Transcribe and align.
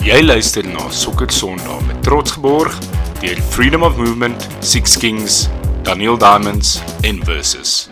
Jy 0.00 0.22
luister 0.24 0.64
na 0.64 0.86
Sokker 0.88 1.28
Sondag 1.28 1.82
met 1.84 1.98
trots 2.00 2.32
geborg 2.32 2.72
deur 3.20 3.40
Freedom 3.52 3.82
of 3.84 3.98
Movement, 4.00 4.46
Six 4.64 4.96
Kings, 4.96 5.42
Daniel 5.84 6.16
Diamonds 6.16 6.80
en 7.04 7.20
Versus. 7.24 7.90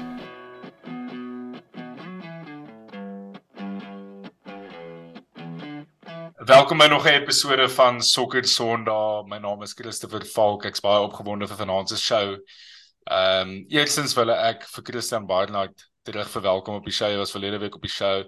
Welkom 6.48 6.80
by 6.80 6.88
nog 6.88 7.04
'n 7.04 7.20
episode 7.20 7.68
van 7.68 8.02
Sokker 8.02 8.44
Sondag. 8.44 9.26
My 9.26 9.38
naam 9.38 9.62
is 9.62 9.76
Christopher 9.76 10.24
Falk. 10.24 10.64
Ek's 10.64 10.80
baie 10.80 11.04
opgewonde 11.04 11.46
vir 11.46 11.56
vanaand 11.56 11.88
se 11.88 11.96
show. 11.96 12.38
Ehm 13.04 13.48
um, 13.48 13.64
eerstens 13.68 14.14
wil 14.14 14.30
ek 14.30 14.64
vir 14.64 14.84
Christian 14.84 15.26
Barnard 15.26 15.90
terug 16.02 16.30
verwelkom 16.30 16.74
op 16.74 16.84
die 16.84 16.92
show. 16.92 17.10
Hy 17.10 17.16
was 17.16 17.30
verlede 17.30 17.58
week 17.58 17.74
op 17.74 17.82
die 17.82 17.92
show. 17.92 18.24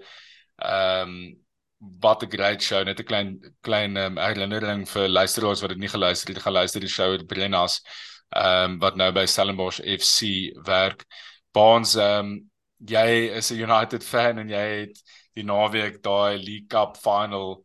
Ehm 0.57 1.09
um, 1.09 1.49
wat 1.81 2.23
'n 2.23 2.31
great 2.31 2.63
show. 2.63 2.85
Net 2.85 3.01
'n 3.01 3.05
klein 3.05 3.55
klein 3.61 3.97
um, 3.97 4.17
herinnering 4.17 4.89
vir 4.89 5.09
luisteraars 5.09 5.61
wat 5.61 5.71
dit 5.71 5.79
nie 5.79 5.89
geluister 5.89 6.29
het, 6.29 6.43
gaan 6.43 6.53
luister 6.53 6.81
die 6.81 6.89
show 6.89 7.11
met 7.11 7.27
Brennas. 7.27 7.81
Ehm 8.29 8.73
um, 8.73 8.79
wat 8.79 8.97
nou 8.97 9.13
by 9.13 9.27
Stellenbosch 9.27 9.81
FC 9.81 10.53
werk. 10.67 11.05
Baans 11.53 11.95
ehm 11.95 12.27
um, 12.27 12.51
jy 12.77 13.31
is 13.37 13.51
'n 13.51 13.61
United 13.61 14.05
fan 14.05 14.39
en 14.39 14.49
jy 14.49 14.67
het 14.81 15.03
die 15.35 15.45
naweek 15.45 16.03
daai 16.03 16.37
League 16.37 16.67
Cup 16.69 16.97
final 16.97 17.65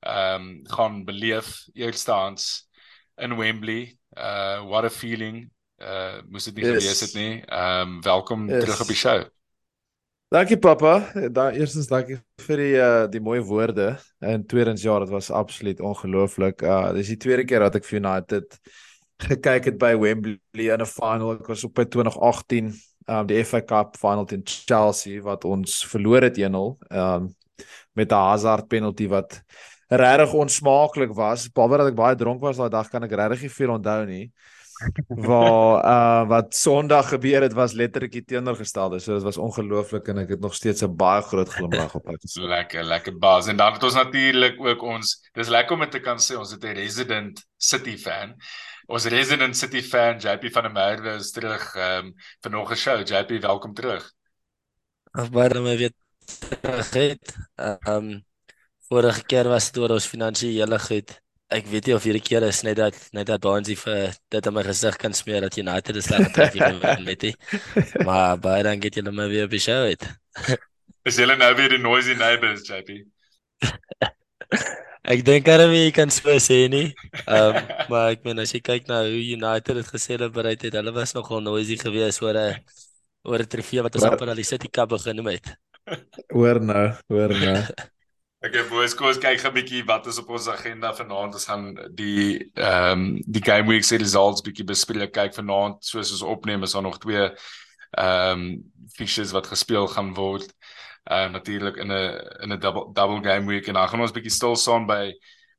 ehm 0.00 0.34
um, 0.34 0.66
gaan 0.66 1.04
beleef 1.04 1.68
eerstens 1.74 2.68
in 3.16 3.36
Wembley. 3.36 3.98
Uh 4.16 4.64
what 4.66 4.84
a 4.84 4.90
feeling. 4.90 5.50
Uh 5.78 6.22
moes 6.28 6.44
dit 6.44 6.54
nie 6.54 6.64
yes. 6.64 6.82
gewees 6.82 7.00
het 7.00 7.14
nie. 7.14 7.44
Ehm 7.44 7.80
um, 7.80 8.02
welkom 8.02 8.48
yes. 8.48 8.64
terug 8.64 8.80
op 8.80 8.86
die 8.86 8.96
show. 8.96 9.24
Dankie 10.30 10.58
pappa. 10.58 11.10
Daar 11.34 11.56
eerstens 11.58 11.88
dankie 11.90 12.20
vir 12.38 12.60
die 12.62 12.74
uh 12.78 13.06
die 13.10 13.20
mooi 13.20 13.40
woorde. 13.42 13.96
En 14.22 14.44
tweedens 14.46 14.82
ja, 14.82 14.98
dit 15.02 15.10
was 15.10 15.30
absoluut 15.34 15.80
ongelooflik. 15.82 16.62
Uh 16.62 16.92
dis 16.94 17.10
die 17.10 17.16
tweede 17.18 17.42
keer 17.44 17.64
dat 17.64 17.80
ek 17.80 17.88
vir 17.88 17.98
United 17.98 18.54
gekyk 19.26 19.66
het 19.72 19.80
by 19.82 19.90
Wembley 19.98 20.68
in 20.70 20.84
'n 20.84 20.86
final. 20.86 21.32
Ek 21.34 21.50
was 21.50 21.64
op 21.66 21.74
by 21.74 21.82
2018 21.82 22.70
um 23.10 23.26
die 23.26 23.42
FA 23.44 23.60
Cup 23.60 23.98
final 23.98 24.24
teen 24.24 24.46
Chelsea 24.46 25.18
wat 25.20 25.44
ons 25.44 25.82
verloor 25.90 26.22
het 26.22 26.38
1-0 26.38 26.78
um 26.94 27.26
met 27.98 28.12
'n 28.14 28.22
Hazard 28.30 28.68
penalty 28.68 29.08
wat 29.08 29.42
regtig 29.88 30.32
onsmaaklik 30.32 31.10
was. 31.10 31.50
Behalwe 31.50 31.82
dat 31.82 31.90
ek 31.90 31.98
baie 31.98 32.14
dronk 32.14 32.40
was 32.40 32.56
daai 32.56 32.70
dag 32.70 32.88
kan 32.88 33.02
ek 33.02 33.18
regtig 33.18 33.42
nie 33.42 33.56
veel 33.58 33.74
onthou 33.74 34.06
nie 34.06 34.30
waar 35.08 35.84
uh 35.84 36.28
wat 36.28 36.54
Sondag 36.54 37.08
gebeur 37.08 37.42
het 37.42 37.52
was 37.52 37.72
letterlik 37.72 38.12
die 38.12 38.24
teenoorgestelde. 38.24 38.98
So 38.98 39.14
dit 39.14 39.22
was 39.22 39.36
ongelooflik 39.36 40.08
en 40.08 40.18
ek 40.18 40.34
het 40.36 40.40
nog 40.40 40.54
steeds 40.54 40.82
'n 40.82 40.96
baie 40.96 41.22
groot 41.22 41.48
glimlag 41.48 41.94
op 41.94 42.06
my 42.06 42.16
gesit. 42.20 42.42
lekker, 42.42 42.84
lekker 42.84 43.18
baas. 43.18 43.46
En 43.46 43.56
dan 43.56 43.72
het 43.72 43.82
ons 43.82 43.94
natuurlik 43.94 44.60
ook 44.60 44.82
ons 44.82 45.30
dis 45.32 45.48
lekker 45.48 45.76
om 45.76 45.90
te 45.90 46.00
kan 46.00 46.18
sê 46.18 46.36
ons 46.36 46.50
het 46.50 46.64
'n 46.64 46.74
resident 46.74 47.44
City 47.56 47.96
fan. 47.96 48.34
Ons 48.86 49.04
resident 49.04 49.56
City 49.56 49.82
fan 49.82 50.18
JP 50.18 50.52
van 50.52 50.62
der 50.62 50.72
Merwe 50.72 51.14
is 51.14 51.30
terug 51.30 51.74
ehm 51.74 52.06
um, 52.06 52.14
vir 52.40 52.50
nog 52.50 52.70
'n 52.70 52.76
show. 52.76 52.98
JP, 53.06 53.40
welkom 53.40 53.74
terug. 53.74 54.12
Ag 55.12 55.30
baie 55.30 55.48
dankie 55.48 55.76
weer 55.76 55.92
terug. 56.60 57.18
Ehm 57.54 57.78
um, 57.86 58.24
vorige 58.88 59.22
keer 59.22 59.48
was 59.48 59.70
dit 59.70 59.82
oor 59.82 59.90
ons 59.90 60.06
finansiële 60.06 60.78
goed 60.78 61.20
ek 61.50 61.66
weet 61.66 61.88
nie 61.88 61.94
of 61.96 62.04
hierdie 62.06 62.22
keer 62.22 62.44
is 62.46 62.62
net 62.66 62.78
dat 62.78 62.96
net 63.16 63.26
dat 63.26 63.42
Bonsie 63.42 63.76
vir 63.78 64.12
dit 64.30 64.46
in 64.46 64.54
my 64.54 64.62
gesig 64.66 64.96
kan 65.02 65.14
smeer 65.16 65.42
dat 65.46 65.58
United 65.58 65.96
is 65.98 66.10
lekker 66.12 66.32
trek 66.36 66.54
hier 66.54 66.76
in 66.94 67.06
Betty. 67.08 67.32
Maar 68.06 68.38
baie 68.38 68.62
dan 68.66 68.82
get 68.82 68.98
julle 68.98 69.12
my 69.14 69.26
weer 69.30 69.48
beshow 69.50 69.82
het. 69.88 70.06
is 71.08 71.18
julle 71.18 71.36
nou 71.40 71.50
weer 71.58 71.74
die 71.74 71.82
noisy 71.82 72.14
neighbors, 72.18 72.68
JP? 72.70 73.02
ek 75.14 75.24
dink 75.26 75.48
dat 75.48 75.66
jy 75.74 75.90
kan 75.96 76.12
so 76.14 76.38
sê 76.38 76.62
nie. 76.70 76.86
Ehm 77.26 77.58
um, 77.58 77.70
maar 77.90 78.14
ek 78.14 78.22
meen 78.28 78.42
as 78.44 78.54
jy 78.54 78.62
kyk 78.62 78.86
na 78.90 79.02
hoe 79.08 79.24
United 79.34 79.82
dit 79.82 79.94
geselebrate 79.96 80.70
het, 80.70 80.78
hulle 80.78 80.94
was 80.94 81.16
nogal 81.18 81.42
noisy 81.42 81.80
geweest 81.80 82.22
oor 82.22 82.38
'n 82.38 82.60
oor 83.26 83.42
'n 83.42 83.50
trofee 83.50 83.82
wat 83.82 83.98
ons 83.98 84.06
amper 84.06 84.30
al 84.30 84.38
die 84.38 84.46
City 84.46 84.70
Cup 84.70 84.94
genoem 85.02 85.34
het. 85.34 85.56
Hoor 86.30 86.60
nou, 86.62 86.92
hoor 87.10 87.34
nou. 87.34 87.58
Het 88.40 88.54
boys 88.70 88.94
kos 88.96 89.18
kyk 89.20 89.42
'n 89.44 89.52
bietjie 89.52 89.82
wat 89.84 90.06
is 90.08 90.18
op 90.18 90.30
ons 90.32 90.48
agenda 90.48 90.94
vanaand. 90.96 91.34
Ons 91.36 91.44
gaan 91.44 91.74
die 91.92 92.50
ehm 92.54 92.92
um, 92.92 93.22
die 93.26 93.44
game 93.44 93.68
week 93.68 93.84
se 93.84 93.96
results 94.00 94.40
bietjie 94.40 94.64
bespreek. 94.64 95.12
Kyk 95.12 95.34
vanaand 95.34 95.84
soos 95.84 96.12
ons 96.12 96.22
opneem 96.22 96.62
is 96.62 96.72
daar 96.72 96.82
nog 96.82 96.98
twee 96.98 97.26
ehm 97.90 98.40
um, 98.40 98.72
fixtures 98.96 99.34
wat 99.36 99.46
gespeel 99.46 99.86
gaan 99.88 100.14
word. 100.14 100.48
Ehm 101.04 101.26
uh, 101.26 101.32
natuurlik 101.32 101.76
in 101.76 101.92
'n 101.92 102.16
in 102.40 102.52
'n 102.52 102.58
double 102.58 102.88
double 102.92 103.20
game 103.20 103.46
week 103.46 103.66
en 103.66 103.74
dan 103.74 103.88
gaan 103.88 104.00
ons 104.00 104.16
bietjie 104.16 104.32
stil 104.32 104.56
staan 104.56 104.86
by 104.86 105.12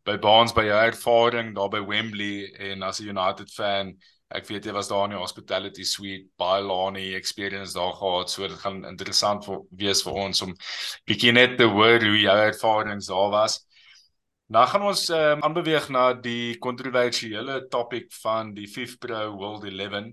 by 0.04 0.18
Barnes 0.18 0.54
by 0.54 0.66
jou 0.66 0.82
ervaring 0.86 1.56
daar 1.56 1.70
by 1.70 1.86
Wembley 1.86 2.50
en 2.58 2.82
as 2.82 3.00
'n 3.00 3.10
United 3.10 3.52
fan 3.54 3.94
ek 4.38 4.48
weet 4.48 4.66
jy 4.66 4.74
was 4.76 4.88
daar 4.92 5.06
in 5.06 5.16
die 5.16 5.22
hospitality 5.22 5.84
suite 5.84 6.30
baie 6.40 6.62
lani 6.64 7.14
experience 7.16 7.74
daar 7.78 7.94
gehad 8.00 8.30
so 8.30 8.48
dit 8.48 8.60
gaan 8.64 8.86
interessant 8.86 9.48
wees 9.84 10.04
vir 10.06 10.14
ons 10.26 10.42
om 10.46 10.56
bietjie 11.08 11.34
net 11.36 11.58
te 11.60 11.68
hoor 11.68 12.00
hoe 12.00 12.20
jou 12.20 12.38
ervarings 12.46 13.12
daar 13.12 13.30
was. 13.34 13.60
Nou 14.52 14.66
gaan 14.68 14.84
ons 14.84 15.06
um, 15.16 15.44
aanbeweeg 15.48 15.86
na 15.96 16.10
die 16.14 16.58
kontroversiële 16.60 17.68
topik 17.72 18.10
van 18.20 18.50
die 18.56 18.68
FIFPro 18.68 19.30
World 19.38 19.64
11. 19.70 20.12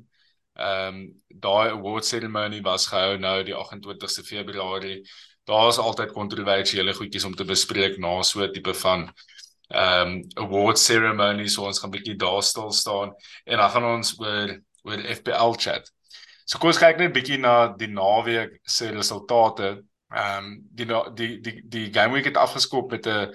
Ehm 0.59 0.95
um, 0.95 1.01
daai 1.47 1.71
award 1.71 2.07
ceremony 2.07 2.61
was 2.63 2.87
gehou 2.91 3.17
nou 3.19 3.43
die 3.47 3.55
28ste 3.55 4.25
Februarie. 4.27 5.03
Daar's 5.47 5.79
altyd 5.79 6.13
kontroversiële 6.13 6.95
goedjies 6.95 7.25
om 7.25 7.35
te 7.35 7.47
bespreek 7.47 7.99
na 7.99 8.23
so 8.23 8.43
'n 8.45 8.53
tipe 8.53 8.75
van 8.75 9.09
um 9.69 10.23
award 10.37 10.79
ceremony 10.79 11.49
so 11.49 11.67
ons 11.69 11.81
gaan 11.83 11.93
bietjie 11.93 12.17
daar 12.17 12.43
stil 12.43 12.73
staan 12.73 13.13
en 13.45 13.59
dan 13.59 13.71
gaan 13.71 13.85
ons 13.85 14.15
oor 14.21 14.57
oor 14.89 15.05
FPL 15.15 15.57
chat. 15.61 15.91
So 16.49 16.59
kom 16.59 16.73
ons 16.73 16.81
kyk 16.81 17.01
net 17.01 17.13
bietjie 17.13 17.37
na 17.41 17.75
die 17.77 17.91
naweek 17.93 18.61
se 18.65 18.89
resultate. 18.95 19.83
Um 20.09 20.55
die 20.73 20.89
die 21.15 21.33
die 21.45 21.57
die 21.69 21.89
game 21.93 22.17
week 22.17 22.31
het 22.31 22.41
afgeskop 22.41 22.91
met 22.91 23.07
'n 23.07 23.35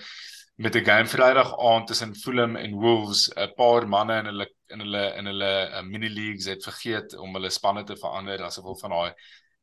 met 0.55 0.75
'n 0.75 0.85
game 0.85 1.07
Vrydag 1.07 1.53
aand 1.59 1.87
tussen 1.87 2.15
Fulham 2.15 2.55
en 2.55 2.73
Wolves. 2.73 3.29
'n 3.35 3.53
Paar 3.55 3.87
manne 3.87 4.17
in 4.19 4.25
hulle 4.25 4.47
in 4.67 4.79
hulle 4.79 5.13
in 5.17 5.25
hulle 5.25 5.69
uh, 5.69 5.81
mini 5.81 6.09
leagues 6.09 6.45
het 6.45 6.63
vergeet 6.63 7.15
om 7.17 7.33
hulle 7.33 7.49
spanne 7.49 7.83
te 7.83 7.95
verander 7.95 8.41
as 8.43 8.55
gevolg 8.55 8.79
van 8.79 8.89
daai 8.89 9.13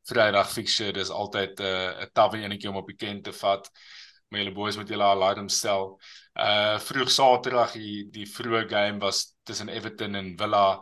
Vrydag 0.02 0.52
fixture. 0.52 0.92
Dis 0.92 1.10
altyd 1.10 1.60
'n 1.60 1.64
uh, 1.64 2.02
'n 2.02 2.10
tawwe 2.12 2.38
enetjie 2.38 2.70
om 2.70 2.76
op 2.76 2.86
die 2.86 2.96
kent 2.96 3.24
te 3.24 3.32
vat 3.32 3.70
maar 4.30 4.44
julle 4.44 4.54
boys 4.54 4.78
moet 4.78 4.88
julle 4.88 5.04
alarm 5.04 5.48
stel. 5.50 5.94
Uh 6.38 6.78
vroeg 6.78 7.10
Saterdag 7.10 7.74
die 7.74 8.08
die 8.14 8.26
vroeë 8.30 8.66
game 8.70 9.02
was 9.02 9.34
tussen 9.44 9.68
Everton 9.68 10.14
en 10.14 10.34
Villa. 10.38 10.80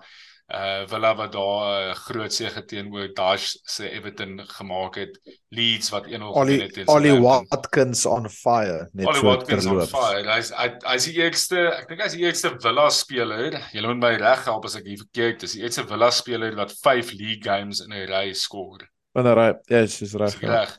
Uh 0.48 0.84
Villa 0.88 1.14
wat 1.16 1.32
daar 1.32 1.64
'n 1.64 1.90
uh, 1.90 1.94
groot 1.94 2.32
sege 2.32 2.64
teenoor 2.64 3.08
Dash 3.14 3.56
se 3.64 3.88
Everton 3.90 4.40
gemaak 4.46 4.94
het. 4.94 5.18
Leeds 5.48 5.88
wat 5.90 6.06
1-0 6.06 6.10
gewen 6.10 6.60
het 6.60 6.72
teen 6.72 6.88
Ollie 6.88 7.20
Watkins 7.20 8.06
on 8.06 8.28
fire 8.30 8.88
net 8.92 9.06
Ollie 9.06 9.20
so 9.20 9.26
Watkins 9.26 9.66
on 9.66 9.86
fire. 9.86 10.28
Hy's 10.32 10.52
hy's 10.84 11.04
die 11.04 11.16
eerste, 11.20 11.64
ek 11.72 11.88
dink 11.88 12.00
hy's 12.00 12.16
die 12.16 12.24
eerste 12.24 12.52
Villa 12.60 12.88
speler. 12.90 13.56
Julle 13.72 13.94
moet 13.94 14.04
my 14.04 14.14
reg 14.20 14.44
help 14.44 14.64
as 14.64 14.76
ek 14.76 14.86
hier 14.86 15.00
verkeerd 15.04 15.42
is. 15.42 15.56
Die 15.56 15.62
eerste 15.62 15.86
Villa 15.88 16.10
speler 16.10 16.56
wat 16.56 16.72
5 16.72 17.12
league 17.12 17.44
games 17.44 17.80
in 17.80 17.92
'n 17.92 18.08
ry 18.08 18.32
skoor. 18.32 18.84
In 19.16 19.26
'n 19.26 19.34
ry. 19.34 19.54
Ja, 19.68 19.80
dis 19.80 20.14
reg. 20.14 20.40
Reg. 20.40 20.78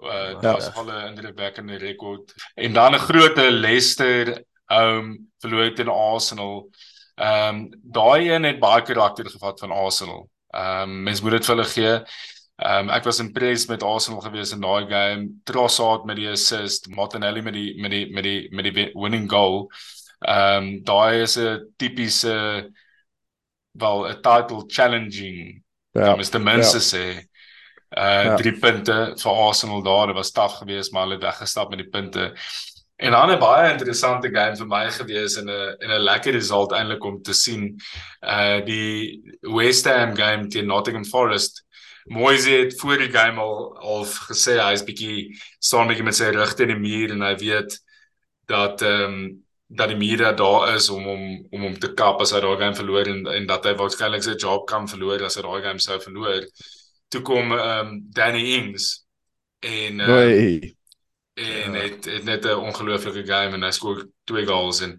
Uh, 0.00 0.40
ja, 0.40 0.52
was 0.52 0.74
al 0.74 0.88
'n 0.88 1.06
indrukwekkende 1.06 1.76
rekord. 1.76 2.34
En 2.54 2.72
dan 2.72 2.94
'n 2.94 2.98
groot 2.98 3.36
Leicester 3.36 4.44
home 4.64 5.18
verloor 5.38 5.74
teen 5.74 5.88
Arsenal. 5.88 6.70
Um, 7.16 7.68
daai 7.82 8.30
een 8.30 8.44
het 8.44 8.58
baie 8.58 8.82
karakter 8.82 9.30
gevat 9.30 9.60
van 9.60 9.70
Arsenal. 9.70 10.28
Um, 10.50 11.02
mens 11.02 11.20
moet 11.20 11.30
dit 11.30 11.44
vir 11.44 11.56
hulle 11.56 11.68
gee. 11.68 11.94
Um, 12.60 12.90
ek 12.92 13.04
was 13.04 13.20
impressed 13.20 13.68
met 13.68 13.82
Arsenal 13.82 14.20
gewees 14.20 14.52
in 14.52 14.60
daai 14.60 14.86
game. 14.88 15.28
Trossard 15.44 16.04
met 16.04 16.16
die 16.16 16.28
assist, 16.28 16.88
Martinelli 16.88 17.42
met 17.42 17.54
die 17.56 17.74
met 17.80 17.90
die 17.90 18.06
met 18.12 18.24
die 18.24 18.48
met 18.54 18.68
die 18.68 18.90
winning 18.94 19.28
goal. 19.30 19.70
Um, 20.28 20.82
daai 20.84 21.22
is 21.22 21.36
'n 21.38 21.72
tipiese 21.76 22.70
wel 23.72 24.08
'n 24.08 24.20
title 24.22 24.64
challenging. 24.66 25.62
Ja, 25.92 26.14
Mr. 26.16 26.40
Mensa 26.40 26.78
ja. 26.78 26.84
sê 26.84 27.29
uh 27.90 28.24
ja. 28.24 28.34
drie 28.36 28.58
punte 28.58 29.14
vir 29.18 29.32
Arsenal 29.46 29.82
daar. 29.82 30.06
Dit 30.06 30.16
was 30.16 30.30
taaf 30.30 30.58
geweest, 30.62 30.92
maar 30.92 31.02
hulle 31.02 31.18
het 31.18 31.24
weggestap 31.24 31.70
met 31.70 31.78
die 31.78 31.88
punte. 31.88 32.32
En 32.96 33.10
dan 33.10 33.30
'n 33.30 33.38
baie 33.38 33.72
interessante 33.72 34.28
game 34.28 34.56
vir 34.56 34.66
my 34.66 34.90
gewees 34.90 35.36
en 35.36 35.48
'n 35.48 35.76
en 35.78 35.90
'n 35.90 36.04
lekker 36.04 36.32
result 36.32 36.72
eintlik 36.72 37.04
om 37.04 37.22
te 37.22 37.32
sien. 37.32 37.80
Uh 38.20 38.64
die 38.64 39.22
West 39.40 39.84
Ham 39.84 40.16
game 40.16 40.46
teen 40.46 40.66
Nottingham 40.66 41.04
Forest. 41.04 41.64
Moise 42.04 42.50
het 42.50 42.80
voor 42.80 42.98
die 42.98 43.10
game 43.10 43.40
al 43.40 43.78
al 43.78 44.04
gesê 44.04 44.58
hy's 44.60 44.84
bietjie 44.84 45.38
staan 45.58 45.86
bietjie 45.86 46.04
met 46.04 46.14
sy 46.14 46.30
rug 46.30 46.54
teen 46.54 46.68
die 46.68 46.76
muur 46.76 47.10
en 47.10 47.22
hy 47.22 47.34
weet 47.36 47.80
dat 48.46 48.82
ehm 48.82 49.02
um, 49.02 49.44
dat 49.72 49.88
die 49.88 49.96
media 49.96 50.32
daar 50.32 50.74
is 50.74 50.88
om 50.90 51.04
hom 51.04 51.46
om 51.50 51.62
hom 51.62 51.78
te 51.78 51.92
kap 51.94 52.20
as 52.20 52.32
hy 52.34 52.40
daai 52.40 52.58
game 52.58 52.74
verloor 52.74 53.06
en 53.06 53.26
en 53.26 53.46
dat 53.46 53.64
hy 53.64 53.74
waarskynlik 53.78 54.22
sy 54.22 54.34
job 54.34 54.66
kan 54.66 54.88
verloor 54.88 55.22
as 55.22 55.36
hy 55.38 55.42
daai 55.42 55.62
game 55.62 55.78
sou 55.78 55.98
verloor 56.00 56.46
toe 57.10 57.22
kom 57.26 57.52
ehm 57.52 57.86
um, 57.86 58.06
Danny 58.14 58.44
Ings 58.56 59.06
en 59.60 59.98
uh, 59.98 60.62
en 61.34 61.72
ja. 61.72 61.80
het, 61.80 62.04
het 62.04 62.24
net 62.24 62.44
'n 62.44 62.64
ongelooflike 62.70 63.26
game 63.26 63.54
en 63.56 63.62
hy 63.62 63.70
skoor 63.70 64.06
twee 64.24 64.46
goals 64.46 64.80
en 64.80 64.98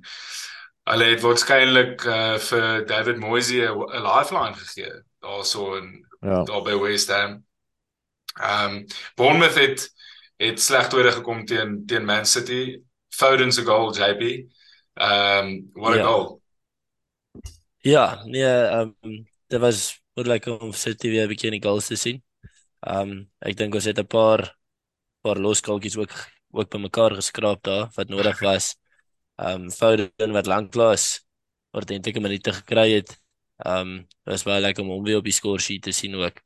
hulle 0.89 1.07
het 1.13 1.21
waarskynlik 1.21 2.03
uh, 2.03 2.37
vir 2.37 2.85
David 2.85 3.17
Moyes 3.17 3.51
'n 3.51 4.03
lifeline 4.03 4.57
gegee 4.57 5.01
daarso 5.21 5.75
in 5.75 6.07
ja. 6.19 6.43
daar 6.43 6.61
by 6.61 6.75
West 6.77 7.09
Ham. 7.09 7.45
Ehm 8.39 8.75
um, 8.75 8.85
Bournemouth 9.15 9.55
het 9.55 9.93
het 10.35 10.61
sleg 10.61 10.87
tweede 10.87 11.11
gekom 11.11 11.45
teen 11.45 11.85
teen 11.85 12.05
Man 12.05 12.25
City. 12.25 12.81
Foden 13.09 13.51
se 13.51 13.63
goal 13.63 13.95
JP. 13.95 14.21
Ehm 14.93 15.45
um, 15.45 15.69
what 15.73 15.93
a 15.93 15.97
ja. 15.97 16.03
goal. 16.03 16.41
Ja, 17.77 18.23
nee, 18.23 18.43
ehm 18.43 18.93
um, 19.01 19.27
dit 19.47 19.59
was 19.59 20.00
wat 20.13 20.27
lekker 20.27 20.59
om 20.59 20.73
City 20.73 21.09
weer 21.09 21.25
'n 21.25 21.31
bietjie 21.31 21.51
in 21.51 21.59
die 21.59 21.67
goals 21.67 21.87
te 21.87 21.95
sien. 21.95 22.21
Um, 22.87 23.29
ek 23.39 23.57
dink 23.57 23.75
ons 23.75 23.85
het 23.85 23.99
'n 23.99 24.07
paar 24.07 24.57
paar 25.21 25.37
loskalkies 25.37 25.97
ook 25.97 26.13
ook 26.51 26.69
bymekaar 26.69 27.15
geskraap 27.15 27.63
daar 27.63 27.89
wat 27.95 28.09
nodig 28.09 28.39
was. 28.39 28.75
Um, 29.37 29.71
Foden 29.71 30.31
wat 30.31 30.45
lanklaas 30.45 31.21
ordentlike 31.71 32.19
minute 32.19 32.53
gekry 32.53 32.91
het. 32.91 33.17
Um, 33.65 34.07
was 34.25 34.43
baie 34.43 34.61
lekker 34.61 34.83
om 34.83 34.89
hom 34.89 35.03
weer 35.03 35.21
op 35.21 35.27
die 35.27 35.35
score 35.35 35.61
sheet 35.61 35.83
te 35.83 35.91
sien 35.91 36.15
ook. 36.15 36.41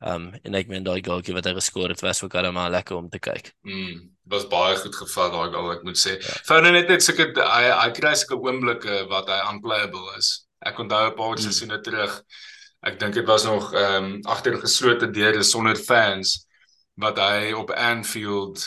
Um, 0.00 0.30
en 0.42 0.54
ek 0.56 0.70
meen 0.70 0.84
daai 0.84 1.02
goalkie 1.04 1.34
wat 1.36 1.44
hy 1.44 1.52
geskor 1.58 1.92
het 1.92 2.00
was 2.00 2.22
ook 2.24 2.34
almal 2.34 2.70
lekker 2.72 2.96
om 2.96 3.10
te 3.12 3.18
kyk. 3.20 3.52
Mm, 3.68 4.14
was 4.32 4.46
baie 4.48 4.78
goed 4.80 4.96
gevat 4.96 5.34
daai 5.34 5.50
goal 5.52 5.72
ek 5.74 5.82
moet 5.84 5.98
sê. 6.00 6.16
Ja. 6.16 6.36
Foden 6.48 6.78
het 6.78 6.88
net 6.88 7.04
sulke 7.04 7.28
hy 7.36 7.66
hy 7.68 7.90
kry 7.98 8.14
sulke 8.16 8.38
oomblikke 8.40 9.02
wat 9.10 9.28
hy 9.28 9.42
unplayable 9.50 10.16
is. 10.16 10.46
Ek 10.64 10.80
onthou 10.80 11.10
'n 11.10 11.16
paar 11.18 11.36
mm. 11.36 11.44
seisoene 11.44 11.80
terug. 11.84 12.22
Ek 12.80 12.98
dink 13.00 13.14
dit 13.14 13.26
was 13.26 13.44
nog 13.44 13.72
ehm 13.74 14.04
um, 14.04 14.20
agter 14.22 14.56
geslote 14.60 15.10
deure 15.10 15.42
sonder 15.42 15.76
fans 15.76 16.46
wat 17.00 17.18
hy 17.20 17.52
op 17.52 17.70
Anfield 17.70 18.62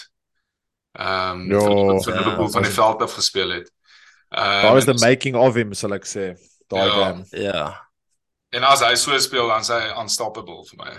ehm 0.91 1.39
um, 1.41 1.51
ja, 1.51 1.61
vir 2.05 2.17
Liverpool 2.17 2.45
ja, 2.45 2.51
van 2.51 2.67
die 2.67 2.75
veld 2.75 3.01
af 3.01 3.13
gespeel 3.13 3.49
het. 3.49 3.71
Ehm 4.29 4.45
um, 4.45 4.61
Daar 4.61 4.77
is 4.77 4.85
the 4.85 4.99
making 5.07 5.35
of 5.35 5.55
him, 5.55 5.73
sal 5.73 5.97
ek 5.97 6.05
sê. 6.05 6.33
Daai 6.67 6.85
ja, 6.87 6.93
game. 6.93 7.25
Ja. 7.31 7.63
En 8.53 8.63
as 8.69 8.85
hy 8.85 8.93
so 8.95 9.17
speel 9.17 9.49
dan 9.49 9.65
sy 9.65 9.81
unstoppable 9.97 10.61
vir 10.69 10.85
my. 10.85 10.93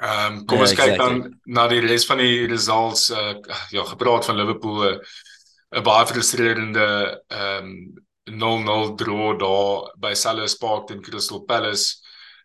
Ehm 0.00 0.38
um, 0.38 0.44
kom 0.48 0.64
ons 0.64 0.72
yeah, 0.72 0.80
kyk 0.80 0.94
exactly. 0.94 1.20
dan 1.20 1.40
na 1.44 1.66
die 1.68 1.82
res 1.84 2.06
van 2.08 2.22
die 2.24 2.46
results 2.48 3.10
uh, 3.12 3.34
ja, 3.76 3.84
gepraat 3.84 4.24
van 4.24 4.40
Liverpool 4.40 4.86
'n 4.88 5.82
baie 5.84 6.06
frustrerende 6.08 6.86
ehm 7.28 7.68
um, 7.68 8.06
0-0 8.30 8.94
draw 9.00 9.38
daar 9.38 9.90
by 10.00 10.14
Selhurst 10.14 10.60
Park 10.60 10.86
teen 10.88 11.02
Crystal 11.02 11.42
Palace. 11.44 12.00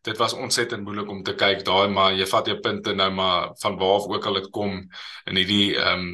Dit 0.05 0.17
was 0.17 0.33
ontsettend 0.33 0.83
moeilik 0.85 1.09
om 1.09 1.23
te 1.23 1.33
kyk 1.35 1.63
daai, 1.65 1.89
maar 1.89 2.13
jy 2.13 2.27
vat 2.29 2.47
jou 2.49 2.59
punte 2.61 2.93
nou 2.93 3.09
maar 3.13 3.51
van 3.61 3.77
waar 3.79 3.99
of 3.99 4.07
ook 4.11 4.25
al 4.25 4.39
dit 4.41 4.49
kom 4.53 4.79
in 5.25 5.41
hierdie 5.41 5.75
ehm 5.77 5.99
um, 5.99 6.07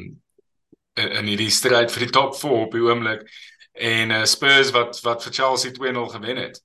in, 1.00 1.08
in 1.08 1.30
hierdie 1.32 1.50
stryd 1.50 1.92
vir 1.92 2.06
die 2.06 2.12
top 2.12 2.34
4 2.36 2.66
op 2.66 2.74
die 2.76 2.82
oomblik 2.84 3.22
en 3.72 4.10
uh, 4.12 4.24
Spurs 4.28 4.72
wat 4.76 5.00
wat 5.06 5.24
vir 5.24 5.32
Chelsea 5.32 5.72
2-0 5.72 6.12
gewen 6.16 6.42
het. 6.46 6.60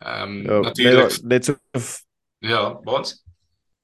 Ehm 0.00 0.38
um, 0.38 0.40
ja, 0.48 0.60
natuurlik 0.68 1.20
net 1.22 1.44
so 1.44 1.56
Ja, 2.42 2.80
wat? 2.82 3.12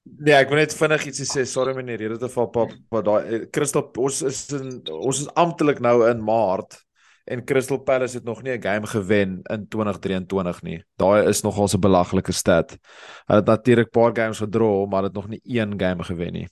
Nee, 0.03 0.33
ek 0.35 0.49
wil 0.51 0.59
net 0.59 0.73
vinnig 0.75 1.05
ietsie 1.07 1.27
sê. 1.29 1.45
Sorry 1.47 1.71
meneer, 1.77 2.01
rede 2.01 2.17
te 2.19 2.27
val 2.33 2.49
pap, 2.51 2.73
maar 2.91 3.05
daai 3.05 3.45
Crystal 3.53 3.85
ons 4.01 4.21
is 4.27 4.41
in 4.57 4.79
ons 4.89 5.21
is 5.21 5.29
amptelik 5.39 5.79
nou 5.85 6.01
in 6.09 6.23
Maart 6.25 6.81
en 7.29 7.43
Crystal 7.45 7.77
Palace 7.77 8.15
het 8.17 8.23
nog 8.23 8.41
nie 8.41 8.57
'n 8.57 8.61
game 8.61 8.87
gewen 8.87 9.41
in 9.43 9.67
2023 9.67 10.61
nie. 10.61 10.83
Daai 10.95 11.27
is 11.27 11.41
nogal 11.41 11.67
'n 11.67 11.79
belaglike 11.79 12.31
stat. 12.31 12.77
Hulle 13.25 13.39
het 13.39 13.45
natuurlik 13.45 13.89
paar 13.89 14.15
games 14.15 14.37
gedraw, 14.37 14.87
maar 14.87 15.03
het 15.03 15.13
nog 15.13 15.27
nie 15.27 15.39
een 15.43 15.79
game 15.79 16.03
gewen 16.03 16.33
nie. 16.33 16.49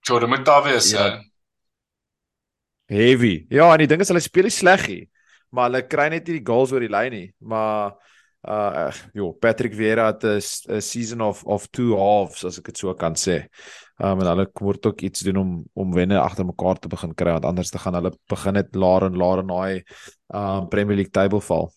Jordan 0.00 0.30
McTavish 0.30 0.90
ja. 0.90 1.06
Uh... 1.06 1.20
heavy. 2.84 3.46
Ja, 3.48 3.72
en 3.72 3.78
die 3.78 3.86
ding 3.86 4.00
is 4.00 4.08
hulle 4.08 4.20
speel 4.20 4.42
nie 4.42 4.50
sleg 4.50 4.88
nie, 4.88 5.10
maar 5.48 5.70
hulle 5.70 5.86
kry 5.86 6.08
net 6.08 6.26
nie 6.26 6.38
die 6.38 6.46
goals 6.46 6.72
oor 6.72 6.80
die 6.80 6.90
lyn 6.90 7.12
nie. 7.12 7.34
Maar 7.38 7.94
uh 8.48 8.90
jo, 9.14 9.32
Patrick 9.38 9.74
Vieira 9.74 10.06
het 10.10 10.24
'n 10.24 10.80
season 10.80 11.20
of 11.20 11.44
of 11.44 11.66
two 11.70 11.96
halves 11.96 12.44
as 12.44 12.58
ek 12.58 12.64
dit 12.64 12.78
so 12.78 12.94
kan 12.94 13.14
sê. 13.14 13.46
Um 13.98 14.20
en 14.20 14.26
hulle 14.26 14.50
moet 14.60 14.86
ook 14.86 15.00
iets 15.00 15.20
doen 15.20 15.36
om 15.36 15.64
om 15.74 15.94
wenne 15.94 16.18
agter 16.18 16.44
mekaar 16.44 16.78
te 16.78 16.88
begin 16.88 17.14
kry 17.14 17.32
want 17.32 17.44
anders 17.44 17.70
te 17.70 17.78
gaan 17.78 17.94
hulle 17.94 18.12
begin 18.26 18.54
net 18.54 18.74
laer 18.74 19.02
en 19.06 19.16
laer 19.16 19.38
in 19.38 19.46
daai 19.46 19.82
um 20.34 20.68
Premier 20.68 20.96
League 20.96 21.12
table 21.12 21.40
val. 21.40 21.72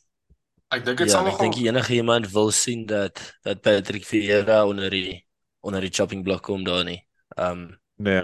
Ek 0.73 0.85
dink 0.85 0.97
dit 0.97 1.07
ja, 1.07 1.13
sal 1.13 1.27
ek 1.27 1.39
dink 1.39 1.55
enige 1.55 1.93
iemand 1.93 2.31
wil 2.31 2.51
sien 2.51 2.85
dat 2.85 3.21
dat 3.43 3.61
Patrick 3.61 4.05
Vieira 4.05 4.65
onder 4.65 4.89
die 4.89 5.25
onder 5.61 5.81
die 5.81 5.93
chopping 5.93 6.23
block 6.23 6.43
kom 6.43 6.63
daar 6.63 6.83
nie. 6.83 7.05
Um 7.37 7.77
nee. 7.97 8.23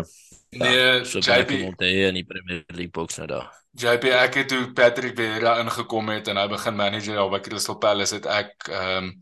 Ja, 0.49 0.65
nee, 0.65 1.05
so 1.05 1.19
JP 1.19 1.61
moet 1.63 1.79
hy 1.79 2.07
in 2.09 2.13
die 2.13 2.25
Premier 2.25 2.63
League 2.67 2.91
box 2.91 3.17
nou 3.17 3.27
daar. 3.27 3.60
JP 3.71 4.12
ek 4.18 4.33
het 4.41 4.50
toe 4.51 4.73
Patrick 4.75 5.15
Vieira 5.15 5.59
ingekom 5.62 6.09
het 6.12 6.27
en 6.27 6.38
hy 6.38 6.47
begin 6.51 6.75
manager 6.75 7.15
daar 7.15 7.31
by 7.31 7.39
Crystal 7.39 7.77
Palace 7.79 8.15
het 8.15 8.27
ek 8.27 8.68
um 8.68 9.13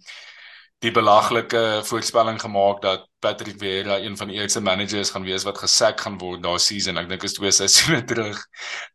die 0.80 0.92
belaglike 0.96 1.82
voorspelling 1.84 2.40
gemaak 2.40 2.82
dat 2.82 3.06
Patrick 3.20 3.58
Vieira 3.60 3.98
een 4.00 4.18
van 4.18 4.28
die 4.32 4.40
eerste 4.40 4.62
managers 4.62 5.12
gaan 5.12 5.28
wees 5.28 5.44
wat 5.44 5.60
gesek 5.60 6.00
gaan 6.00 6.18
word 6.18 6.44
daai 6.44 6.60
season. 6.60 6.98
Ek 6.98 7.10
dink 7.10 7.24
is 7.28 7.36
twee 7.36 7.52
seisoene 7.52 8.04
terug. 8.08 8.40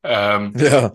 Ehm 0.01 0.49
um, 0.49 0.53
ja. 0.56 0.89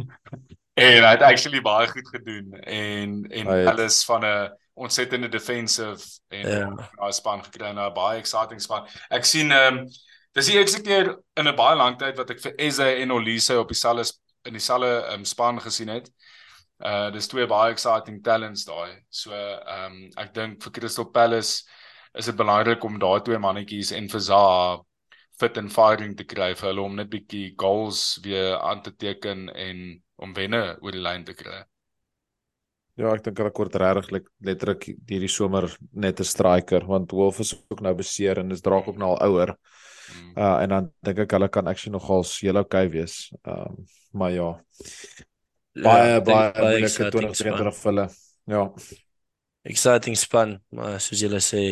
en 0.86 1.04
hy 1.06 1.12
het 1.14 1.22
actually 1.24 1.62
baie 1.62 1.86
goed 1.88 2.08
gedoen 2.08 2.52
en 2.60 3.22
en 3.30 3.46
right. 3.48 3.68
alles 3.70 4.02
van 4.04 4.26
'n 4.26 4.50
ontsettende 4.74 5.28
defensive 5.28 6.02
en 6.28 6.46
'n 6.46 6.74
yeah. 6.76 7.10
span 7.10 7.44
gekry 7.44 7.70
na 7.72 7.88
'n 7.88 7.94
baie 7.94 8.18
exciting 8.18 8.60
span. 8.60 8.88
Ek 9.08 9.24
sien 9.24 9.50
ehm 9.50 9.78
um, 9.78 9.86
dis 10.36 10.50
die 10.50 10.58
eerste 10.58 10.82
keer 10.84 11.14
in 11.40 11.48
'n 11.48 11.56
baie 11.56 11.76
lang 11.76 11.96
tyd 11.98 12.16
wat 12.20 12.30
ek 12.30 12.40
vir 12.40 12.54
Eze 12.58 12.88
en 13.02 13.12
Olise 13.12 13.58
op 13.60 13.68
dieselfde 13.68 14.12
in 14.44 14.52
dieselfde 14.52 15.12
um, 15.12 15.24
span 15.24 15.60
gesien 15.60 15.88
het. 15.88 16.10
Uh 16.78 17.10
dis 17.10 17.28
twee 17.28 17.46
baie 17.46 17.72
exciting 17.72 18.22
talents 18.22 18.64
daai. 18.64 19.00
So 19.10 19.32
ehm 19.32 19.92
um, 19.92 20.10
ek 20.16 20.34
dink 20.34 20.62
vir 20.62 20.72
Crystal 20.72 21.08
Palace 21.10 21.64
is 22.14 22.26
dit 22.26 22.36
belangrik 22.36 22.84
om 22.84 22.98
daai 22.98 23.20
twee 23.24 23.38
mannetjies 23.38 23.92
en 23.92 24.08
vir 24.08 24.20
Zaha 24.20 24.82
fit 25.40 25.58
and 25.58 25.72
firing 25.72 26.16
te 26.16 26.24
kry 26.24 26.54
vir 26.54 26.68
hulle 26.68 26.84
om 26.84 26.94
net 26.96 27.10
bietjie 27.12 27.54
goals 27.60 28.18
weer 28.24 28.56
aan 28.56 28.82
te 28.82 28.92
teken 28.92 29.48
en 29.48 30.02
om 30.16 30.34
wenne 30.34 30.78
oor 30.80 30.92
die 30.92 31.02
lyn 31.04 31.24
te 31.24 31.34
kry. 31.34 31.64
Ja, 32.96 33.12
ek 33.12 33.24
dink 33.24 33.40
hulle 33.40 33.52
kort 33.52 33.74
regtig 33.76 34.22
letterlik 34.40 34.86
hierdie 35.08 35.32
somer 35.32 35.68
net 35.92 36.20
'n 36.20 36.24
striker 36.24 36.84
want 36.84 37.12
Wolf 37.12 37.40
is 37.40 37.54
ook 37.68 37.80
nou 37.80 37.94
beseer 37.94 38.38
en 38.38 38.50
is 38.52 38.62
draak 38.62 38.88
ook 38.88 38.96
nou 38.96 39.16
al 39.16 39.22
ouer. 39.28 39.56
Mm. 40.14 40.32
Uh 40.36 40.56
en 40.62 40.74
dan 40.74 40.90
dink 41.06 41.24
ek 41.24 41.36
hulle 41.36 41.48
kan 41.48 41.66
actually 41.66 41.92
nogal 41.92 42.24
heel 42.40 42.60
okay 42.62 42.90
wees. 42.90 43.32
Ehm 43.44 43.72
um, 43.72 43.86
maar 44.16 44.32
ja 44.32 44.50
baie 45.82 46.08
ja, 46.10 46.22
baie 46.24 46.52
moeilike 46.56 47.10
2023 47.10 47.80
vir 47.80 47.90
hulle. 47.90 48.06
Ja. 48.48 48.62
Exciting 49.66 50.16
span, 50.16 50.56
maar 50.70 51.00
soos 51.02 51.20
julle 51.20 51.40
sê, 51.42 51.62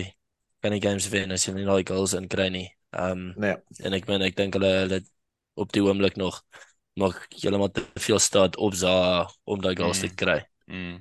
kan 0.65 0.75
die 0.75 0.83
games 0.83 1.07
wen 1.13 1.35
as 1.35 1.47
jy 1.47 1.55
nie 1.55 1.67
daai 1.69 1.85
goals 1.87 2.17
in 2.19 2.29
kry 2.31 2.51
nie. 2.53 2.69
Ehm 2.95 3.11
um, 3.13 3.27
nee. 3.47 3.57
En 3.85 3.97
ek 3.97 4.09
meen 4.11 4.25
ek 4.27 4.39
dink 4.39 4.59
hulle 4.59 4.73
hulle 4.83 5.01
op 5.61 5.73
die 5.75 5.83
oomblik 5.85 6.19
nog 6.21 6.43
nog 6.99 7.19
heeltemal 7.35 7.73
te 7.75 7.83
veel 7.99 8.21
staat 8.23 8.57
op 8.63 8.75
za 8.79 9.27
om 9.51 9.63
daai 9.63 9.75
goals 9.79 10.03
mm. 10.03 10.09
te 10.09 10.15
kry. 10.25 10.39
Mm. 10.71 11.01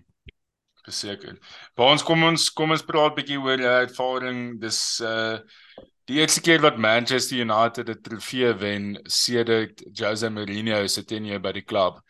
Beseker. 0.83 1.37
Maar 1.77 1.93
ons 1.95 2.03
kom 2.03 2.25
ons 2.27 2.49
kom 2.57 2.73
ons 2.75 2.85
praat 2.85 3.15
bietjie 3.15 3.39
oor 3.39 3.59
die 3.61 3.69
ervaring. 3.69 4.41
Dis 4.61 4.79
uh 5.03 5.39
die 6.09 6.19
eerste 6.19 6.41
keer 6.41 6.61
wat 6.61 6.77
Manchester 6.77 7.39
United 7.39 7.89
'n 7.89 8.01
trofee 8.01 8.53
wen 8.59 8.99
sedert 9.03 9.83
Jose 9.93 10.29
Mourinho 10.29 10.87
se 10.87 11.03
tenure 11.03 11.39
by 11.39 11.51
die 11.51 11.65
klub. 11.65 12.01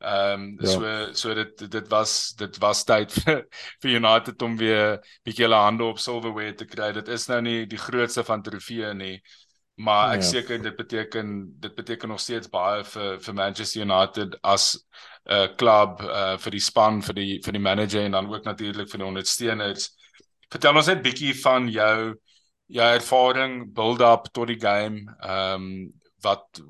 Ehm 0.00 0.40
um, 0.40 0.58
ja. 0.60 0.66
so 0.66 1.12
so 1.12 1.34
dit 1.34 1.70
dit 1.70 1.88
was 1.88 2.32
dit 2.36 2.58
was 2.58 2.84
tyd 2.84 3.12
vir 3.12 3.42
vir 3.82 3.90
United 3.90 4.42
om 4.42 4.56
weer 4.56 4.98
bietjie 5.24 5.44
hulle 5.44 5.60
hande 5.60 5.84
op 5.84 5.98
silverware 5.98 6.54
te 6.54 6.64
kry. 6.64 6.92
Dit 6.92 7.08
is 7.08 7.28
nou 7.28 7.40
nie 7.44 7.66
die 7.66 7.78
grootste 7.78 8.24
van 8.24 8.42
trofee 8.42 8.94
nie, 8.94 9.20
maar 9.76 10.14
ek 10.14 10.22
ja. 10.22 10.28
seker 10.28 10.62
dit 10.62 10.76
beteken 10.76 11.34
dit 11.60 11.74
beteken 11.74 12.08
nog 12.08 12.20
steeds 12.20 12.48
baie 12.48 12.84
vir 12.84 13.20
vir 13.20 13.34
Manchester 13.34 13.82
United 13.82 14.38
as 14.42 14.72
'n 15.28 15.34
uh, 15.34 15.48
klub 15.56 16.00
uh, 16.00 16.38
vir 16.38 16.50
die 16.50 16.64
span, 16.64 17.02
vir 17.02 17.14
die 17.14 17.40
vir 17.44 17.52
die 17.52 17.66
manager 17.68 18.04
en 18.04 18.16
dan 18.16 18.32
ook 18.32 18.44
natuurlik 18.44 18.88
vir 18.88 18.98
die 18.98 19.06
ondersteuners. 19.06 19.90
Vertel 20.50 20.76
ons 20.76 20.86
net 20.86 21.02
bietjie 21.02 21.34
van 21.42 21.68
jou 21.68 22.16
jou 22.70 22.88
ervaring 22.94 23.62
build 23.74 24.02
up 24.04 24.30
tot 24.32 24.50
die 24.50 24.60
game. 24.60 25.06
Ehm 25.20 25.54
um, 25.54 25.92
wat 26.20 26.62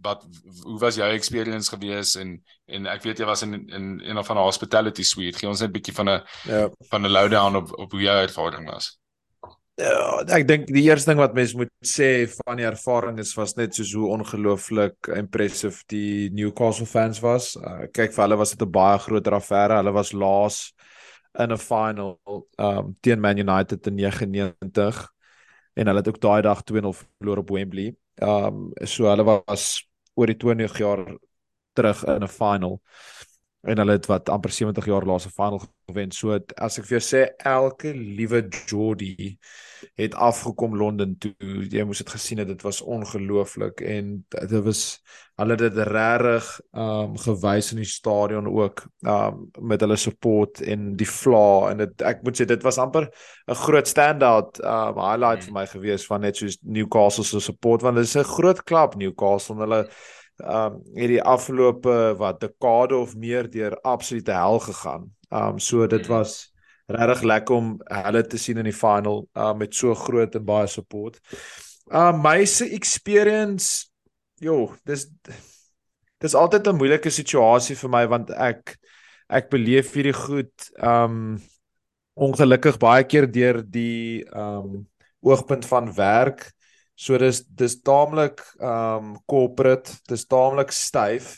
wat 0.00 0.22
hoe 0.62 0.78
was 0.78 0.96
jou 0.96 1.08
experience 1.10 1.70
gewees 1.74 2.14
en 2.16 2.38
en 2.66 2.86
ek 2.86 3.02
weet 3.02 3.18
jy 3.18 3.26
was 3.26 3.42
in 3.42 3.54
in 3.66 3.98
een 4.04 4.24
van 4.24 4.38
die 4.38 4.44
hospitality 4.44 5.02
suite. 5.02 5.38
Gee 5.38 5.48
ons 5.48 5.60
net 5.60 5.70
'n 5.70 5.76
bietjie 5.76 5.94
van 5.94 6.08
'n 6.08 6.22
ja. 6.44 6.68
van 6.90 7.02
'n 7.02 7.12
lowdown 7.12 7.56
op 7.56 7.72
op 7.78 7.90
hoe 7.90 8.00
jou 8.00 8.16
ervaring 8.22 8.70
was. 8.70 8.98
Ja, 9.78 10.24
ek 10.34 10.48
dink 10.48 10.66
die 10.66 10.82
eerste 10.82 11.10
ding 11.10 11.20
wat 11.20 11.34
mens 11.34 11.54
moet 11.54 11.70
sê 11.86 12.26
van 12.26 12.56
die 12.56 12.66
ervaring 12.66 13.18
is 13.18 13.34
was 13.34 13.54
net 13.54 13.74
soos 13.74 13.92
hoe 13.94 14.08
ongelooflik 14.10 15.06
impressive 15.14 15.84
die 15.86 16.30
Newcastle 16.30 16.86
fans 16.86 17.20
was. 17.20 17.56
Uh, 17.56 17.86
kyk 17.92 18.12
vir 18.12 18.24
hulle 18.24 18.36
was 18.36 18.50
dit 18.50 18.62
'n 18.62 18.70
baie 18.70 18.98
groter 18.98 19.32
affære. 19.32 19.78
Hulle 19.78 19.92
was 19.92 20.12
laas 20.12 20.72
in 21.38 21.52
'n 21.52 21.58
final 21.58 22.18
um 22.58 22.96
teen 23.00 23.20
Man 23.20 23.38
United 23.38 23.86
in 23.86 23.94
99 23.94 25.08
en 25.78 25.86
hulle 25.86 26.02
het 26.02 26.08
ook 26.10 26.20
daai 26.20 26.42
dag 26.42 26.62
2-0 26.66 26.92
verloor 26.98 27.42
op 27.44 27.50
Wembley. 27.54 27.92
Um 28.22 28.70
so 28.82 29.06
hulle 29.10 29.24
was 29.28 29.66
oor 30.18 30.26
die 30.26 30.36
20 30.36 30.78
jaar 30.82 31.04
terug 31.78 32.02
in 32.04 32.24
'n 32.26 32.28
final 32.28 32.80
en 33.62 33.78
hulle 33.78 33.96
het 33.96 34.06
wat 34.06 34.28
amper 34.28 34.50
70 34.54 34.86
jaar 34.86 35.06
laas 35.06 35.26
'n 35.26 35.34
final 35.34 35.62
gewen. 35.86 36.10
So 36.12 36.38
as 36.56 36.78
ek 36.78 36.84
vir 36.84 36.98
jou 36.98 37.04
sê 37.06 37.20
elke 37.44 37.92
liewe 37.92 38.46
Geordie 38.50 39.38
het 39.94 40.14
afgekom 40.14 40.76
Londen 40.76 41.18
toe. 41.18 41.34
Jy 41.70 41.84
moes 41.84 41.98
dit 41.98 42.10
gesien 42.10 42.38
het. 42.38 42.48
Dit 42.48 42.62
was 42.62 42.80
ongelooflik 42.80 43.80
en 43.80 44.24
dit 44.28 44.64
was 44.64 45.00
hulle 45.38 45.54
het 45.54 45.60
dit 45.60 45.86
regtig 45.86 46.46
um 46.72 47.14
gewys 47.22 47.70
in 47.72 47.78
die 47.78 47.86
stadion 47.86 48.48
ook 48.50 48.82
um 49.06 49.44
met 49.60 49.80
hulle 49.80 49.96
support 49.96 50.60
en 50.60 50.96
die 50.98 51.06
flaw 51.06 51.68
en 51.70 51.84
dit 51.84 52.02
ek 52.02 52.24
moet 52.26 52.40
sê 52.40 52.46
dit 52.48 52.62
was 52.66 52.78
amper 52.82 53.06
'n 53.46 53.54
groot 53.54 53.86
standout 53.86 54.58
um 54.58 54.98
highlight 54.98 55.44
mm. 55.44 55.46
vir 55.46 55.54
my 55.60 55.66
gewees 55.66 56.06
van 56.06 56.20
net 56.26 56.36
soos 56.36 56.58
Newcastle 56.62 57.24
se 57.24 57.40
support 57.40 57.82
want 57.82 57.96
dit 57.96 58.04
is 58.04 58.16
'n 58.16 58.24
groot 58.24 58.62
klub 58.64 58.96
Newcastle 58.96 59.54
en 59.54 59.60
hulle 59.60 59.82
um 60.44 60.78
hierdie 60.94 61.22
afgelope 61.22 62.14
wat 62.18 62.40
dekade 62.40 62.96
of 62.96 63.16
meer 63.16 63.48
deur 63.50 63.78
absolute 63.82 64.32
hel 64.32 64.58
gegaan. 64.58 65.10
Um 65.30 65.58
so 65.58 65.86
dit 65.86 66.06
mm. 66.06 66.12
was 66.14 66.52
regtig 66.88 67.22
lekker 67.22 67.54
om 67.54 67.74
hulle 67.84 68.22
te 68.26 68.38
sien 68.40 68.58
in 68.58 68.68
die 68.68 68.76
final 68.76 69.26
uh, 69.36 69.52
met 69.54 69.74
so 69.74 69.94
groot 69.94 70.34
en 70.34 70.44
baie 70.44 70.66
support. 70.66 71.20
Uh 71.90 72.12
my 72.16 72.44
se 72.44 72.68
experience 72.72 73.88
jo, 74.40 74.74
dis 74.84 75.08
dis 76.18 76.34
altyd 76.34 76.66
'n 76.66 76.78
moeilike 76.78 77.10
situasie 77.10 77.76
vir 77.76 77.90
my 77.90 78.06
want 78.06 78.30
ek 78.30 78.76
ek 79.28 79.50
beleef 79.50 79.92
hierdie 79.94 80.16
goed 80.16 80.70
um 80.80 81.38
ongelukkig 82.18 82.78
baie 82.78 83.04
keer 83.04 83.26
deur 83.30 83.62
die 83.62 84.24
um 84.32 84.86
oogpunt 85.20 85.66
van 85.66 85.92
werk. 85.94 86.52
So 86.98 87.18
dis 87.18 87.44
dis 87.46 87.76
taamlik 87.86 88.42
um 88.58 89.14
corporate, 89.30 90.00
dis 90.10 90.26
taamlik 90.26 90.72
styf 90.74 91.36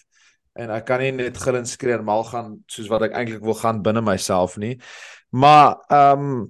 en 0.56 0.72
ek 0.72 0.86
kan 0.88 1.02
nie 1.04 1.12
net 1.12 1.36
gil 1.38 1.58
en 1.58 1.68
skree 1.68 1.98
en 1.98 2.06
mal 2.06 2.24
gaan 2.26 2.54
soos 2.70 2.88
wat 2.90 3.04
ek 3.06 3.16
eintlik 3.18 3.44
wil 3.44 3.58
gaan 3.58 3.82
binne 3.84 4.00
myself 4.04 4.56
nie. 4.60 4.78
Maar 5.30 5.76
ehm 5.92 6.24
um, 6.24 6.40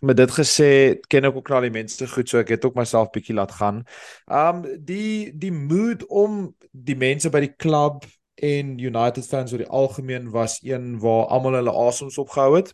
met 0.00 0.16
dit 0.16 0.32
gesê 0.38 0.70
ken 1.12 1.28
ek 1.28 1.36
ook 1.36 1.52
al 1.52 1.68
die 1.68 1.74
mense 1.76 2.08
goed 2.10 2.32
so 2.32 2.40
ek 2.40 2.56
het 2.56 2.64
ook 2.64 2.80
myself 2.80 3.12
bietjie 3.14 3.36
laat 3.36 3.52
gaan. 3.60 3.84
Ehm 4.24 4.64
um, 4.64 4.84
die 4.88 5.36
die 5.36 5.52
mood 5.52 6.06
om 6.08 6.48
die 6.72 6.96
mense 6.96 7.30
by 7.30 7.44
die 7.44 7.54
klub 7.54 8.08
en 8.40 8.78
United 8.80 9.28
fans 9.28 9.52
oor 9.52 9.62
die 9.62 9.72
algemeen 9.82 10.32
was 10.32 10.58
een 10.64 10.96
waar 11.04 11.28
almal 11.28 11.60
hulle 11.60 11.76
asems 11.86 12.18
opgehou 12.18 12.56
het 12.56 12.72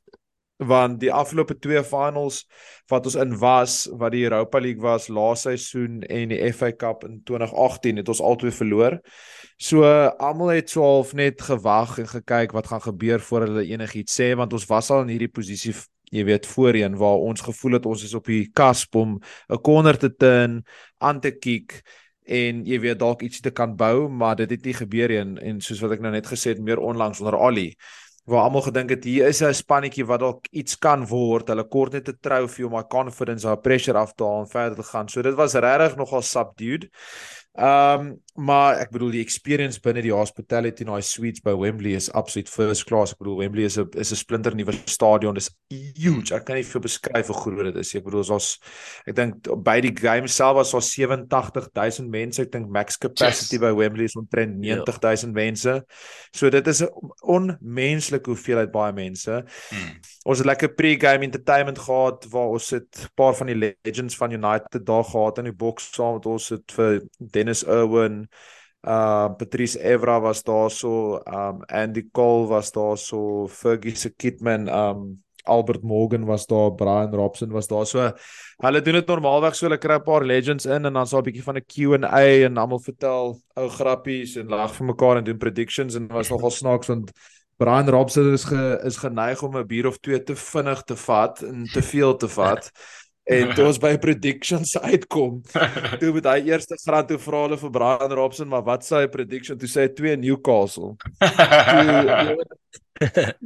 want 0.66 1.00
die 1.00 1.12
afgelope 1.12 1.59
twee 1.59 1.83
finals 1.85 2.42
wat 2.90 3.07
ons 3.09 3.16
in 3.21 3.37
was 3.38 3.88
wat 3.99 4.12
die 4.14 4.25
Europa 4.25 4.61
League 4.61 4.83
was 4.83 5.09
laas 5.09 5.47
seisoen 5.47 6.02
en 6.02 6.33
die 6.35 6.52
FA 6.52 6.73
Cup 6.73 7.04
in 7.09 7.21
2018 7.25 8.02
het 8.02 8.09
ons 8.09 8.21
albei 8.21 8.52
verloor. 8.52 8.99
So 9.57 9.87
almal 10.19 10.54
het 10.57 10.71
so 10.71 10.83
half 10.83 11.14
net 11.14 11.42
gewag 11.42 11.99
en 12.02 12.11
gekyk 12.11 12.52
wat 12.52 12.66
gaan 12.73 12.83
gebeur 12.83 13.21
voor 13.21 13.47
hulle 13.47 13.66
enigiets 13.66 14.21
sê 14.21 14.33
want 14.37 14.52
ons 14.52 14.69
was 14.71 14.90
al 14.90 15.07
in 15.07 15.14
hierdie 15.14 15.33
posisie 15.33 15.75
jy 16.12 16.25
weet 16.28 16.47
voorheen 16.47 16.97
waar 17.00 17.25
ons 17.25 17.40
gevoel 17.40 17.78
het 17.78 17.88
ons 17.88 18.04
is 18.04 18.14
op 18.14 18.28
die 18.28 18.50
kasp 18.52 18.95
om 19.00 19.19
'n 19.49 19.61
corner 19.64 19.99
te 19.99 20.11
turn, 20.11 20.62
aan 20.99 21.21
te 21.21 21.31
kick 21.31 21.83
en 22.26 22.64
jy 22.66 22.78
weet 22.81 22.99
dalk 22.99 23.23
iets 23.23 23.40
te 23.40 23.50
kan 23.50 23.76
bou, 23.76 24.09
maar 24.09 24.37
dit 24.37 24.50
het 24.50 24.64
nie 24.64 24.75
gebeur 24.75 25.09
nie 25.09 25.19
en, 25.19 25.38
en 25.38 25.61
soos 25.61 25.81
wat 25.81 25.92
ek 25.92 26.00
nou 26.00 26.12
net 26.12 26.26
gesê 26.26 26.54
het 26.54 26.61
meer 26.61 26.78
onlangs 26.78 27.21
onder 27.21 27.38
Ali 27.38 27.75
waar 28.24 28.44
almal 28.44 28.62
gedink 28.62 28.90
het 28.90 29.04
hier 29.04 29.26
is 29.26 29.42
'n 29.42 29.52
spannetjie 29.54 30.06
wat 30.06 30.20
dalk 30.20 30.46
iets 30.50 30.78
kan 30.78 31.06
word. 31.06 31.48
Hulle 31.48 31.64
kort 31.68 31.92
net 31.92 32.08
'n 32.08 32.18
trofee 32.20 32.66
om 32.66 32.72
my 32.72 32.84
confidence, 32.84 33.46
haar 33.46 33.60
pressure 33.60 33.98
af 33.98 34.12
te 34.14 34.24
haal 34.24 34.40
en 34.40 34.48
verder 34.48 34.76
te 34.76 34.82
gaan. 34.82 35.08
So 35.08 35.22
dit 35.22 35.34
was 35.34 35.54
regtig 35.54 35.96
nogal 35.96 36.22
subdued. 36.22 36.88
Ehm 37.52 38.00
um, 38.00 38.21
maar 38.35 38.78
ek 38.80 38.94
bedoel 38.94 39.11
die 39.12 39.21
experience 39.21 39.76
binne 39.85 40.00
die 40.00 40.12
hospitality 40.14 40.87
in 40.87 40.88
daai 40.88 41.04
suites 41.04 41.42
by 41.44 41.52
Wembley 41.52 41.90
is 41.92 42.06
absoluut 42.16 42.49
first 42.49 42.87
class. 42.88 43.12
Ek 43.12 43.18
bedoel 43.21 43.42
Wembley 43.42 43.66
is 43.68 43.76
'n 43.76 43.90
is 44.00 44.12
'n 44.12 44.16
splinter 44.16 44.54
nuwe 44.56 44.73
stadion. 44.88 45.35
Dis 45.35 45.50
huge. 45.68 46.32
Ek 46.32 46.47
kan 46.47 46.56
nie 46.56 46.64
veel 46.64 46.80
beskryf 46.80 47.26
hoe 47.26 47.37
groot 47.37 47.64
dit 47.64 47.76
is. 47.76 47.94
Ek 47.94 48.04
bedoel 48.04 48.25
ons 48.32 48.59
ek 49.06 49.16
dink 49.16 49.35
by 49.64 49.80
die 49.80 49.92
game 49.92 50.28
self 50.28 50.56
was 50.56 50.73
daar 50.73 50.80
87000 50.80 52.09
mense. 52.09 52.40
Ek 52.40 52.52
dink 52.52 52.71
max 52.71 52.97
capacity 52.97 53.56
yes. 53.56 53.61
by 53.61 53.73
Wembley 53.76 54.04
is 54.04 54.16
omtrent 54.16 54.56
90000 54.56 55.28
ja. 55.28 55.35
mense. 55.35 55.85
So 56.32 56.49
dit 56.49 56.66
is 56.66 56.80
'n 56.80 56.88
onmenslike 57.21 58.25
hoeveelheid 58.25 58.73
baie 58.73 58.92
mense. 58.92 59.44
Hmm. 59.68 60.00
Ons 60.22 60.38
het 60.38 60.46
lekker 60.46 60.70
pre-game 60.78 61.26
entertainment 61.26 61.78
gehad 61.82 62.26
waar 62.30 62.52
ons 62.54 62.70
het 62.70 62.98
'n 63.02 63.10
paar 63.14 63.34
van 63.34 63.46
die 63.46 63.56
legends 63.56 64.16
van 64.16 64.30
United 64.30 64.86
daar 64.86 65.04
gehad 65.04 65.38
in 65.38 65.44
die 65.44 65.52
boks 65.64 65.92
saam 65.92 66.14
met 66.14 66.26
ons 66.26 66.48
het 66.48 66.72
vir 66.72 67.02
Dennis 67.18 67.64
Irwin, 67.64 68.28
uh 68.86 69.28
Patrice 69.36 69.78
Evra 69.78 70.20
was 70.20 70.42
daar 70.42 70.70
so, 70.70 71.20
um 71.26 71.62
Andy 71.66 72.08
Cole 72.12 72.46
was 72.46 72.70
daar 72.72 72.96
so, 72.98 73.48
Fergie 73.48 73.96
se 73.96 74.10
Kitman, 74.10 74.68
um 74.68 75.22
Albert 75.44 75.82
Morgan 75.82 76.24
was 76.24 76.46
daar, 76.46 76.74
Brian 76.74 77.14
Robson 77.14 77.50
was 77.50 77.66
daar. 77.66 77.86
So 77.86 78.12
hulle 78.58 78.80
doen 78.82 78.94
dit 78.94 79.06
normaalweg 79.06 79.54
so 79.54 79.66
hulle 79.66 79.78
kry 79.78 79.94
'n 79.94 80.02
paar 80.02 80.24
legends 80.24 80.66
in 80.66 80.84
en 80.84 80.92
dan 80.92 81.06
so 81.06 81.18
'n 81.18 81.22
bietjie 81.22 81.42
van 81.42 81.56
'n 81.56 81.66
Q&A 81.66 82.44
en 82.46 82.56
almal 82.56 82.80
vertel 82.80 83.40
ou 83.56 83.68
grappies 83.68 84.36
en 84.36 84.48
lag 84.48 84.74
vir 84.74 84.86
mekaar 84.86 85.16
en 85.16 85.24
doen 85.24 85.38
predictions 85.38 85.94
en 85.94 86.06
was 86.08 86.30
nogal 86.30 86.50
snaaks 86.50 86.86
want 86.86 87.10
Brian 87.62 87.88
Robson 87.88 88.33
is 88.33 88.45
ge, 88.45 88.81
is 88.85 88.99
geneig 88.99 89.42
om 89.42 89.57
'n 89.57 89.66
bier 89.66 89.87
of 89.87 89.99
twee 90.02 90.23
te 90.23 90.35
vinnig 90.35 90.83
te 90.83 90.97
vat 90.97 91.42
en 91.42 91.64
te 91.73 91.83
veel 91.83 92.16
te 92.16 92.28
vat. 92.28 92.71
En 93.23 93.52
toe 93.54 93.69
ons 93.71 93.78
by 93.78 93.92
predictions 94.02 94.73
uitkom, 94.83 95.37
toe 96.00 96.11
met 96.16 96.26
hy 96.26 96.38
eerste 96.50 96.75
graad 96.83 97.07
toe 97.07 97.21
vra 97.23 97.45
hulle 97.45 97.59
vir 97.61 97.71
Brian 97.71 98.14
Robson, 98.19 98.49
maar 98.50 98.64
wat 98.66 98.83
sê 98.83 99.04
hy 99.04 99.11
prediction? 99.12 99.59
Toe 99.59 99.71
sê 99.71 99.85
hy 99.87 99.92
2 99.95 100.16
Newcastle. 100.19 100.97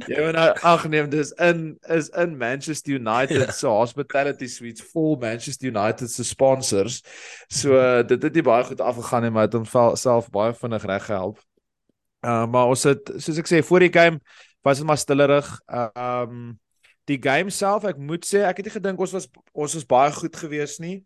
Ja, 0.07 0.23
en 0.29 0.37
ag 0.37 0.87
nee, 0.89 1.05
dis 1.13 1.31
in 1.41 1.77
is 1.93 2.09
in 2.09 2.33
Manchester 2.37 2.97
United 2.97 3.45
ja. 3.45 3.51
se 3.51 3.69
hospitality 3.69 4.49
suites 4.49 4.85
vol 4.93 5.15
Manchester 5.21 5.69
United 5.69 6.09
se 6.11 6.25
sponsors. 6.25 7.03
So 7.47 7.77
dit 8.01 8.23
het 8.23 8.33
nie 8.33 8.45
baie 8.45 8.65
goed 8.65 8.81
afgegaan 8.81 9.27
nie, 9.27 9.33
maar 9.33 9.45
het 9.45 9.57
hom 9.57 9.69
self 9.97 10.29
baie 10.33 10.57
vinnig 10.57 10.89
reg 10.89 11.05
gehelp. 11.05 11.46
Uh 12.27 12.45
maar 12.51 12.71
ons 12.73 12.83
het 12.83 13.11
soos 13.23 13.39
ek 13.39 13.47
sê 13.47 13.61
voor 13.63 13.85
die 13.85 13.93
game 13.93 14.19
was 14.65 14.81
dit 14.81 14.87
maar 14.87 14.99
stillerig. 14.99 15.47
Uh 15.71 15.89
um 15.95 16.57
die 17.07 17.19
game 17.23 17.53
self, 17.53 17.85
ek 17.87 17.99
moet 18.03 18.25
sê 18.27 18.43
ek 18.43 18.59
het 18.59 18.67
nie 18.67 18.75
gedink 18.75 18.99
ons 18.99 19.15
was 19.15 19.29
ons 19.53 19.77
was 19.77 19.87
baie 19.87 20.11
goed 20.11 20.35
gewees 20.35 20.77
nie. 20.83 20.97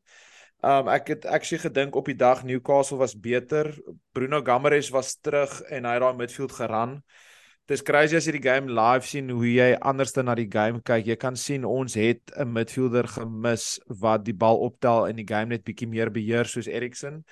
Um 0.65 0.89
ek 0.93 1.13
het 1.13 1.27
actually 1.29 1.61
gedink 1.61 1.97
op 1.97 2.09
die 2.09 2.17
dag 2.17 2.41
Newcastle 2.45 2.97
was 2.97 3.13
beter. 3.13 3.69
Bruno 4.13 4.41
Gammares 4.45 4.89
was 4.93 5.13
terug 5.21 5.61
en 5.69 5.85
hy 5.85 5.97
het 5.97 6.05
daai 6.05 6.17
midfield 6.17 6.57
geran. 6.57 7.01
Dis 7.69 7.83
crazy 7.85 8.17
as 8.17 8.25
jy 8.25 8.33
die 8.35 8.43
game 8.43 8.73
live 8.73 9.05
sien 9.07 9.29
hoe 9.29 9.45
jy 9.45 9.69
anders 9.79 10.11
dan 10.15 10.25
na 10.27 10.35
die 10.35 10.49
game 10.49 10.81
kyk. 10.83 11.05
Jy 11.07 11.15
kan 11.21 11.37
sien 11.37 11.65
ons 11.65 11.93
het 11.95 12.33
'n 12.35 12.49
midfielder 12.51 13.07
gemis 13.07 13.79
wat 13.87 14.25
die 14.25 14.33
bal 14.33 14.57
optel 14.57 15.07
en 15.07 15.15
die 15.15 15.27
game 15.27 15.53
net 15.53 15.63
bietjie 15.63 15.87
meer 15.87 16.09
beheer 16.09 16.45
soos 16.45 16.67
Eriksen. 16.67 17.23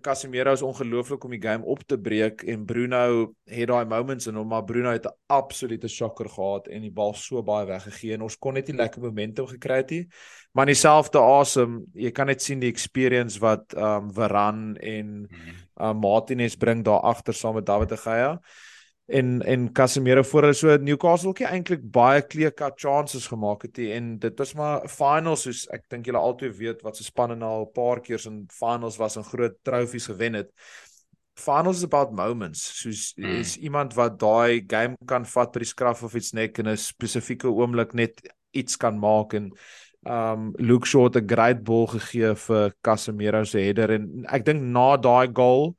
Casemiro 0.00 0.52
is 0.56 0.62
ongelooflik 0.64 1.24
om 1.24 1.32
die 1.34 1.42
game 1.42 1.64
op 1.64 1.82
te 1.84 1.98
breek 2.00 2.40
en 2.48 2.64
Bruno 2.64 3.34
het 3.44 3.68
daai 3.68 3.84
moments 3.84 4.26
in 4.30 4.38
hom 4.40 4.48
maar 4.48 4.64
Bruno 4.64 4.94
het 4.94 5.04
'n 5.04 5.12
absolute 5.26 5.88
shocker 5.88 6.28
gehad 6.28 6.68
en 6.68 6.80
die 6.80 6.90
bal 6.90 7.12
so 7.14 7.42
baie 7.42 7.66
weggegee 7.66 8.14
en 8.14 8.22
ons 8.22 8.38
kon 8.38 8.54
net 8.54 8.68
nie 8.68 8.76
lekker 8.76 9.02
momentum 9.02 9.46
gekry 9.46 9.76
het 9.76 9.90
nie. 9.90 10.08
Maar 10.52 10.68
in 10.68 10.72
dieselfde 10.72 11.18
asem, 11.18 11.84
jy 11.92 12.10
kan 12.10 12.26
net 12.26 12.42
sien 12.42 12.60
die 12.60 12.70
experience 12.70 13.38
wat 13.40 13.74
ehm 13.74 14.04
um, 14.04 14.12
Varane 14.12 14.78
en 14.78 15.28
um, 15.76 15.96
Martinez 16.00 16.56
bring 16.56 16.84
daar 16.84 17.00
agter 17.00 17.34
saam 17.34 17.54
met 17.54 17.66
David 17.66 17.88
de 17.88 17.96
Gea 17.96 18.40
en 19.08 19.42
en 19.42 19.72
Casemiro 19.72 20.22
voor 20.22 20.42
hulle 20.42 20.54
so 20.54 20.76
Newcastle 20.76 21.32
kie 21.32 21.46
eintlik 21.48 21.84
baie 21.92 22.20
clear 22.28 22.52
cut 22.52 22.76
chances 22.76 23.26
gemaak 23.30 23.62
het 23.64 23.78
en 23.96 24.18
dit 24.20 24.42
was 24.42 24.52
maar 24.58 24.84
finals 24.92 25.46
soos 25.46 25.62
ek 25.72 25.86
dink 25.88 26.10
julle 26.10 26.20
altyd 26.20 26.56
weet 26.58 26.84
wat 26.84 26.98
se 26.98 27.06
spanne 27.06 27.38
nou 27.40 27.50
al 27.50 27.64
'n 27.64 27.72
paar 27.72 28.02
keer 28.04 28.20
in 28.28 28.44
finals 28.52 28.98
was 29.00 29.16
en 29.16 29.24
groot 29.24 29.56
trofees 29.64 30.06
gewen 30.06 30.34
het. 30.34 30.52
Finals 31.38 31.78
is 31.78 31.84
about 31.84 32.12
moments. 32.12 32.60
Soos 32.82 33.14
mm. 33.16 33.24
is 33.24 33.56
iemand 33.56 33.94
wat 33.94 34.18
daai 34.18 34.64
game 34.66 34.96
kan 35.06 35.24
vat 35.24 35.52
by 35.52 35.58
die 35.58 35.72
skraf 35.72 36.02
of 36.02 36.14
iets 36.14 36.32
nek 36.32 36.58
in 36.58 36.68
'n 36.68 36.76
spesifieke 36.76 37.48
oomblik 37.48 37.94
net 37.94 38.20
iets 38.52 38.76
kan 38.76 38.98
maak 38.98 39.32
en 39.32 39.52
um 40.04 40.52
Luke 40.58 40.86
Shaw 40.86 41.04
het 41.04 41.16
'n 41.16 41.28
great 41.28 41.64
ball 41.64 41.86
gegee 41.86 42.34
vir 42.34 42.74
Casemiro 42.82 43.44
se 43.44 43.58
header 43.58 43.90
en 43.90 44.26
ek 44.28 44.44
dink 44.44 44.62
na 44.62 44.96
daai 44.96 45.32
goal 45.32 45.76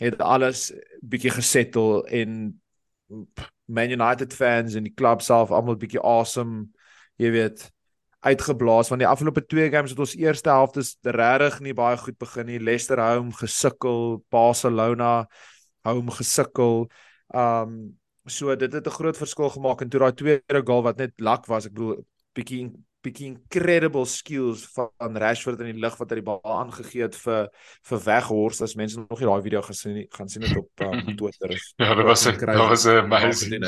het 0.00 0.20
alles 0.20 0.72
bietjie 1.02 1.30
gesettel 1.30 2.06
en 2.06 2.61
Man 3.66 3.94
United 3.94 4.34
fans 4.34 4.74
en 4.74 4.84
die 4.84 4.94
klub 4.94 5.22
self 5.22 5.50
almal 5.50 5.78
bietjie 5.80 6.00
awesome, 6.00 6.66
jy 7.20 7.30
weet, 7.34 7.70
uitgeblaas 8.22 8.90
want 8.92 9.02
die 9.02 9.08
afgelope 9.08 9.42
twee 9.50 9.70
games 9.72 9.90
het 9.90 10.02
ons 10.02 10.14
eerste 10.18 10.50
helfte 10.52 10.84
regtig 11.16 11.58
nie 11.66 11.74
baie 11.74 11.96
goed 11.98 12.18
begin 12.22 12.46
nie. 12.46 12.60
Leicester 12.62 13.00
home 13.02 13.34
gesukkel, 13.34 14.22
Barcelona 14.30 15.26
home 15.88 16.14
gesukkel. 16.20 16.86
Um 17.34 17.98
so 18.30 18.54
dit 18.54 18.72
het 18.72 18.86
'n 18.86 18.90
groot 18.90 19.16
verskil 19.18 19.50
gemaak 19.50 19.80
en 19.82 19.88
toe 19.88 20.00
daai 20.00 20.14
tweede 20.14 20.62
goal 20.64 20.82
wat 20.82 20.96
net 20.98 21.12
lak 21.18 21.46
was, 21.46 21.66
ek 21.66 21.72
bedoel 21.74 22.04
bietjie 22.34 22.70
bietjie 23.02 23.26
incredible 23.32 24.04
skills 24.06 24.64
van 24.76 25.16
Rashford 25.18 25.60
in 25.64 25.72
die 25.72 25.82
lug 25.82 25.96
wat 25.98 26.12
hy 26.12 26.20
die 26.20 26.26
bal 26.26 26.40
aangegee 26.46 27.04
het 27.06 27.16
vir 27.18 27.48
vir 27.88 28.02
Weghorst 28.06 28.64
as 28.64 28.76
mense 28.78 29.00
nog 29.00 29.20
nie 29.20 29.28
daai 29.28 29.44
video 29.46 29.62
gesien 29.66 29.98
het 29.98 30.18
gaan 30.18 30.30
sien 30.30 30.46
dit 30.46 30.56
op 30.58 30.84
um, 30.86 31.02
Twitter 31.18 31.54
is. 31.56 31.72
ja, 31.82 31.94
dit 31.98 32.06
was 32.06 32.24
dit 32.24 32.44
was 32.44 32.86
'n 32.86 33.02
amazing. 33.04 33.66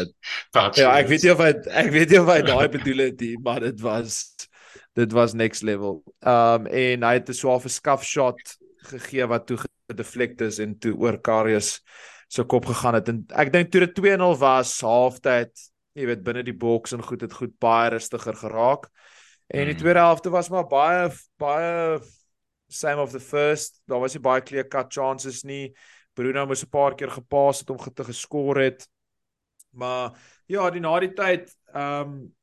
Ja, 0.79 0.95
ek 0.99 1.11
weet 1.11 1.27
nie 1.27 1.33
of 1.33 1.43
hy 1.43 1.53
ek 1.85 1.91
weet 1.91 2.11
nie 2.11 2.21
of 2.21 2.31
hy 2.31 2.41
daai 2.43 2.69
bedoel 2.69 3.07
het 3.09 3.21
nie, 3.21 3.37
maar 3.43 3.61
dit 3.61 3.81
was 3.81 4.19
dit 4.95 5.13
was 5.13 5.35
next 5.35 5.63
level. 5.63 6.03
Um 6.23 6.67
en 6.67 7.03
hy 7.03 7.15
het 7.19 7.29
'n 7.29 7.35
swaar 7.35 7.61
skaf 7.69 8.05
shot 8.05 8.41
gegee 8.91 9.27
wat 9.27 9.47
toe 9.47 9.59
gedeflect 9.91 10.41
is 10.41 10.59
en 10.59 10.79
toe 10.79 10.95
oor 10.95 11.19
Karius 11.19 11.81
se 12.29 12.43
kop 12.45 12.67
gegaan 12.67 12.95
het 12.95 13.09
en 13.09 13.25
ek 13.35 13.53
dink 13.53 13.71
toe 13.71 13.81
dit 13.87 13.95
2-0 13.95 14.39
was 14.39 14.81
halftyd 14.81 15.53
jy 15.95 16.09
weet 16.11 16.25
binne 16.27 16.43
die 16.47 16.57
boks 16.57 16.95
en 16.95 17.03
goed 17.07 17.23
het 17.23 17.33
goed 17.33 17.55
baie 17.63 17.91
rustiger 17.95 18.37
geraak. 18.37 18.89
En 19.55 19.65
die 19.69 19.75
hmm. 19.75 19.83
tweede 19.83 20.03
helfte 20.03 20.31
was 20.35 20.49
maar 20.51 20.67
baie 20.67 21.11
baie 21.39 22.01
same 22.67 23.01
of 23.01 23.11
the 23.11 23.21
first. 23.21 23.81
Daar 23.87 24.03
was 24.03 24.15
nie 24.17 24.23
baie 24.23 24.43
clear 24.43 24.67
cut 24.69 24.93
chances 24.93 25.43
nie. 25.47 25.75
Bruno 26.15 26.47
moes 26.47 26.65
'n 26.65 26.71
paar 26.71 26.95
keer 26.95 27.11
gepas 27.11 27.61
het 27.61 27.71
om 27.71 27.79
te 27.79 28.05
geskor 28.05 28.59
het. 28.59 28.89
Maar 29.71 30.19
ja, 30.47 30.71
die 30.71 30.81
na 30.81 30.99
die 31.01 31.13
tyd, 31.13 31.51
ehm 31.75 32.01
um, 32.01 32.35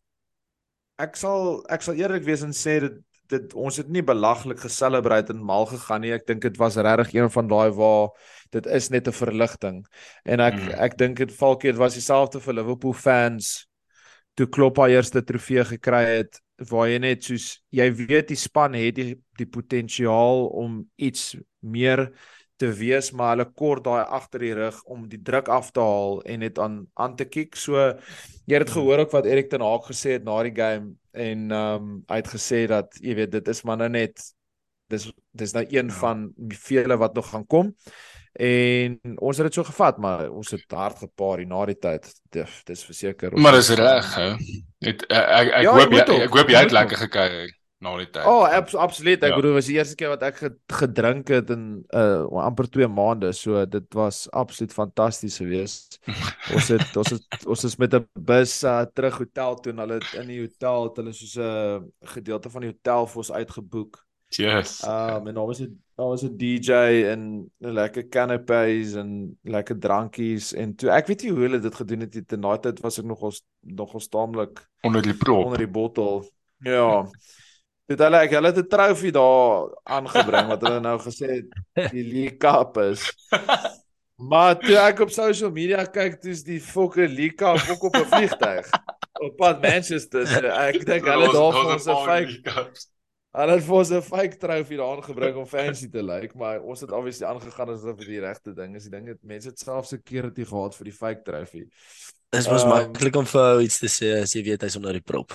ek 1.02 1.16
sal 1.16 1.64
ek 1.70 1.82
sal 1.82 1.98
eerlik 1.98 2.24
wees 2.24 2.44
en 2.44 2.54
sê 2.54 2.80
dit 2.80 3.00
dit 3.32 3.54
ons 3.54 3.78
het 3.78 3.88
nie 3.88 4.04
belaglik 4.04 4.60
geselebreit 4.60 5.30
en 5.30 5.44
mal 5.44 5.66
gegaan 5.66 6.02
nie. 6.02 6.14
Ek 6.14 6.28
dink 6.28 6.42
dit 6.42 6.58
was 6.60 6.76
regtig 6.76 7.14
een 7.16 7.32
van 7.32 7.48
daai 7.48 7.72
waar 7.72 8.10
dit 8.52 8.66
is 8.66 8.90
net 8.90 9.08
'n 9.08 9.12
verligting. 9.12 9.86
En 10.26 10.40
ek 10.40 10.56
mm. 10.56 10.70
ek 10.88 10.98
dink 10.98 11.18
dit 11.18 11.32
valkie 11.32 11.72
dit 11.72 11.80
was 11.80 11.94
dieselfde 11.94 12.40
vir 12.40 12.54
Liverpool 12.54 12.94
fans 12.94 13.68
toe 14.36 14.48
Klopp 14.48 14.78
haar 14.78 14.90
eerste 14.90 15.24
trofee 15.24 15.64
gekry 15.66 16.06
het 16.18 16.42
waar 16.70 16.90
jy 16.90 17.00
net 17.02 17.26
soos 17.26 17.48
jy 17.74 17.88
weet 17.96 18.30
die 18.30 18.40
span 18.40 18.76
het 18.78 18.96
die 19.00 19.16
die 19.40 19.50
potensiaal 19.50 20.46
om 20.62 20.82
iets 20.98 21.36
meer 21.60 22.10
te 22.62 22.70
wees 22.78 23.10
maar 23.18 23.34
hulle 23.34 23.48
kort 23.58 23.86
daai 23.88 24.04
agter 24.04 24.44
die 24.46 24.54
rug 24.58 24.78
om 24.86 25.08
die 25.10 25.22
druk 25.30 25.50
af 25.50 25.72
te 25.74 25.82
haal 25.82 26.20
en 26.30 26.44
net 26.46 26.60
aan 26.62 26.82
aan 26.94 27.16
te 27.18 27.26
kyk. 27.26 27.58
So 27.58 27.80
jy 28.46 28.62
het 28.62 28.74
gehoor 28.76 29.06
ook 29.06 29.16
wat 29.16 29.30
Erik 29.30 29.50
ten 29.50 29.66
Hag 29.66 29.88
gesê 29.90 30.18
het 30.18 30.28
na 30.28 30.38
die 30.46 30.56
game 30.56 30.94
en 31.12 31.50
ehm 31.50 31.90
um, 31.90 31.98
hy 32.12 32.22
het 32.22 32.32
gesê 32.36 32.68
dat 32.70 33.02
jy 33.02 33.18
weet 33.18 33.34
dit 33.40 33.52
is 33.54 33.64
maar 33.66 33.82
nou 33.82 33.90
net 33.90 34.22
dis 34.92 35.10
dis 35.32 35.54
nou 35.56 35.66
een 35.66 35.90
ja. 35.90 36.00
van 36.04 36.30
vele 36.68 36.98
wat 36.98 37.16
nog 37.16 37.30
gaan 37.34 37.48
kom. 37.48 37.76
En 38.34 39.00
ons 39.18 39.38
het 39.38 39.48
dit 39.50 39.54
so 39.60 39.68
gevat, 39.68 39.98
maar 40.00 40.30
ons 40.30 40.52
het 40.52 40.72
hard 40.72 41.02
gepaar 41.04 41.42
hier 41.42 41.48
na 41.48 41.66
die 41.68 41.80
tyd. 41.80 42.08
Dis 42.32 42.62
dis 42.66 42.84
verseker. 42.88 43.36
Maar 43.36 43.60
dis 43.60 43.72
reg, 43.76 44.14
hè. 44.16 44.30
Ek 44.80 45.04
ek 45.10 45.50
ek 45.50 45.66
ja, 45.66 45.74
hoop 45.76 45.98
jy, 45.98 46.06
ek 46.28 46.38
hoop 46.38 46.54
jy 46.54 46.62
het 46.64 46.72
lekker 46.72 47.02
gekuier 47.04 47.52
na 47.82 47.96
die 47.98 48.08
tyd. 48.08 48.24
Oh, 48.30 48.46
abs 48.46 48.76
absoluut. 48.78 49.24
Ek 49.26 49.34
ja. 49.34 49.40
bedoel, 49.40 49.56
was 49.58 49.68
die 49.68 49.76
eerste 49.76 49.98
keer 50.00 50.14
wat 50.14 50.24
ek 50.24 50.40
gedrink 50.78 51.32
het 51.34 51.50
in 51.52 51.66
uh 51.98 52.44
amper 52.46 52.70
2 52.72 52.88
maande, 52.94 53.34
so 53.36 53.66
dit 53.66 53.98
was 53.98 54.24
absoluut 54.38 54.74
fantasties 54.76 55.42
geweest. 55.42 56.00
ons 56.56 56.70
het 56.72 57.02
ons 57.02 57.12
het 57.18 57.48
ons 57.50 57.66
is 57.68 57.76
met 57.82 57.98
'n 57.98 58.06
bus 58.16 58.62
uh, 58.64 58.86
terug 58.94 59.20
hotel 59.26 59.60
toe 59.60 59.74
en 59.74 59.84
hulle 59.84 60.00
in 60.22 60.32
die 60.32 60.40
hotel 60.46 60.88
het 60.88 61.02
hulle 61.02 61.14
soos 61.18 61.36
'n 61.36 61.44
uh, 61.44 61.82
gedeelte 62.16 62.54
van 62.54 62.64
die 62.64 62.72
hotel 62.72 63.12
vir 63.12 63.24
ons 63.26 63.36
uitgeboek. 63.42 64.00
Yes. 64.36 64.84
Um 64.88 65.28
en 65.28 65.34
daar 65.34 65.46
was 65.46 65.60
'n 65.60 65.82
daar 65.96 66.08
was 66.08 66.24
'n 66.24 66.38
DJ 66.38 66.72
en 67.14 67.52
lekker 67.58 68.08
canapés 68.08 68.94
en 68.96 69.38
lekker 69.42 69.80
drankies 69.80 70.54
en 70.54 70.76
toe 70.76 70.90
ek 70.90 71.08
weet 71.08 71.22
nie 71.22 71.32
hoe 71.32 71.42
hulle 71.42 71.60
dit 71.60 71.76
gedoen 71.76 72.00
het. 72.00 72.28
Ten 72.28 72.42
daai 72.42 72.60
tyd 72.60 72.80
was 72.80 72.98
ek 73.00 73.06
nog 73.06 73.22
ons 73.22 73.44
nog 73.60 73.94
ons 73.94 74.08
taamlik 74.08 74.70
onder 74.82 75.02
die 75.02 75.18
prop. 75.18 75.44
Onder 75.46 75.58
die 75.58 75.68
bottel. 75.68 76.30
Ja. 76.58 77.08
Dit 77.86 78.00
hulle 78.00 78.18
ek 78.18 78.32
hulle 78.32 78.48
het 78.48 78.58
'n 78.58 78.68
trofee 78.68 79.12
daar 79.12 79.80
aangebring 79.84 80.48
wat 80.48 80.62
hulle 80.62 80.80
nou 80.80 81.00
gesê 81.00 81.28
het 81.28 81.92
die 81.92 82.04
League 82.04 82.38
Cup 82.38 82.78
is. 82.78 83.06
Maar 84.22 84.60
toe 84.60 84.78
ek 84.78 85.00
op 85.00 85.10
social 85.10 85.50
media 85.50 85.82
kyk, 85.86 86.20
dis 86.22 86.44
die 86.44 86.60
fucking 86.62 87.10
League 87.10 87.40
Cup 87.42 87.58
ook 87.74 87.84
op 87.84 87.96
'n 87.96 88.06
vliegtyg 88.06 88.70
op 89.22 89.38
pad 89.38 89.62
Manchester. 89.62 90.28
So 90.28 90.46
ek 90.46 90.86
dink 90.86 91.06
hulle 91.06 91.30
daar 91.34 91.54
vir 91.58 91.74
ons 91.74 91.88
'n 91.88 92.04
fake 92.06 92.42
Hulle 93.32 93.54
het 93.56 93.64
vir 93.64 93.76
ons 93.78 93.92
'n 93.92 94.02
fake 94.04 94.38
trofee 94.38 94.78
daar 94.78 94.98
aangebring 94.98 95.36
om 95.40 95.46
fancy 95.48 95.88
te 95.90 96.04
lyk, 96.04 96.22
like, 96.22 96.38
maar 96.38 96.60
ons 96.60 96.82
het 96.82 96.92
obviously 96.92 97.26
aangegaan 97.28 97.70
asof 97.70 97.98
dit 97.98 98.08
die 98.08 98.20
regte 98.20 98.54
ding 98.54 98.76
is. 98.76 98.84
Die 98.84 98.92
ding 98.92 99.08
het 99.08 99.24
mense 99.24 99.48
het 99.48 99.60
self 99.60 99.88
security 99.88 100.44
gehad 100.44 100.76
vir 100.76 100.84
die 100.86 100.94
fake 100.94 101.24
trofee. 101.24 101.68
Dit 102.30 102.48
was 102.48 102.64
um, 102.64 102.70
maklik 102.70 103.16
om 103.16 103.26
vir 103.26 103.62
iets 103.62 103.80
te 103.80 103.88
sê 103.88 104.22
as 104.22 104.36
jy 104.36 104.44
weet 104.44 104.62
hy's 104.62 104.76
onder 104.76 104.94
die 104.94 105.04
prop. 105.04 105.32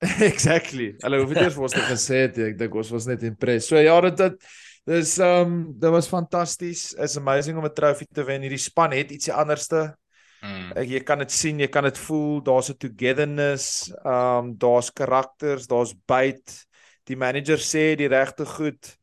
exactly. 0.30 0.94
Hulle 1.00 1.20
hoef 1.20 1.34
dit 1.34 1.42
eers 1.42 1.54
vir 1.56 1.66
ons 1.68 1.76
te 1.76 1.84
gesê 1.90 2.22
het. 2.26 2.38
Ek 2.38 2.58
dink 2.58 2.74
ons 2.74 2.92
was 2.96 3.06
net 3.06 3.22
impressed. 3.28 3.68
So 3.68 3.80
ja, 3.80 4.00
dit 4.08 4.16
dit 4.16 4.48
dis 4.86 5.18
um 5.18 5.54
dit 5.76 5.92
was 5.92 6.08
fantasties. 6.08 6.94
It's 6.96 7.16
amazing 7.20 7.58
om 7.58 7.68
'n 7.68 7.74
trofee 7.74 8.08
te 8.08 8.24
wen. 8.24 8.44
Hierdie 8.48 8.60
span 8.60 8.96
het 8.96 9.12
ietsie 9.12 9.32
anderste. 9.32 9.92
Mm. 10.40 10.72
Ek 10.76 10.88
jy 10.88 11.00
kan 11.04 11.18
dit 11.18 11.32
sien, 11.32 11.60
jy 11.60 11.68
kan 11.68 11.84
dit 11.84 11.98
voel. 11.98 12.40
Daar's 12.40 12.70
'n 12.70 12.80
togetherness. 12.80 13.92
Um 14.04 14.56
daar's 14.56 14.92
karakters, 14.92 15.66
daar's 15.66 15.92
byt 16.06 16.65
die 17.06 17.18
manager 17.18 17.60
sê 17.62 17.94
die 17.98 18.10
regte 18.10 18.46
goed. 18.46 18.96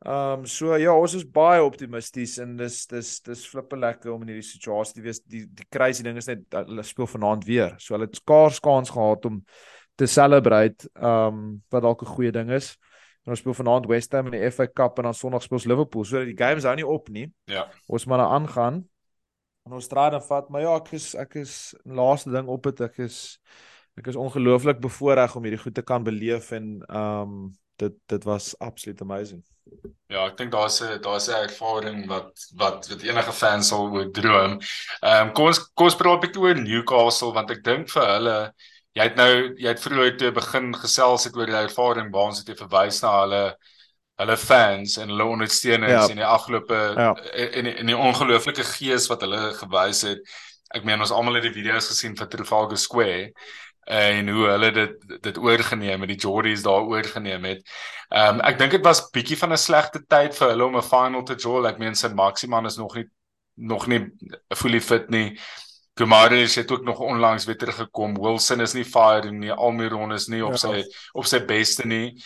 Ehm 0.00 0.40
um, 0.40 0.44
so 0.48 0.72
ja, 0.80 0.94
ons 0.96 1.14
is 1.18 1.26
baie 1.28 1.60
optimisties 1.60 2.38
en 2.40 2.54
dis 2.56 2.86
dis 2.88 3.08
dis 3.26 3.42
flippe 3.52 3.76
lekker 3.76 4.12
om 4.14 4.22
in 4.24 4.32
hierdie 4.32 4.46
situasie 4.48 4.96
te 4.96 5.04
wees. 5.04 5.20
Die 5.28 5.44
die 5.44 5.66
crazy 5.68 6.04
ding 6.06 6.16
is 6.16 6.30
net 6.30 6.46
hulle 6.56 6.84
speel 6.88 7.08
vanaand 7.10 7.44
weer. 7.44 7.74
So 7.76 7.94
hulle 7.96 8.08
het 8.08 8.16
skaars 8.16 8.62
kans 8.64 8.92
gehad 8.96 9.28
om 9.28 9.42
te 10.00 10.08
celebrate 10.08 10.88
ehm 10.94 11.34
um, 11.34 11.42
wat 11.68 11.84
dalk 11.84 12.02
'n 12.02 12.14
goeie 12.14 12.32
ding 12.32 12.50
is. 12.56 12.76
En 13.26 13.34
ons 13.34 13.42
speel 13.42 13.54
vanaand 13.54 13.86
West 13.86 14.12
Ham 14.16 14.30
in 14.32 14.38
die 14.38 14.50
FA 14.50 14.66
Cup 14.66 14.98
en 14.98 15.10
dan 15.10 15.14
Sondag 15.14 15.42
speel 15.42 15.58
ons 15.58 15.68
Liverpool. 15.68 16.04
So 16.04 16.24
die 16.24 16.36
games 16.36 16.64
hou 16.64 16.74
nie 16.74 16.86
op 16.86 17.08
nie. 17.08 17.26
Ja. 17.44 17.68
Ons 17.86 18.06
moet 18.06 18.16
nou 18.16 18.30
aangaan. 18.30 18.80
En 19.68 19.76
ons 19.76 19.86
draai 19.86 20.10
dan 20.10 20.22
vat, 20.24 20.48
maar 20.48 20.64
ja, 20.64 20.76
ek 20.80 20.94
is 20.96 21.12
ek 21.14 21.36
is 21.42 21.74
laaste 21.84 22.32
ding 22.32 22.48
op 22.48 22.64
dit 22.70 22.80
ek 22.80 23.02
is 23.04 23.38
ek 24.00 24.10
is 24.12 24.18
ongelooflik 24.18 24.80
bevoorreg 24.80 25.36
om 25.36 25.46
hierdie 25.46 25.62
goed 25.62 25.76
te 25.76 25.86
kan 25.86 26.06
beleef 26.06 26.52
en 26.56 26.78
ehm 26.88 27.34
um, 27.34 27.50
dit 27.80 27.94
dit 28.12 28.24
was 28.28 28.52
absoluut 28.58 29.00
amazing. 29.00 29.40
Ja, 30.10 30.26
ek 30.26 30.36
dink 30.36 30.52
daar's 30.52 30.80
'n 30.82 31.00
daar's 31.04 31.28
'n 31.28 31.46
ervaring 31.48 32.06
wat 32.08 32.32
wat 32.56 32.88
wat 32.90 33.02
enige 33.02 33.32
fan 33.32 33.62
sal 33.62 33.88
oor 33.92 34.10
droom. 34.10 34.58
Ehm 35.00 35.28
um, 35.28 35.32
kom 35.32 35.46
ons 35.46 35.60
kom 35.74 35.86
ons 35.86 35.96
praat 35.96 36.18
'n 36.18 36.24
bietjie 36.26 36.42
oor 36.42 36.60
Newcastle 36.60 37.32
want 37.32 37.50
ek 37.50 37.64
dink 37.64 37.88
vir 37.88 38.06
hulle 38.16 38.38
jy 38.98 39.02
het 39.02 39.16
nou 39.16 39.32
jy 39.56 39.68
het 39.68 39.80
vroeër 39.80 40.16
toe 40.18 40.32
begin 40.32 40.74
gesels 40.74 41.24
het 41.24 41.36
oor 41.36 41.46
die 41.46 41.62
ervaring 41.62 42.10
waar 42.12 42.30
ons 42.32 42.42
het 42.42 42.58
verwys 42.58 43.02
na 43.02 43.12
hulle 43.20 43.44
hulle 44.20 44.36
fans 44.36 44.98
en 44.98 45.08
hulle 45.08 45.24
ondersteuners 45.24 45.92
ja. 45.92 46.08
en 46.10 46.16
die 46.16 46.32
afgelope 46.36 46.80
ja. 46.96 47.14
en 47.56 47.66
en 47.66 47.86
die 47.86 47.96
ongelooflike 47.96 48.64
gees 48.76 49.08
wat 49.08 49.20
hulle 49.24 49.54
gewys 49.62 50.02
het. 50.02 50.20
Ek 50.70 50.84
meen 50.84 51.00
ons 51.00 51.10
almal 51.10 51.34
het 51.34 51.48
die 51.48 51.56
video's 51.56 51.88
gesien 51.90 52.16
van 52.16 52.28
Trafalgar 52.28 52.78
Square 52.78 53.32
en 53.84 54.28
hoe 54.28 54.46
hulle 54.46 54.70
dit 54.70 55.22
dit 55.22 55.38
oorgeneem 55.38 56.00
het 56.00 56.08
die 56.08 56.18
Jordies 56.20 56.62
daar 56.62 56.86
oorgeneem 56.86 57.44
het. 57.44 57.64
Ehm 58.08 58.34
um, 58.34 58.40
ek 58.40 58.58
dink 58.58 58.70
dit 58.76 58.84
was 58.84 59.08
bietjie 59.10 59.38
van 59.38 59.52
'n 59.52 59.58
slegte 59.58 60.04
tyd 60.06 60.36
vir 60.36 60.48
hulle 60.48 60.64
om 60.64 60.76
'n 60.76 60.82
final 60.82 61.22
te 61.22 61.34
draw. 61.34 61.66
Ek 61.66 61.78
meen 61.78 61.94
St 61.94 62.14
Maximan 62.14 62.66
is 62.66 62.76
nog 62.76 62.94
nie 62.94 63.08
nog 63.56 63.86
nie 63.86 64.06
fully 64.54 64.80
fit 64.80 65.10
nie. 65.10 65.38
Kumaris 65.94 66.54
het 66.54 66.70
ook 66.70 66.84
nog 66.84 67.00
onlangs 67.00 67.44
weer 67.44 67.56
teruggekom. 67.56 68.14
Wilson 68.20 68.60
is 68.60 68.72
nie 68.72 68.84
firing 68.84 69.38
nie. 69.38 69.52
Almiron 69.52 70.12
is 70.12 70.26
nie 70.26 70.44
op 70.44 70.56
ja. 70.56 70.56
sy 70.56 70.84
op 71.12 71.26
sy 71.26 71.44
beste 71.44 71.86
nie. 71.86 72.16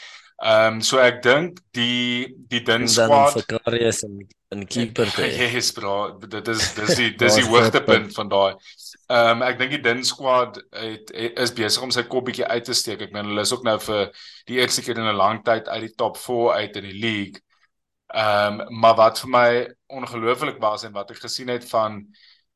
Ehm 0.45 0.75
um, 0.75 0.81
so 0.85 0.99
ek 1.01 1.23
dink 1.25 1.61
die 1.73 2.35
die 2.53 2.61
dun 2.61 2.83
squad 2.91 3.33
vir 3.33 3.45
Karius 3.55 4.03
en 4.05 4.19
en 4.53 4.67
keeper 4.75 5.09
te 5.09 5.25
hê. 5.25 5.47
Yes 5.55 5.71
bro, 5.73 5.95
dit 6.21 6.51
is 6.53 6.67
dis 6.77 6.99
die 6.99 7.07
dis 7.23 7.39
die 7.39 7.47
hoogtepunt 7.49 8.13
van 8.13 8.33
daai. 8.33 8.51
Ehm 9.09 9.31
um, 9.39 9.45
ek 9.47 9.57
dink 9.63 9.73
die 9.73 9.81
dun 9.87 10.05
squad 10.05 10.61
het, 10.77 11.15
het 11.17 11.41
is 11.47 11.55
besig 11.57 11.87
om 11.87 11.95
sy 11.95 12.05
kop 12.13 12.29
bietjie 12.29 12.45
uit 12.45 12.69
te 12.69 12.77
steek. 12.77 13.07
Ek 13.07 13.15
meen 13.17 13.31
hulle 13.33 13.47
is 13.47 13.55
ook 13.57 13.65
nou 13.65 13.79
vir 13.87 14.13
die 14.51 14.61
eerste 14.61 14.85
keer 14.85 15.01
in 15.01 15.09
'n 15.09 15.17
lang 15.17 15.41
tyd 15.49 15.71
uit 15.71 15.87
die 15.87 15.95
top 15.97 16.21
4 16.21 16.61
uit 16.61 16.77
in 16.83 16.89
die 16.91 17.01
league. 17.07 17.41
Ehm 18.13 18.61
um, 18.61 18.81
maar 18.85 19.01
wat 19.01 19.25
vir 19.25 19.33
my 19.33 19.49
ongelooflik 19.89 20.61
was 20.61 20.85
en 20.85 20.93
wat 20.93 21.11
ek 21.17 21.25
gesien 21.25 21.49
het 21.49 21.65
van 21.71 22.03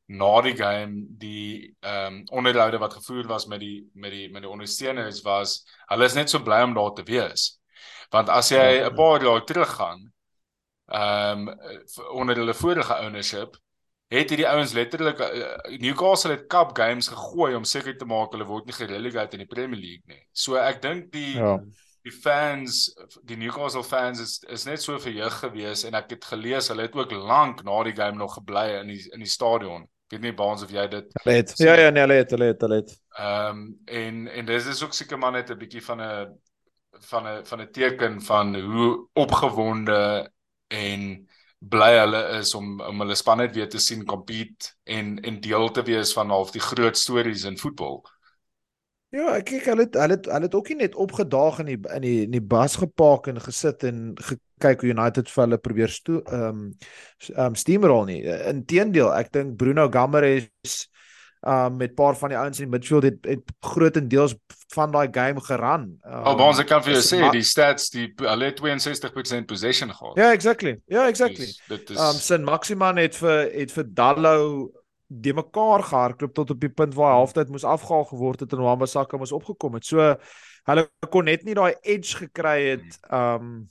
na 0.08 0.40
die 0.44 0.56
game 0.56 1.06
die 1.20 1.72
ehm 1.80 2.20
um, 2.20 2.24
onderhoude 2.40 2.78
wat 2.84 3.00
gevoer 3.00 3.24
was 3.32 3.46
met 3.46 3.60
die 3.60 3.88
met 3.94 4.12
die 4.12 4.28
met 4.28 4.44
die 4.44 4.50
ondersteuners 4.50 5.22
was 5.24 5.62
hulle 5.88 6.04
is 6.04 6.14
net 6.20 6.28
so 6.28 6.44
bly 6.44 6.60
om 6.68 6.76
daar 6.76 6.92
te 6.92 7.08
wees. 7.08 7.57
Want 8.10 8.28
as 8.28 8.48
jy 8.50 8.78
ja. 8.78 8.88
'n 8.88 8.94
paar 8.94 9.22
jaar 9.22 9.44
terug 9.44 9.74
gaan, 9.76 10.12
ehm 10.86 11.48
um, 11.48 11.58
onder 12.10 12.36
hulle 12.36 12.54
vorige 12.54 12.94
ownership, 13.04 13.58
het 14.08 14.30
hierdie 14.30 14.48
ouens 14.48 14.72
letterlik 14.72 15.18
uh, 15.20 15.78
Newcastle 15.78 16.30
het 16.30 16.46
cup 16.46 16.76
games 16.76 17.08
gegooi 17.08 17.54
om 17.54 17.64
seker 17.64 17.96
te 17.96 18.08
maak 18.08 18.32
hulle 18.32 18.46
word 18.48 18.64
nie 18.64 18.76
gerelegated 18.76 19.36
in 19.36 19.44
die 19.44 19.52
Premier 19.54 19.80
League 19.80 20.06
nie. 20.06 20.22
So 20.32 20.56
ek 20.56 20.80
dink 20.82 21.12
die 21.12 21.36
ja. 21.36 21.58
die 22.02 22.14
fans, 22.14 22.94
die 23.28 23.36
Newcastle 23.36 23.84
fans 23.84 24.20
is 24.20 24.38
is 24.48 24.64
net 24.64 24.82
so 24.82 24.98
verheug 24.98 25.40
gewees 25.44 25.84
en 25.84 25.94
ek 25.94 26.16
het 26.16 26.24
gelees 26.24 26.72
hulle 26.72 26.88
het 26.88 26.96
ook 26.96 27.12
lank 27.12 27.62
na 27.64 27.82
die 27.84 27.96
game 27.96 28.16
nog 28.16 28.38
gebly 28.40 28.80
in 28.80 28.94
die 28.94 29.02
in 29.12 29.20
die 29.20 29.34
stadion 29.36 29.88
Ek 30.08 30.14
weet 30.16 30.22
nie 30.24 30.32
baans 30.32 30.62
of 30.64 30.70
jy 30.72 30.86
dit 30.88 31.10
Hulle 31.20 31.32
het. 31.36 31.50
Ja 31.60 31.74
ja, 31.76 31.90
nee, 31.92 32.00
hulle 32.00 32.14
het, 32.16 32.30
hulle 32.32 32.46
het, 32.48 32.62
hulle 32.64 32.76
het. 32.80 32.92
Ehm 33.20 33.58
um, 33.58 33.64
en 33.84 34.28
en 34.32 34.46
dis 34.48 34.68
is 34.72 34.80
ook 34.82 34.94
seker 34.96 35.18
maar 35.20 35.34
net 35.36 35.50
'n 35.52 35.58
bietjie 35.60 35.82
van 35.84 36.00
'n 36.00 36.32
van 37.00 37.26
'n 37.26 37.44
van 37.44 37.60
'n 37.60 37.70
teken 37.70 38.22
van 38.22 38.54
hoe 38.60 39.08
opgewonde 39.12 40.30
en 40.68 41.28
bly 41.58 41.98
hulle 41.98 42.22
is 42.38 42.54
om 42.54 42.80
om 42.80 43.00
hulle 43.00 43.14
span 43.14 43.36
net 43.42 43.54
weer 43.54 43.68
te 43.68 43.78
sien 43.78 44.04
compete 44.04 44.74
en 44.84 45.20
en 45.20 45.40
deel 45.40 45.70
te 45.70 45.82
wees 45.82 46.12
van 46.12 46.30
half 46.30 46.50
die 46.50 46.62
groot 46.62 46.96
stories 46.96 47.44
in 47.44 47.58
voetbal. 47.58 48.04
Ja, 49.08 49.38
ek 49.38 49.46
kyk 49.48 49.64
hulle 49.70 49.86
het, 49.86 49.94
hulle 49.96 50.18
het, 50.18 50.26
hulle 50.28 50.44
het 50.44 50.54
ook 50.54 50.68
nie 50.68 50.82
net 50.82 50.94
opgedaag 50.94 51.62
in 51.62 51.70
die 51.70 51.78
in 51.96 52.02
die 52.04 52.18
in 52.26 52.34
die 52.36 52.44
bas 52.44 52.76
gepak 52.76 53.26
en 53.26 53.40
gesit 53.40 53.82
en 53.88 54.12
gekyk 54.20 54.84
hoe 54.84 54.92
United 54.92 55.30
vir 55.32 55.44
hulle 55.46 55.58
probeer 55.58 55.88
sto 55.94 56.20
ehm 56.26 56.44
um, 56.44 56.76
um, 57.36 57.56
steamroll 57.56 58.04
nie. 58.06 58.20
Inteendeel, 58.52 59.08
ek 59.16 59.32
dink 59.32 59.56
Bruno 59.56 59.88
Gammares 59.88 60.90
um 61.40 61.76
met 61.76 61.94
paar 61.94 62.16
van 62.18 62.32
die 62.32 62.38
ouens 62.38 62.58
in 62.58 62.66
die 62.66 62.72
midfield 62.72 63.02
het, 63.06 63.18
het 63.24 63.52
grootendeels 63.60 64.34
van 64.74 64.90
daai 64.92 65.08
game 65.12 65.40
geran. 65.40 65.86
Um, 66.04 66.24
oh, 66.24 66.46
ons 66.48 66.60
kan 66.68 66.82
vir 66.84 66.98
jou 66.98 67.04
sê 67.04 67.20
die 67.32 67.44
stats 67.46 67.88
die 67.94 68.08
hulle 68.20 68.50
62% 68.56 69.48
possession 69.48 69.92
gehad. 69.94 70.18
Ja, 70.20 70.32
exactly. 70.36 70.76
Ja, 70.92 71.06
exactly. 71.08 71.46
Dus, 71.46 71.62
dit 71.68 71.94
is 71.94 72.02
um 72.02 72.20
Sin 72.20 72.44
Maximan 72.44 73.00
het 73.00 73.16
vir 73.16 73.48
het 73.54 73.72
vir 73.72 73.88
Dallo 73.88 74.36
die 75.08 75.32
mekaar 75.32 75.82
gehardloop 75.88 76.34
tot 76.36 76.52
op 76.52 76.60
die 76.60 76.72
punt 76.72 76.94
waar 76.94 77.16
halftyd 77.16 77.48
moes 77.48 77.64
afgehaal 77.64 78.04
geword 78.10 78.44
het 78.44 78.52
en 78.52 78.64
Wambasaka 78.66 79.16
moes 79.16 79.32
opgekom 79.32 79.78
het. 79.78 79.88
So 79.88 80.12
hulle 80.68 80.84
kon 81.08 81.24
net 81.24 81.46
nie 81.48 81.56
daai 81.56 81.74
edge 81.82 82.20
gekry 82.26 82.58
het 82.74 83.00
um 83.08 83.68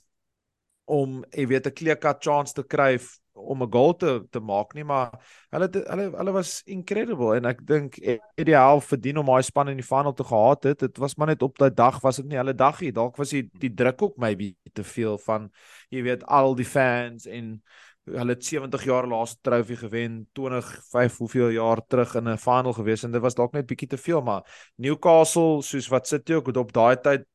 om 0.88 1.20
jy 1.36 1.46
weet 1.46 1.66
'n 1.68 1.76
clear 1.76 1.98
cut 2.00 2.24
chance 2.24 2.54
te 2.54 2.64
kry 2.64 2.98
om 3.38 3.62
'n 3.62 3.72
goal 3.72 3.96
te 3.96 4.26
te 4.30 4.40
maak 4.40 4.74
nie, 4.74 4.84
maar 4.84 5.10
hulle 5.50 5.68
hulle 5.72 6.10
hulle 6.16 6.32
was 6.32 6.62
incredible 6.66 7.36
en 7.36 7.44
ek 7.44 7.66
dink 7.66 7.98
Eddie 7.98 8.56
Howe 8.56 8.80
verdien 8.80 9.18
om 9.18 9.26
daai 9.26 9.42
span 9.42 9.68
in 9.68 9.76
die 9.76 9.86
final 9.86 10.12
te 10.12 10.24
gehad 10.24 10.64
het. 10.64 10.78
Dit 10.78 10.98
was 10.98 11.16
maar 11.16 11.26
net 11.26 11.42
op 11.42 11.58
daai 11.58 11.70
dag 11.74 12.00
was 12.00 12.16
dit 12.16 12.26
nie 12.26 12.36
hulle 12.36 12.54
dag 12.54 12.80
nie. 12.80 12.92
Dalk 12.92 13.16
was 13.16 13.30
die 13.30 13.48
die 13.58 13.74
druk 13.74 14.02
ook 14.02 14.16
maybe 14.16 14.54
te 14.72 14.84
veel 14.84 15.18
van 15.18 15.50
jy 15.90 16.02
weet 16.02 16.24
al 16.26 16.54
die 16.54 16.66
fans 16.66 17.26
en 17.26 17.62
hulle 18.08 18.32
het 18.32 18.44
70 18.44 18.84
jaar 18.84 19.06
laaste 19.06 19.38
trofee 19.42 19.76
gewen 19.76 20.26
25 20.34 21.18
hoeveel 21.18 21.48
jaar 21.48 21.80
terug 21.86 22.14
in 22.14 22.28
'n 22.28 22.38
final 22.38 22.72
gewees 22.72 23.04
en 23.04 23.12
dit 23.12 23.20
was 23.20 23.34
dalk 23.34 23.52
net 23.52 23.66
bietjie 23.66 23.88
te 23.88 23.96
veel 23.96 24.22
maar 24.22 24.42
Newcastle 24.76 25.62
soos 25.62 25.88
wat 25.88 26.06
sit 26.08 26.28
jy 26.28 26.34
ook 26.34 26.56
op 26.56 26.72
daai 26.72 26.96
tyd 26.96 27.26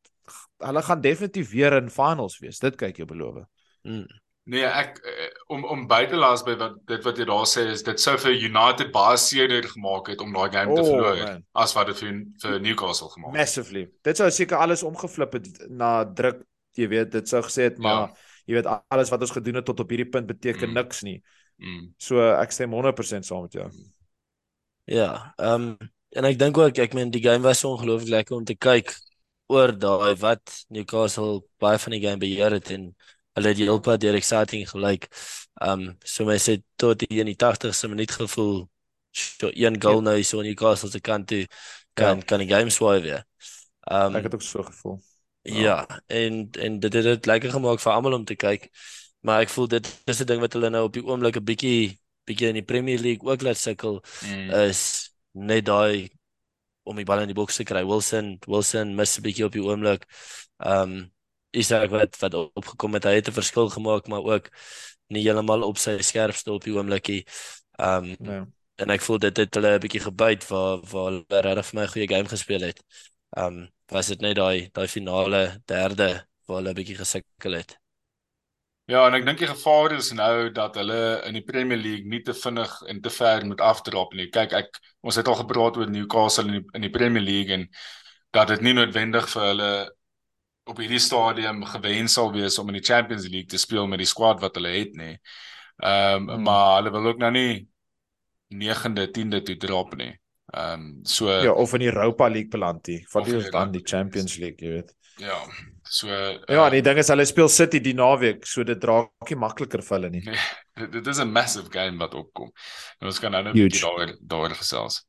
hulle 0.57 0.81
gaan 0.81 1.01
definitief 1.01 1.51
weer 1.51 1.73
in 1.73 1.89
finals 1.89 2.39
wees 2.39 2.59
dit 2.59 2.75
kyk 2.75 2.97
jy 2.97 3.05
beloof. 3.05 3.43
Mm. 3.83 4.22
Nee, 4.43 4.65
ek 4.67 4.97
eh, 5.08 5.29
om 5.56 5.62
om 5.71 5.86
buite 5.88 6.17
laas 6.19 6.41
by 6.43 6.58
wat 6.60 6.73
dit 6.89 7.06
wat 7.06 7.19
jy 7.19 7.25
daar 7.29 7.45
sê 7.47 7.63
is 7.71 7.84
dit 7.88 8.01
sou 8.01 8.17
vir 8.19 8.34
United 8.36 8.89
baie 8.91 9.15
seerder 9.21 9.63
gemaak 9.71 10.10
het 10.12 10.23
om 10.25 10.34
daai 10.36 10.49
game 10.51 10.73
oh, 10.73 10.75
te 10.75 10.84
verloor 10.84 11.21
man. 11.21 11.45
as 11.63 11.75
wat 11.77 11.88
dit 11.93 12.01
vir 12.03 12.17
vir 12.43 12.58
Newcastle 12.65 13.08
gemaak 13.13 13.32
het. 13.32 13.39
Massively. 13.39 13.86
Dit 14.03 14.19
sou 14.19 14.27
seker 14.36 14.60
alles 14.60 14.84
omgeflip 14.84 15.38
het 15.39 15.47
na 15.71 15.93
druk, 16.03 16.43
jy 16.75 16.89
weet, 16.91 17.13
dit 17.15 17.32
sou 17.32 17.39
gesê 17.45 17.69
het 17.69 17.79
maar 17.79 18.10
ja. 18.10 18.27
jy 18.51 18.60
weet 18.60 18.69
alles 18.73 19.13
wat 19.15 19.23
ons 19.23 19.36
gedoen 19.38 19.62
het 19.62 19.69
tot 19.71 19.79
op 19.79 19.95
hierdie 19.95 20.10
punt 20.12 20.27
beteken 20.27 20.73
mm. 20.73 20.79
niks 20.82 21.01
nie. 21.08 21.17
Mm. 21.63 21.88
So 22.03 22.19
ek 22.34 22.51
stem 22.51 22.75
100% 22.75 23.23
saam 23.23 23.47
met 23.47 23.56
jou. 23.62 23.71
Ja, 24.91 25.10
ehm 25.39 25.71
um, 25.71 25.91
en 26.13 26.27
ek 26.29 26.36
dink 26.38 26.60
ook 26.60 26.77
ek 26.77 26.93
meen 26.93 27.10
die 27.10 27.23
game 27.23 27.41
was 27.47 27.63
so 27.63 27.71
ongelooflik 27.73 28.12
lekker 28.12 28.36
om 28.36 28.43
te 28.45 28.60
kyk 28.60 28.91
oor 29.49 29.71
daai 29.71 30.13
wat 30.21 30.60
Newcastle 30.69 31.39
baie 31.63 31.79
van 31.79 31.95
die 31.95 32.03
game 32.03 32.21
beheer 32.21 32.53
het 32.60 32.69
en 32.75 32.91
hulle 33.34 33.48
het 33.48 33.58
heel 33.58 33.80
pad 33.80 34.02
deur 34.02 34.15
exciting 34.15 34.67
gelyk. 34.69 35.08
Um 35.62 35.93
so 36.04 36.26
my 36.26 36.38
sê 36.41 36.60
tot 36.76 37.00
die 37.00 37.19
in 37.22 37.30
die 37.32 37.38
80ste 37.39 37.89
minuut 37.89 38.12
gevoel 38.12 38.69
so 39.13 39.50
een 39.54 39.82
goal 39.82 40.02
ja. 40.02 40.10
nou 40.10 40.24
so 40.24 40.39
in 40.41 40.50
Newcastle 40.50 40.89
se 40.89 41.00
kant 41.00 41.28
toe 41.28 41.48
kan 41.93 42.17
ja. 42.17 42.24
kan 42.24 42.39
die 42.39 42.50
game 42.50 42.69
swaai 42.69 43.02
weer. 43.02 43.26
Um 43.91 44.15
ek 44.15 44.30
het 44.30 44.34
ook 44.34 44.41
so 44.41 44.63
gevoel. 44.63 45.02
Ja, 45.41 45.62
ja 45.62 46.02
en 46.08 46.50
en 46.52 46.80
dit 46.80 46.93
het 46.93 47.04
dit 47.04 47.26
lekker 47.26 47.52
gemaak 47.52 47.80
vir 47.80 47.93
almal 47.93 48.13
om 48.13 48.26
te 48.26 48.36
kyk. 48.36 48.69
Maar 49.24 49.46
ek 49.46 49.50
voel 49.50 49.67
dit 49.67 49.88
is 50.06 50.19
'n 50.19 50.26
ding 50.26 50.39
wat 50.39 50.54
hulle 50.54 50.69
nou 50.69 50.84
op 50.84 50.93
die 50.93 51.06
oomblik 51.06 51.38
'n 51.38 51.43
bietjie 51.43 52.00
bietjie 52.26 52.48
in 52.48 52.60
die 52.60 52.69
Premier 52.72 53.00
League 53.00 53.30
ook 53.30 53.41
laat 53.41 53.58
sukkel 53.58 54.04
mm. 54.26 54.50
is 54.50 55.12
net 55.32 55.65
daai 55.65 56.10
om 56.84 56.96
die 56.96 57.06
bal 57.06 57.19
in 57.19 57.32
die 57.32 57.36
boks 57.36 57.56
te 57.56 57.63
kry. 57.63 57.84
Wilson 57.86 58.38
Wilson 58.48 58.96
mis 58.96 59.17
'n 59.17 59.22
bietjie 59.22 59.46
op 59.46 59.52
die 59.52 59.63
oomblik. 59.63 60.08
Um 60.58 61.12
Isak 61.53 61.89
wat 61.93 62.17
wat 62.19 62.33
opgekom 62.33 62.97
het, 62.97 63.05
hy 63.05 63.15
het 63.19 63.27
'n 63.29 63.39
verskil 63.39 63.69
gemaak, 63.69 64.07
maar 64.07 64.23
ook 64.23 64.49
nie 65.13 65.23
heeltemal 65.23 65.63
op 65.63 65.77
sy 65.77 65.97
skerpste 66.01 66.51
op 66.51 66.63
die 66.63 66.73
oomblikie. 66.73 67.23
Ehm 67.77 68.15
um, 68.19 68.31
ja. 68.31 68.45
en 68.81 68.89
ek 68.89 69.01
voel 69.05 69.19
dit 69.19 69.37
het 69.37 69.53
hulle 69.55 69.75
'n 69.75 69.83
bietjie 69.85 70.01
gebyt 70.07 70.47
waar 70.49 70.81
waar 70.91 71.11
hulle 71.11 71.41
regtig 71.45 71.65
vir 71.69 71.79
my 71.79 71.83
'n 71.85 71.93
goeie 71.93 72.07
game 72.07 72.29
gespeel 72.29 72.61
het. 72.69 72.83
Ehm 73.37 73.45
um, 73.45 73.71
was 73.91 74.07
dit 74.07 74.21
net 74.21 74.35
daai 74.35 74.69
daai 74.73 74.87
finale 74.87 75.61
derde 75.65 76.09
waar 76.45 76.57
hulle 76.57 76.69
'n 76.69 76.79
bietjie 76.81 76.97
gesukkel 76.97 77.53
het. 77.61 77.77
Ja, 78.91 79.05
en 79.07 79.13
ek 79.15 79.25
dink 79.25 79.39
die 79.39 79.47
gevaar 79.47 79.93
is 79.95 80.11
nou 80.11 80.51
dat 80.51 80.75
hulle 80.75 81.21
in 81.27 81.37
die 81.37 81.43
Premier 81.47 81.77
League 81.79 82.09
nie 82.11 82.21
te 82.21 82.33
vinnig 82.35 82.81
en 82.91 82.99
te 83.01 83.09
ver 83.09 83.45
moet 83.47 83.61
afdrop 83.61 84.13
nie. 84.13 84.27
Kyk, 84.27 84.51
ek 84.51 84.79
ons 85.01 85.15
het 85.15 85.27
al 85.27 85.39
gepraat 85.39 85.77
oor 85.77 85.89
Newcastle 85.89 86.49
in 86.49 86.57
die, 86.57 86.63
in 86.73 86.81
die 86.81 86.91
Premier 86.91 87.23
League 87.23 87.53
en 87.53 87.69
dat 88.35 88.47
dit 88.51 88.61
nie 88.61 88.73
noodwendig 88.73 89.29
vir 89.29 89.45
hulle 89.47 89.69
op 90.63 90.80
hierdie 90.80 91.02
stadium 91.02 91.63
gewens 91.67 92.15
sal 92.17 92.32
wees 92.34 92.58
om 92.60 92.69
in 92.71 92.80
die 92.80 92.86
Champions 92.86 93.28
League 93.28 93.52
te 93.52 93.60
speel 93.60 93.88
met 93.88 93.99
die 93.99 94.10
squad 94.10 94.41
wat 94.43 94.56
hulle 94.60 94.71
het 94.78 94.97
nê. 94.99 95.12
Ehm 95.84 96.23
um, 96.23 96.30
hmm. 96.30 96.43
maar 96.47 96.76
hulle 96.78 96.91
wil 96.91 97.12
ook 97.12 97.21
nou 97.23 97.32
nie 97.32 97.67
9de, 98.54 99.08
10de 99.17 99.41
toe 99.43 99.58
drop 99.58 99.95
nie. 99.99 100.13
Ehm 100.54 100.73
um, 100.73 100.99
so 101.04 101.32
Ja, 101.32 101.52
of 101.52 101.73
in 101.73 101.80
die 101.80 101.91
Europa 101.91 102.28
League 102.28 102.49
beland 102.49 102.88
nie. 102.88 103.06
Wat 103.12 103.28
is 103.28 103.49
dan 103.52 103.71
die 103.71 103.84
Champions 103.84 104.38
League, 104.38 104.65
jy 104.65 104.73
weet. 104.80 104.95
Ja. 105.17 105.38
So 105.84 106.08
uh, 106.08 106.39
Ja, 106.47 106.69
die 106.69 106.82
ding 106.82 106.97
is 106.97 107.10
hulle 107.12 107.26
speel 107.26 107.49
City 107.49 107.82
die 107.84 107.95
naweek, 107.97 108.45
so 108.47 108.63
dit 108.63 108.80
draak 108.82 109.30
nie 109.30 109.39
makliker 109.39 109.84
vir 109.84 109.97
hulle 109.97 110.12
nie. 110.13 110.23
Nee, 110.26 110.88
dit 110.95 111.08
is 111.08 111.19
'n 111.19 111.32
massive 111.32 111.69
game 111.71 111.97
wat 111.97 112.13
opkom. 112.13 112.54
En 112.99 113.12
ons 113.12 113.19
kan 113.19 113.32
nou 113.32 113.43
net 113.43 113.58
bietjie 113.58 113.84
daaroor 113.84 114.15
daaroor 114.21 114.56
gesels. 114.62 115.04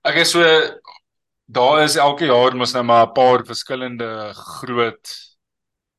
Ek 0.00 0.14
okay, 0.14 0.24
so 0.24 0.42
daar 1.50 1.82
is 1.82 1.96
elke 1.96 2.28
jaar 2.30 2.54
mos 2.56 2.72
nou 2.72 2.84
maar 2.84 3.06
'n 3.06 3.12
paar 3.12 3.44
verskillende 3.44 4.32
groot 4.34 5.14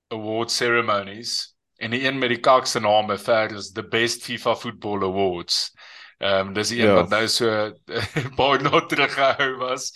award 0.07 0.51
ceremonies 0.51 1.55
en 1.77 1.91
die 1.91 2.05
een 2.07 2.17
met 2.17 2.29
die 2.29 2.39
kakse 2.39 2.79
naam 2.79 3.07
bever 3.07 3.51
is 3.51 3.71
the 3.71 3.83
best 3.83 4.23
FIFA 4.23 4.55
football 4.55 5.03
awards. 5.03 5.73
Ehm 6.17 6.47
um, 6.47 6.53
dis 6.53 6.69
die 6.69 6.81
een 6.81 6.87
ja. 6.87 6.93
wat 6.93 7.09
nou 7.09 7.27
so 7.27 7.71
baie 8.39 8.61
nog 8.61 8.85
teruggehou 8.85 9.57
was. 9.57 9.91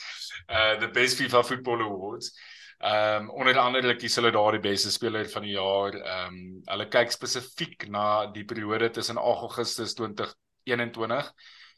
Uh 0.50 0.80
the 0.80 0.90
best 0.90 1.16
FIFA 1.16 1.44
football 1.44 1.82
awards. 1.82 2.32
Ehm 2.80 3.22
um, 3.22 3.30
onder 3.30 3.58
andere 3.58 3.96
kies 3.96 4.16
hulle 4.16 4.32
daar 4.32 4.52
die 4.52 4.60
beste 4.70 4.92
speler 4.92 5.30
van 5.30 5.42
die 5.42 5.56
jaar. 5.56 5.94
Ehm 5.94 6.34
um, 6.34 6.62
hulle 6.66 6.88
kyk 6.88 7.12
spesifiek 7.12 7.88
na 7.88 8.26
die 8.26 8.46
periode 8.46 8.90
tussen 8.90 9.18
Augustus 9.18 9.94
2021 9.94 11.34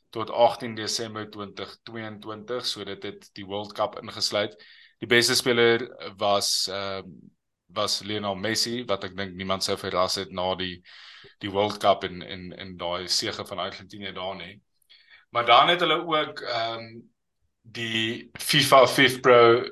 tot 0.10 0.30
18 0.30 0.76
Desember 0.76 1.30
2022, 1.30 2.66
so 2.66 2.84
dit 2.84 3.04
het 3.04 3.30
die 3.34 3.46
World 3.46 3.74
Cup 3.74 4.00
ingesluit. 4.02 4.56
Die 5.00 5.10
beste 5.10 5.36
speler 5.36 5.88
was 6.18 6.68
ehm 6.68 7.08
uh, 7.08 7.34
was 7.68 8.00
Lionel 8.00 8.36
Messi 8.40 8.86
wat 8.88 9.04
ek 9.04 9.16
dink 9.18 9.36
niemand 9.36 9.66
sou 9.66 9.76
verras 9.80 10.16
het 10.22 10.32
na 10.32 10.54
die 10.56 10.80
die 11.44 11.52
World 11.52 11.82
Cup 11.84 12.06
in 12.08 12.22
in 12.24 12.52
in 12.56 12.78
daai 12.80 13.08
sege 13.12 13.46
van 13.46 13.60
Argentinië 13.60 14.14
daar 14.16 14.36
nie. 14.36 14.62
Maar 15.36 15.46
dan 15.46 15.68
het 15.74 15.84
hulle 15.84 16.00
ook 16.06 16.40
ehm 16.42 16.80
um, 16.80 17.12
die 17.62 18.30
FIFA 18.40 18.86
5 18.88 19.20
Pro 19.20 19.68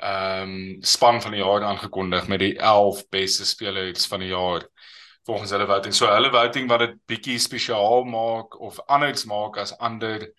ehm 0.00 0.42
um, 0.42 0.82
span 0.82 1.22
van 1.22 1.30
die 1.30 1.40
jaar 1.40 1.64
aangekondig 1.64 2.28
met 2.28 2.40
die 2.40 2.56
11 2.58 3.08
beste 3.08 3.46
spelers 3.46 4.06
van 4.06 4.20
die 4.20 4.32
jaar 4.34 4.66
volgens 5.24 5.50
hulle 5.50 5.66
voting. 5.66 5.94
So 5.94 6.06
hulle 6.06 6.30
voting 6.30 6.68
wat 6.68 6.84
dit 6.84 6.96
bietjie 7.10 7.38
spesiaal 7.38 8.04
maak 8.08 8.58
of 8.60 8.80
anders 8.86 9.24
maak 9.24 9.58
as 9.60 9.76
ander 9.78 10.30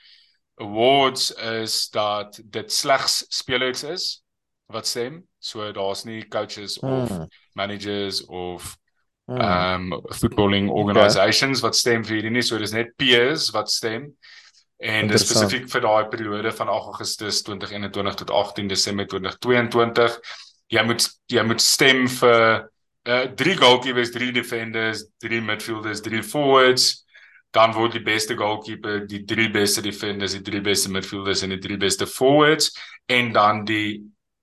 awards 0.62 1.32
is 1.32 1.90
dat 1.90 2.40
dit 2.44 2.72
slegs 2.74 3.26
spelers 3.30 3.84
is 3.84 4.24
wat 4.72 4.88
stem. 4.88 5.24
So 5.40 5.72
daar's 5.72 6.04
nie 6.04 6.28
coaches 6.28 6.80
of 6.80 7.10
mm. 7.10 7.28
managers 7.54 8.26
of 8.26 8.78
hmm. 9.26 9.38
ehm 9.38 9.86
mm. 9.86 9.94
um, 9.94 10.02
footballing 10.14 10.70
organisations 10.70 11.60
okay. 11.60 11.70
wat 11.70 11.78
stem 11.78 12.06
vir 12.06 12.16
hierdie 12.16 12.32
nie. 12.32 12.46
So 12.46 12.58
dis 12.58 12.76
net 12.76 12.96
peers 12.96 13.50
wat 13.56 13.72
stem. 13.72 14.12
En 14.82 15.08
dit 15.08 15.22
spesifiek 15.22 15.68
vir 15.70 15.84
daai 15.86 16.08
periode 16.10 16.52
van 16.58 16.70
Augustus 16.74 17.44
2021 17.46 18.16
tot 18.24 18.32
18 18.32 18.68
Desember 18.68 19.06
2022. 19.08 20.18
Jy 20.74 20.84
moet 20.88 21.06
jy 21.30 21.44
moet 21.46 21.62
stem 21.62 22.08
vir 22.10 22.72
uh 23.10 23.24
drie 23.36 23.56
goalkeepers, 23.58 24.12
drie 24.12 24.32
defenders, 24.32 25.06
drie 25.18 25.42
midfielders, 25.42 26.02
drie 26.02 26.22
forwards, 26.24 27.06
dan 27.52 27.74
word 27.74 27.98
die 27.98 28.04
beste 28.04 28.36
goalkeeper, 28.38 29.06
die 29.08 29.24
drie 29.28 29.50
beste 29.52 29.82
defenders, 29.82 30.36
die 30.38 30.46
drie 30.46 30.62
beste 30.62 30.92
midfielders 30.92 31.42
en 31.44 31.56
die 31.56 31.60
drie 31.60 31.78
beste 31.78 32.08
forwards. 32.08 32.72
En 33.12 33.32
dan 33.34 33.66
die 33.66 34.02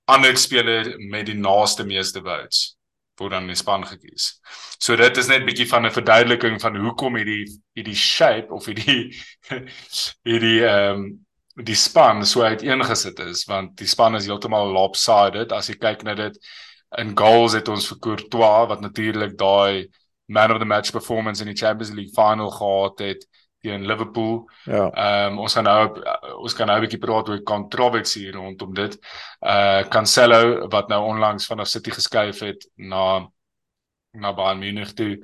ander 0.09 0.37
speler 0.37 0.95
met 1.11 1.27
die 1.29 1.39
naaste 1.39 1.85
meeste 1.85 2.23
votes 2.25 2.79
word 3.19 3.35
dan 3.35 3.49
in 3.51 3.59
span 3.59 3.83
gekies. 3.87 4.37
So 4.79 4.97
dit 4.97 5.17
is 5.19 5.29
net 5.31 5.47
bietjie 5.47 5.67
van 5.67 5.87
'n 5.87 5.95
verduideliking 5.95 6.61
van 6.63 6.77
hoekom 6.77 7.17
hierdie 7.19 7.47
hierdie 7.75 7.97
shape 7.97 8.55
of 8.55 8.67
hierdie 8.67 9.15
hierdie 10.29 10.61
ehm 10.65 11.03
um, 11.03 11.09
die 11.59 11.75
span 11.75 12.23
so 12.27 12.45
uiteengesit 12.47 13.19
is 13.19 13.43
want 13.51 13.77
die 13.77 13.89
span 13.91 14.15
is 14.15 14.27
heeltemal 14.31 14.71
lopsided. 14.71 15.53
As 15.53 15.69
jy 15.69 15.75
kyk 15.75 16.05
na 16.07 16.15
dit 16.15 16.39
in 16.97 17.17
goals 17.19 17.53
het 17.53 17.69
ons 17.69 17.89
vir 17.89 17.99
Courtois 17.99 18.69
wat 18.69 18.81
natuurlik 18.81 19.37
daai 19.39 19.89
man 20.27 20.53
of 20.53 20.59
the 20.59 20.65
match 20.65 20.93
performance 20.93 21.41
in 21.41 21.47
die 21.47 21.57
Champions 21.57 21.93
League 21.93 22.15
final 22.15 22.51
gehad 22.51 22.99
het 22.99 23.27
teen 23.61 23.87
Liverpool. 23.87 24.51
Ja. 24.65 24.91
Ehm 24.91 25.33
um, 25.33 25.39
ons 25.39 25.53
gaan 25.53 25.65
nou 25.65 26.03
ons 26.39 26.55
kan 26.55 26.67
nou 26.67 26.79
'n 26.79 26.85
bietjie 26.87 27.01
praat 27.03 27.29
oor 27.29 27.43
controversy 27.43 28.31
rondom 28.31 28.75
dit. 28.75 28.99
Uh 29.41 29.83
Cancelo 29.89 30.69
wat 30.69 30.89
nou 30.89 31.05
onlangs 31.05 31.47
van 31.47 31.67
City 31.67 31.91
geskuif 31.91 32.41
het 32.41 32.69
na 32.77 33.29
na 34.13 34.35
Bayern 34.35 34.59
Munich 34.59 34.93
toe. 34.93 35.19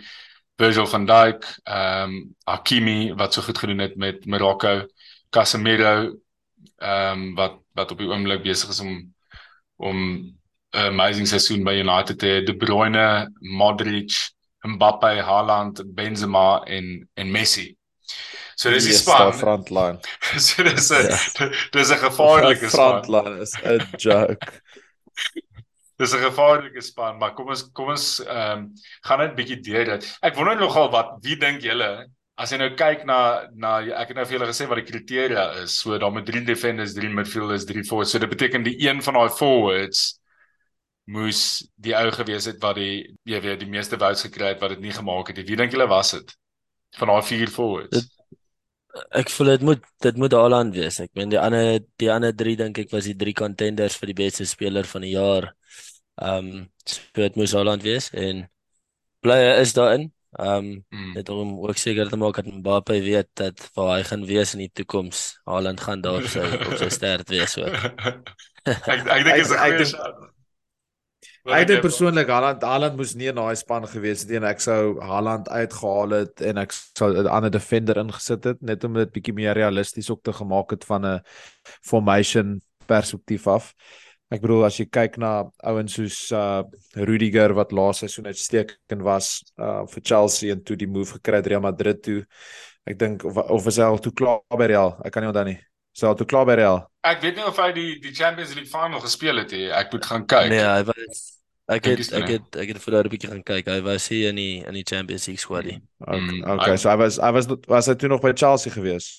Virgil 0.57 0.87
van 0.87 1.07
Dijk, 1.07 1.61
ehm 1.65 2.11
um, 2.11 2.37
Hakimi 2.45 3.15
wat 3.15 3.33
so 3.33 3.43
goed 3.43 3.59
gedoen 3.59 3.79
het 3.79 3.97
met 3.97 4.27
Morocco, 4.27 4.87
Casemiro 5.31 6.15
ehm 6.79 7.13
um, 7.13 7.35
wat 7.35 7.59
wat 7.73 7.91
op 7.91 7.99
die 7.99 8.09
oomblik 8.09 8.43
besig 8.43 8.69
is 8.69 8.81
om 8.81 9.15
om 9.77 9.99
amazing 10.75 11.27
seisoen 11.27 11.65
by 11.65 11.77
United 11.81 12.19
te 12.19 12.43
De 12.43 12.57
Bruyne, 12.57 13.31
Modric, 13.41 14.13
Mbappe, 14.65 15.23
Haaland, 15.23 15.83
Benzema 15.95 16.63
en 16.67 17.09
en 17.15 17.31
Messi. 17.31 17.77
So 18.57 18.71
dis 18.71 18.87
die 18.87 18.95
span 18.95 19.33
frontline. 19.35 19.99
so 20.47 20.63
dis 20.63 20.91
'n 20.91 21.11
ja. 21.11 21.49
dis 21.75 21.91
'n 21.91 22.01
gevaarlike 22.07 22.69
span. 22.69 23.03
Frontline 23.05 23.41
is 23.43 23.55
'n 23.63 23.83
joke. 23.99 24.53
dis 26.01 26.15
'n 26.15 26.23
gevaarlike 26.27 26.83
span, 26.83 27.19
maar 27.19 27.35
kom 27.35 27.49
ons 27.49 27.67
kom 27.73 27.91
ons 27.95 28.21
ehm 28.25 28.59
um, 28.59 28.69
gaan 29.07 29.19
net 29.19 29.35
bietjie 29.39 29.61
deur 29.61 29.85
dit. 29.95 30.11
Ek 30.23 30.37
wonder 30.39 30.57
nogal 30.57 30.91
wat 30.91 31.19
wie 31.23 31.37
dink 31.37 31.63
julle 31.63 32.07
as 32.35 32.51
jy 32.51 32.59
nou 32.59 32.71
kyk 32.75 33.05
na 33.07 33.47
na 33.55 33.79
ek 34.03 34.11
het 34.11 34.17
nou 34.19 34.27
vir 34.27 34.39
julle 34.39 34.51
gesê 34.51 34.67
wat 34.71 34.81
die 34.83 34.91
kriteria 34.91 35.51
is. 35.63 35.79
So 35.83 35.99
daar 35.99 36.13
met 36.15 36.27
drie 36.27 36.43
defenders, 36.45 36.95
drie 36.95 37.11
midfielders, 37.11 37.67
drie 37.67 37.85
forwards. 37.85 38.15
So 38.15 38.19
dit 38.19 38.31
beteken 38.31 38.67
die 38.67 38.79
een 38.87 39.03
van 39.03 39.19
daai 39.19 39.31
forwards 39.31 40.15
moes 41.05 41.41
die 41.77 41.95
ou 41.97 42.09
gewees 42.15 42.49
het 42.49 42.61
wat 42.63 42.79
die 42.81 43.05
jy 43.29 43.41
weet 43.45 43.61
die 43.61 43.71
meeste 43.71 43.99
votes 44.01 44.25
gekry 44.25 44.55
het 44.55 44.63
wat 44.63 44.75
dit 44.77 44.85
nie 44.87 44.95
gemaak 44.95 45.29
het 45.31 45.41
nie. 45.41 45.47
Wie 45.51 45.59
dink 45.61 45.75
julle 45.75 45.89
was 45.91 46.15
dit? 46.17 46.35
Van 46.99 47.11
daai 47.11 47.27
vier 47.29 47.51
forwards. 47.53 47.99
Dit, 47.99 48.11
ek 49.21 49.31
voel 49.35 49.53
dit 49.55 49.67
moet 49.69 49.85
dit 50.07 50.17
moet 50.23 50.37
Haaland 50.39 50.75
wees. 50.77 51.01
Ek 51.05 51.13
meen 51.19 51.33
die 51.33 51.41
ander 51.41 51.79
die 52.01 52.11
ander 52.13 52.33
drie 52.33 52.57
dink 52.57 52.81
ek 52.81 52.93
was 52.95 53.11
die 53.11 53.19
drie 53.21 53.37
contenders 53.37 53.99
vir 54.01 54.13
die 54.13 54.21
beste 54.25 54.49
speler 54.49 54.89
van 54.89 55.05
die 55.07 55.15
jaar. 55.17 55.53
Ehm 56.23 56.53
um, 56.55 56.67
so 56.89 57.21
dit 57.21 57.37
moes 57.41 57.55
Haaland 57.57 57.85
wees 57.85 58.11
en 58.13 58.47
Player 59.25 59.61
is 59.61 59.77
daarin. 59.77 60.11
Ehm 60.39 60.71
um, 60.71 60.85
mm. 60.91 61.13
net 61.15 61.29
om 61.29 61.59
ook 61.63 61.79
seker 61.79 62.09
te 62.09 62.17
maak 62.17 62.41
dat 62.41 62.49
Mbappe 62.49 62.97
weet 63.03 63.29
dat 63.39 63.61
waar 63.77 63.99
hy 63.99 64.05
gaan 64.09 64.25
wees 64.27 64.55
in 64.57 64.65
die 64.65 64.73
toekoms, 64.73 65.39
Haaland 65.45 65.81
gaan 65.81 66.01
daar 66.01 66.25
sy 66.29 66.43
op 66.43 66.79
sy 66.81 66.89
sterk 66.99 67.29
wees 67.29 67.59
ook. 67.61 67.77
ek 68.65 69.05
ek 69.05 69.27
dink 69.29 69.37
is 69.37 69.53
'n 69.53 69.61
goeie 69.61 69.85
shot. 69.93 70.25
Ek 70.25 70.34
dink 71.69 71.83
persoonlik 71.85 72.31
Haaland 72.33 72.63
Haaland 72.65 72.97
moes 72.97 73.11
nie 73.21 73.29
in 73.29 73.37
daai 73.37 73.57
span 73.61 73.85
gewees 73.85 74.23
het 74.25 74.31
nie 74.31 74.39
en 74.39 74.47
ek 74.49 74.63
sou 74.65 74.95
Haaland 75.05 75.51
uitgehaal 75.53 76.15
het 76.17 76.41
en 76.41 76.61
ek 76.63 76.73
sou 76.73 77.11
'n 77.13 77.29
ander 77.29 77.53
defender 77.53 78.01
ingesit 78.01 78.45
het 78.45 78.63
net 78.63 78.85
om 78.85 78.95
dit 78.95 79.13
bietjie 79.13 79.35
meer 79.35 79.53
realisties 79.53 80.09
ook 80.11 80.23
te 80.25 80.33
gemaak 80.33 80.71
het 80.71 80.85
van 80.85 81.05
'n 81.05 81.21
formation 81.85 82.61
perspektief 82.87 83.47
af. 83.47 83.75
Ek 84.33 84.41
bedoel 84.41 84.65
as 84.65 84.79
jy 84.81 84.87
kyk 84.87 85.19
na 85.19 85.45
ouens 85.63 85.95
soos 85.95 86.33
uh 86.33 86.63
Rudiger 86.97 87.53
wat 87.55 87.73
laas 87.73 87.99
seisoen 87.99 88.27
uitstekend 88.27 89.03
was 89.03 89.45
uh 89.59 89.85
vir 89.87 90.03
Chelsea 90.03 90.53
en 90.53 90.63
toe 90.65 90.77
die 90.77 90.89
move 90.89 91.13
gekry 91.13 91.37
het 91.37 91.47
Real 91.47 91.61
Madrid 91.61 92.03
toe. 92.03 92.25
Ek 92.87 92.99
dink 92.99 93.25
of, 93.25 93.37
of 93.37 93.67
is 93.67 93.77
hy 93.77 93.85
al 93.85 93.99
toe 93.99 94.13
klaar 94.13 94.41
by 94.49 94.65
Real? 94.65 94.97
Ek 95.05 95.13
kan 95.13 95.23
nie 95.23 95.29
onthou 95.29 95.45
nie. 95.45 95.61
Hy 95.95 96.11
al 96.11 96.17
toe 96.19 96.27
klaar 96.27 96.47
by 96.49 96.57
Real? 96.59 96.81
Ek 97.07 97.21
weet 97.23 97.39
nie 97.39 97.47
of 97.47 97.59
hy 97.61 97.71
die 97.77 97.91
die 98.03 98.13
Champions 98.15 98.55
League 98.57 98.71
final 98.71 99.03
gespeel 99.03 99.39
het 99.43 99.53
nie. 99.55 99.69
Ek 99.71 99.93
moet 99.95 100.07
gaan 100.11 100.25
kyk. 100.27 100.49
Nee, 100.51 100.65
hy 100.67 100.87
was 100.89 101.21
ek 101.71 101.87
het 101.89 102.09
ek 102.19 102.33
het 102.33 102.57
ek 102.65 102.73
het 102.73 102.81
vir 102.83 102.97
daardie 102.97 103.13
bietjie 103.13 103.31
gaan 103.31 103.45
kyk. 103.47 103.69
Hy 103.71 103.83
was 103.87 104.09
hier 104.11 104.33
in 104.33 104.41
die 104.41 104.57
in 104.65 104.75
die 104.75 104.87
Champions 104.89 105.29
League 105.31 105.43
squad. 105.43 105.69
Mm. 105.71 105.85
Okay, 106.01 106.25
mm, 106.25 106.41
okay, 106.57 106.79
so 106.81 106.91
hy 106.91 106.97
was 106.99 107.21
hy 107.23 107.31
was 107.37 107.47
was 107.71 107.91
hy 107.91 107.95
toe 108.01 108.11
nog 108.11 108.25
by 108.25 108.33
Chelsea 108.35 108.75
gewees? 108.75 109.13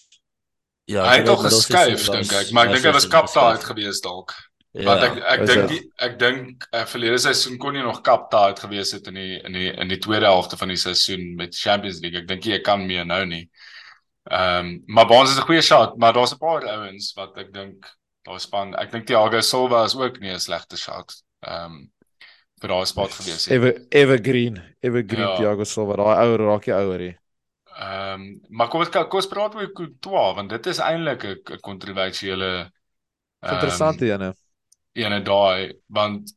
Ja, 0.92 1.06
hy 1.08 1.22
het 1.22 1.30
nog 1.30 1.46
geskuif 1.48 2.10
dink 2.12 2.34
ek, 2.42 2.52
maar 2.54 2.68
ek 2.68 2.76
dink 2.76 2.90
hy 2.90 2.94
was 2.98 3.08
kaptein 3.10 3.64
gewees 3.64 4.04
dalk. 4.06 4.36
Ja, 4.76 4.90
Want 4.90 5.06
ek 5.08 5.22
ek 5.32 5.46
dink 5.48 5.72
ek 6.04 6.18
dink 6.20 6.68
uh, 6.74 6.84
verlede 6.92 7.22
seisoen 7.24 7.56
kon 7.62 7.78
jy 7.80 7.86
nog 7.86 8.04
kaptaat 8.04 8.60
gewees 8.66 8.92
het 8.92 9.08
in 9.08 9.22
die 9.22 9.40
in 9.40 9.56
die 9.56 9.72
in 9.72 9.94
die 9.94 10.02
tweede 10.04 10.28
helfte 10.28 10.60
van 10.60 10.74
die 10.76 10.82
seisoen 10.82 11.32
met 11.40 11.56
Champions 11.56 12.04
League. 12.04 12.20
Ek 12.20 12.28
dink 12.28 12.44
jy 12.52 12.60
kan 12.66 12.84
meer 12.84 13.08
nou 13.08 13.24
nie. 13.32 13.46
Ehm 13.48 13.75
um, 14.32 14.84
maar 14.86 15.08
Baans 15.08 15.32
is 15.32 15.38
'n 15.38 15.48
goeie 15.48 15.62
shot, 15.62 15.98
maar 15.98 16.14
daar's 16.14 16.34
'n 16.34 16.38
paar 16.38 16.66
ouens 16.66 17.14
wat 17.14 17.38
ek 17.38 17.54
dink 17.54 17.86
daar 18.24 18.40
span. 18.40 18.76
Ek 18.76 18.92
dink 18.92 19.06
Thiago 19.06 19.42
Silva 19.42 19.84
is 19.84 19.96
ook 19.96 20.20
nie 20.20 20.32
'n 20.32 20.40
slegte 20.40 20.78
shot. 20.78 21.24
Ehm 21.40 21.72
um, 21.72 21.92
vir 22.62 22.70
daai 22.70 22.86
spot 22.86 23.12
gewees 23.12 23.46
het. 23.46 23.54
Ever 23.54 23.86
Evergreen, 23.90 24.62
Evergreen 24.80 25.28
ja. 25.28 25.36
Thiago 25.36 25.64
Silva, 25.64 25.96
daai 25.96 26.26
ou 26.26 26.36
raakie 26.36 26.74
ouer 26.74 27.00
hier. 27.00 27.20
Ehm 27.76 28.22
um, 28.22 28.42
maar 28.50 28.68
kom 28.72 28.80
ons 28.80 28.90
kom 28.90 29.20
ons 29.20 29.28
praat 29.28 29.56
oor 29.56 29.72
Courtois 29.76 30.36
want 30.36 30.50
dit 30.50 30.66
is 30.72 30.80
eintlik 30.80 31.24
'n 31.26 31.60
kontroversiële 31.60 32.52
um, 32.64 33.54
interessante 33.54 34.06
ene 34.06 34.34
ene 34.94 35.22
daai 35.22 35.74
want 35.88 36.32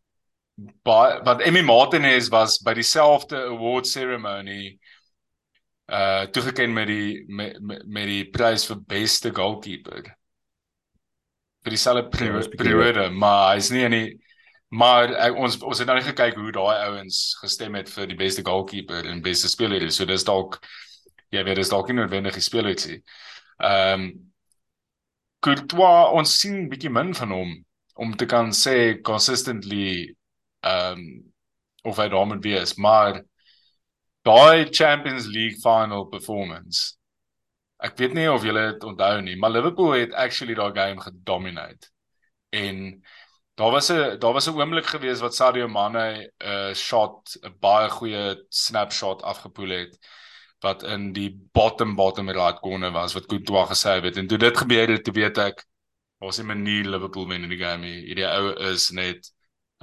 baie 0.83 1.21
wat 1.23 1.41
Emmy 1.47 1.63
Martinez 1.63 2.29
was 2.35 2.59
by 2.59 2.75
dieselfde 2.75 3.45
award 3.53 3.87
ceremony 3.87 4.79
uh 5.89 6.27
toegeken 6.33 6.73
met 6.73 6.87
die 6.87 7.25
met, 7.29 7.59
met 7.87 8.07
die 8.07 8.25
prys 8.31 8.67
vir 8.69 8.81
beste 8.89 9.33
goalkeeper. 9.35 10.11
Vir 11.65 11.75
dieselfde 11.75 12.25
ja, 12.25 12.43
periode 12.57 13.09
maar 13.11 13.55
hy's 13.55 13.71
nie 13.73 13.85
in 13.87 13.97
die 13.97 14.09
maar 14.69 15.15
ek, 15.17 15.37
ons 15.41 15.57
ons 15.65 15.81
het 15.81 15.89
nou 15.89 15.97
net 15.97 16.11
gekyk 16.11 16.37
hoe 16.37 16.53
daai 16.53 16.77
ouens 16.91 17.39
gestem 17.41 17.79
het 17.79 17.89
vir 17.89 18.11
die 18.11 18.19
beste 18.21 18.45
goalkeeper 18.45 19.09
en 19.09 19.25
beste 19.25 19.49
speler 19.49 19.87
so 19.91 20.05
dis 20.05 20.27
dalk 20.29 20.59
ja 21.33 21.41
weet 21.45 21.57
dis 21.63 21.73
dalk 21.73 21.89
nie 21.89 21.97
noodwendig 21.97 22.37
die 22.37 22.45
speler 22.45 22.77
iets 22.77 22.91
ehm 22.93 23.95
um, 23.95 24.11
Courtois 25.41 26.13
ons 26.19 26.33
sien 26.41 26.67
bietjie 26.69 26.91
min 26.91 27.15
van 27.15 27.33
hom 27.33 27.57
om 27.99 28.15
te 28.17 28.27
kan 28.27 28.53
sê 28.53 29.01
consistently 29.03 30.13
ehm 30.67 31.01
um, 31.01 31.09
of 31.89 31.97
hy 31.97 32.09
daar 32.13 32.27
moet 32.27 32.45
wees, 32.45 32.75
maar 32.75 33.23
daai 34.29 34.69
Champions 34.71 35.27
League 35.27 35.61
final 35.65 36.07
performance. 36.13 36.97
Ek 37.79 37.97
weet 38.01 38.17
nie 38.19 38.27
of 38.31 38.45
julle 38.47 38.65
dit 38.73 38.85
onthou 38.85 39.21
nie, 39.23 39.37
maar 39.39 39.55
Liverpool 39.55 39.95
het 39.97 40.15
actually 40.27 40.57
daai 40.59 40.73
game 40.75 41.01
gedominate. 41.01 41.91
En 42.51 43.03
daar 43.59 43.71
was 43.71 43.91
'n 43.91 44.19
daar 44.19 44.33
was 44.33 44.49
'n 44.49 44.59
oomblik 44.59 44.87
gewees 44.87 45.21
wat 45.21 45.35
Sadio 45.35 45.69
Mane 45.69 46.05
'n 46.05 46.49
uh, 46.49 46.75
shot, 46.75 47.39
'n 47.43 47.55
baie 47.61 47.89
goeie 47.91 48.45
snapshot 48.49 49.23
afgepoel 49.23 49.69
het 49.69 49.99
wat 50.61 50.83
in 50.83 51.13
die 51.13 51.31
bottom 51.53 51.95
bottom 51.95 52.31
right 52.31 52.59
corner 52.61 52.93
was 52.93 53.15
wat 53.15 53.27
Courtois 53.27 53.69
gesê 53.69 54.03
het 54.03 54.17
en 54.17 54.27
toe 54.27 54.39
dit 54.39 54.57
gebeur 54.59 54.89
het, 54.89 55.05
toe 55.05 55.15
weet 55.15 55.39
ek 55.39 55.65
was 56.19 56.39
'n 56.39 56.47
manier 56.47 56.85
Liverpool 56.85 57.29
wen 57.29 57.43
in 57.43 57.49
die 57.49 57.59
game. 57.59 57.87
Hierdie 57.87 58.27
ou 58.27 58.53
is 58.71 58.91
net 58.91 59.33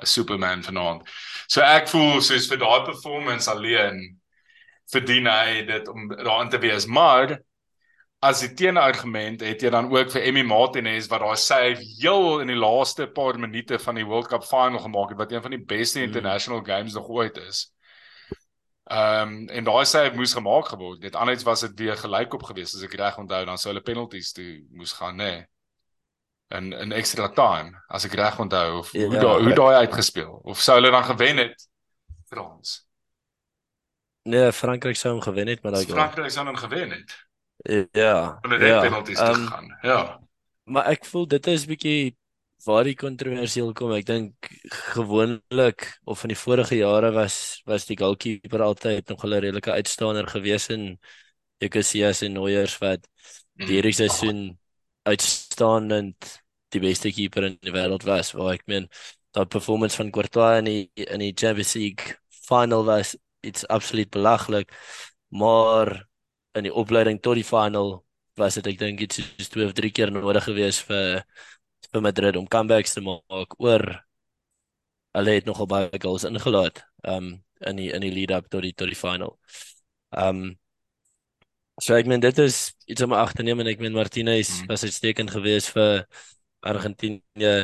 'n 0.02 0.06
superman 0.06 0.64
vanaand. 0.64 1.10
So 1.48 1.62
ek 1.62 1.88
voel 1.88 2.22
soos 2.22 2.48
vir 2.48 2.58
daai 2.58 2.84
performance 2.86 3.50
alleen 3.52 4.20
verdien 4.92 5.28
hy 5.28 5.66
dit 5.66 5.88
om 5.92 6.08
daarin 6.10 6.50
te 6.50 6.60
wees. 6.62 6.86
Maar 6.86 7.38
as 8.26 8.42
die 8.42 8.54
teenargument 8.58 9.44
het 9.46 9.62
jy 9.62 9.70
dan 9.74 9.90
ook 9.92 10.12
vir 10.14 10.28
Emmy 10.30 10.42
Martinez 10.48 11.10
wat 11.12 11.22
daai 11.22 11.38
save 11.38 11.84
heel 12.00 12.42
in 12.42 12.50
die 12.50 12.58
laaste 12.58 13.08
paar 13.08 13.40
minute 13.40 13.80
van 13.80 14.00
die 14.00 14.06
World 14.06 14.30
Cup 14.32 14.46
final 14.48 14.80
gemaak 14.82 15.14
het 15.14 15.22
wat 15.22 15.32
een 15.32 15.44
van 15.46 15.54
die 15.58 15.62
beste 15.62 16.00
hmm. 16.00 16.08
international 16.08 16.64
games 16.66 16.94
nog 16.94 17.10
ooit 17.10 17.38
is. 17.38 17.72
Ehm 18.86 19.34
um, 19.34 19.50
en 19.50 19.66
daai 19.66 19.86
save 19.86 20.16
moes 20.16 20.34
gemaak 20.34 20.68
geword. 20.70 21.02
Dit 21.02 21.16
anders 21.16 21.44
was 21.44 21.66
dit 21.66 21.80
weer 21.80 21.98
gelyk 21.98 22.34
op 22.34 22.44
gewees 22.44 22.76
as 22.76 22.86
ek 22.86 22.94
reg 23.02 23.18
onthou 23.18 23.46
dan 23.46 23.58
sou 23.58 23.74
hulle 23.74 23.86
penalties 23.86 24.32
toe 24.32 24.64
moes 24.72 24.94
gaan 24.94 25.18
nê. 25.18 25.34
Nee 25.34 25.46
in 26.48 26.74
in 26.74 26.92
extra 26.92 27.30
time 27.30 27.74
as 27.90 28.06
ek 28.06 28.14
reg 28.14 28.40
onthou 28.40 28.80
of 28.80 28.92
ja, 28.94 29.08
hoe 29.10 29.20
daai 29.20 29.44
hoe 29.44 29.54
daai 29.58 29.76
uitgespeel 29.86 30.42
of 30.44 30.62
sou 30.62 30.78
hulle 30.78 30.92
dan 30.94 31.04
gewen 31.04 31.42
het 31.42 31.68
Frans 32.30 32.85
Nee 34.26 34.52
Frankryk 34.52 34.98
sou 35.00 35.14
hom 35.14 35.24
gewen 35.24 35.52
het 35.52 35.64
maar 35.64 35.78
daai 35.78 35.86
Frankryk 35.90 36.34
sou 36.34 36.46
hom 36.48 36.58
gewen 36.60 36.92
het. 36.98 37.16
Ja 37.94 38.38
hulle 38.42 38.60
het 38.60 38.68
ja, 38.68 38.82
penalties 38.82 39.22
um, 39.22 39.48
gegaan 39.48 39.78
ja. 39.82 40.00
maar 40.64 40.92
ek 40.94 41.06
voel 41.06 41.28
dit 41.28 41.48
is 41.54 41.68
bietjie 41.70 42.16
waar 42.66 42.88
die 42.88 42.96
kontroversieel 42.98 43.74
kom. 43.78 43.92
Ek 43.94 44.08
dink 44.08 44.50
gewoonlik 44.96 45.86
of 46.10 46.24
in 46.26 46.34
die 46.34 46.40
vorige 46.40 46.80
jare 46.80 47.12
was 47.14 47.62
was 47.70 47.86
die 47.86 47.98
goalkeeper 48.00 48.64
altyd 48.66 49.10
nog 49.14 49.24
'n 49.24 49.34
redelike 49.38 49.72
uitstaander 49.72 50.28
gewees 50.28 50.70
in 50.74 50.98
Ekasias 51.62 52.24
en 52.26 52.34
Neuers 52.34 52.78
wat 52.82 53.06
hierdie 53.56 53.94
seisoen 53.94 54.46
mm 54.46 54.62
uitstaanend 55.06 56.42
die 56.74 56.82
beste 56.82 57.12
keeper 57.14 57.46
in 57.46 57.58
die 57.62 57.74
wêreld 57.74 58.06
was 58.10 58.34
waar 58.34 58.56
ek 58.56 58.66
meen 58.72 58.88
daai 59.36 59.46
performance 59.46 60.00
van 60.00 60.12
Courtois 60.12 60.64
in 60.64 60.70
die 60.70 61.06
in 61.06 61.22
die 61.22 61.34
Champions 61.38 61.76
League 61.78 62.18
final 62.48 62.86
was 62.88 63.14
iets 63.46 63.68
absoluut 63.68 64.10
belaglik. 64.10 64.74
Maar 65.34 65.94
in 66.56 66.68
die 66.68 66.74
opleiding 66.74 67.22
tot 67.22 67.40
die 67.40 67.48
final 67.48 68.00
was 68.40 68.58
dit 68.60 68.68
ek 68.74 68.80
dink 68.80 69.04
iets 69.04 69.22
soos 69.22 69.52
twee 69.52 69.68
of 69.68 69.76
drie 69.76 69.92
keer 69.96 70.12
nodig 70.12 70.44
geweest 70.48 70.86
vir 70.90 71.24
vir 71.92 72.04
Madrid 72.04 72.38
om 72.40 72.48
comebacks 72.52 72.96
te 72.96 73.04
maak 73.04 73.56
oor 73.62 73.86
hulle 75.16 75.36
het 75.38 75.48
nogal 75.48 75.70
baie 75.72 76.02
goals 76.04 76.28
ingelaat 76.28 76.84
um 77.08 77.36
in 77.70 77.80
die 77.80 77.90
in 77.96 78.04
die 78.04 78.12
lead 78.12 78.34
up 78.36 78.50
tot 78.52 78.66
die 78.66 78.74
tot 78.76 78.92
die 78.92 79.00
final. 79.00 79.38
Um 80.12 80.58
so 81.82 81.96
ek 81.96 82.08
meen 82.08 82.24
dit 82.24 82.38
is 82.44 82.74
iets 82.88 83.04
om 83.04 83.16
ag 83.16 83.34
te 83.36 83.44
neem 83.44 83.60
en 83.64 83.72
ek 83.72 83.84
meen 83.84 83.96
Martinez 83.96 84.62
mm. 84.62 84.72
was 84.72 84.84
uitstekend 84.84 85.32
geweest 85.32 85.72
vir 85.76 86.06
Argentinië 86.66 87.56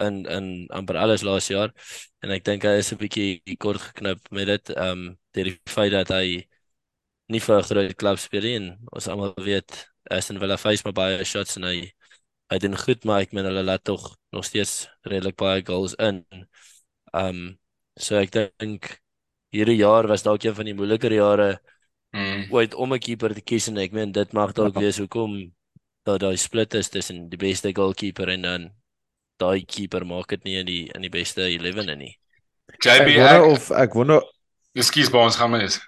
in 0.00 0.24
in 0.26 0.66
amper 0.70 0.96
alles 0.96 1.22
laas 1.22 1.48
jaar 1.48 1.70
en 2.22 2.30
ek 2.34 2.44
dink 2.44 2.64
hy 2.64 2.78
is 2.80 2.92
'n 2.92 2.98
bietjie 2.98 3.56
kort 3.58 3.80
geknip 3.80 4.20
met 4.30 4.46
dit 4.46 4.76
um 4.76 5.16
deur 5.32 5.50
die 5.50 5.58
feit 5.66 5.92
dat 5.92 6.08
hy 6.08 6.46
nie 7.28 7.40
vir 7.40 7.58
'n 7.58 7.68
groot 7.68 7.96
klub 7.96 8.18
speel 8.18 8.42
nie 8.42 8.56
en 8.60 8.68
ons 8.92 9.08
almal 9.08 9.34
weet 9.38 9.86
Aston 10.10 10.38
Villa 10.38 10.56
face 10.56 10.82
maar 10.84 10.96
baie 10.96 11.24
shots 11.24 11.56
en 11.56 11.64
hy 11.64 11.92
hy 12.52 12.58
doen 12.58 12.76
goed 12.76 13.04
maar 13.04 13.22
ek 13.24 13.32
meen 13.32 13.46
hulle 13.48 13.64
laat 13.64 13.84
tog 13.84 14.16
nog 14.32 14.44
steeds 14.44 14.88
redelik 15.08 15.36
baie 15.36 15.62
goals 15.64 15.94
in. 15.98 16.24
Um 17.12 17.58
so 17.96 18.18
ek 18.18 18.32
dink 18.34 19.00
hierdie 19.54 19.78
jaar 19.80 20.08
was 20.10 20.26
dalk 20.26 20.44
een 20.44 20.54
van 20.54 20.68
die 20.68 20.74
moeiliker 20.74 21.12
jare 21.12 21.50
mm. 22.12 22.50
ooit 22.52 22.74
om 22.74 22.92
'n 22.94 22.98
keeper 23.00 23.34
te 23.34 23.40
kies 23.40 23.68
en 23.68 23.78
ek 23.78 23.92
meen 23.92 24.12
dit 24.12 24.32
mag 24.32 24.52
dalk 24.52 24.74
ja. 24.74 24.80
wees 24.80 24.98
hoekom 24.98 25.54
dat 26.04 26.20
daai 26.20 26.36
split 26.36 26.74
is 26.74 26.88
tussen 26.88 27.28
die 27.28 27.38
beste 27.40 27.72
goalkeeper 27.72 28.28
en 28.28 28.42
dan 28.42 28.62
daai 29.40 29.64
keeper 29.66 30.04
maak 30.06 30.28
dit 30.34 30.44
nie 30.44 30.58
in 30.60 30.66
die 30.66 30.84
in 30.94 31.02
die 31.02 31.12
beste 31.12 31.46
11 31.48 31.82
in 31.84 31.98
nie. 31.98 32.14
JB 32.80 33.18
ek 33.18 33.18
wonder 33.18 33.50
of 33.50 33.70
ek 33.70 33.98
wonder 33.98 34.22
Ekskuus 34.74 35.10
by 35.14 35.20
ons 35.22 35.36
gaan 35.38 35.54
net. 35.54 35.78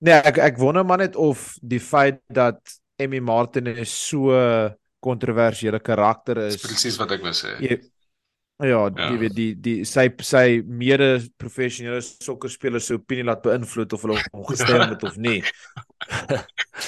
Nee, 0.00 0.20
ek 0.22 0.38
ek 0.38 0.60
wonder 0.60 0.86
maar 0.86 1.02
net 1.02 1.16
of 1.18 1.56
die 1.60 1.80
feit 1.82 2.20
dat 2.30 2.60
Emmy 3.00 3.18
Martin 3.18 3.68
'n 3.68 3.84
so 3.84 4.30
kontroversiële 5.00 5.80
karakter 5.80 6.38
is. 6.46 6.60
Presies 6.60 6.98
wat 7.00 7.16
ek 7.16 7.24
wou 7.24 7.32
sê. 7.34 7.56
Jy, 7.64 7.80
ja, 8.60 8.68
ja, 8.68 9.10
jy 9.10 9.18
weet 9.18 9.34
die 9.34 9.50
die 9.54 9.76
sy 9.88 10.06
sy 10.22 10.60
mede 10.62 11.10
professionele 11.40 12.02
sokkerspelers 12.04 12.86
se 12.86 12.98
opinie 13.00 13.24
laat 13.24 13.42
beïnvloed 13.42 13.92
of 13.96 14.02
hulle 14.06 14.20
hom 14.30 14.44
gestem 14.52 14.84
het 14.86 15.02
of 15.02 15.16
nie. 15.16 15.40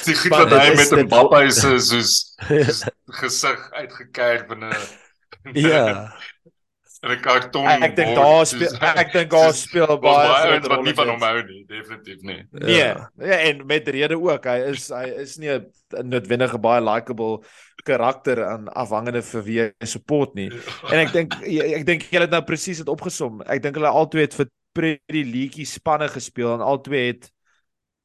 Die 0.02 0.14
goed 0.16 0.32
wat 0.32 0.52
hy 0.56 0.70
met 0.74 0.92
Mbappe 1.04 1.38
is 1.46 1.58
soos 1.60 2.12
gesig 3.20 3.60
uitgekerk 3.76 4.48
binne 4.48 4.70
Ja. 5.52 6.12
En 7.02 7.10
'n 7.10 7.20
karton. 7.20 7.66
Ek, 7.66 7.82
ek 7.88 7.96
dink 7.96 8.14
daar 8.14 8.46
speel 8.46 8.74
ek 8.78 9.08
dink 9.12 9.30
daar 9.30 9.54
speel 9.58 9.94
baie 9.98 10.50
wat 10.52 10.68
wat 10.70 10.84
nie 10.86 10.94
van 10.94 11.08
hom 11.10 11.24
hou 11.26 11.40
nie, 11.48 11.64
definitief 11.66 12.20
nie. 12.22 12.38
Nee, 12.50 12.76
ja. 12.76 13.10
ja, 13.18 13.38
en 13.50 13.66
met 13.66 13.88
rede 13.88 14.18
ook. 14.18 14.46
Hy 14.46 14.70
is 14.70 14.86
hy 14.94 15.08
is 15.24 15.34
nie 15.42 15.50
'n 15.50 15.66
noodwendige 16.06 16.62
baie 16.62 16.78
likable 16.78 17.42
karakter 17.82 18.44
aan 18.46 18.70
afhangende 18.70 19.22
vir 19.22 19.42
wie 19.42 19.58
hy 19.64 19.86
support 19.86 20.38
nie. 20.38 20.46
Ja. 20.54 20.94
En 20.94 21.02
ek 21.02 21.12
dink 21.12 21.34
ek 21.42 21.86
dink 21.90 22.06
julle 22.06 22.28
het 22.28 22.36
nou 22.38 22.44
presies 22.46 22.78
dit 22.78 22.94
opgesom. 22.94 23.42
Ek 23.50 23.62
dink 23.66 23.74
hulle 23.74 23.90
albei 23.90 24.28
het 24.28 24.38
vir 24.38 24.46
Premier 24.72 25.26
League 25.26 25.66
spanne 25.66 26.06
gespeel 26.08 26.54
en 26.54 26.62
albei 26.62 27.08
het 27.10 27.30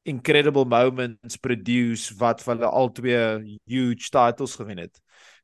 incredible 0.08 0.64
moments 0.64 1.36
produce 1.36 2.14
wat 2.18 2.42
vir 2.42 2.56
hulle 2.56 2.70
albei 2.82 3.58
huge 3.70 4.10
titles 4.10 4.58
gewen 4.58 4.82
het. 4.82 4.98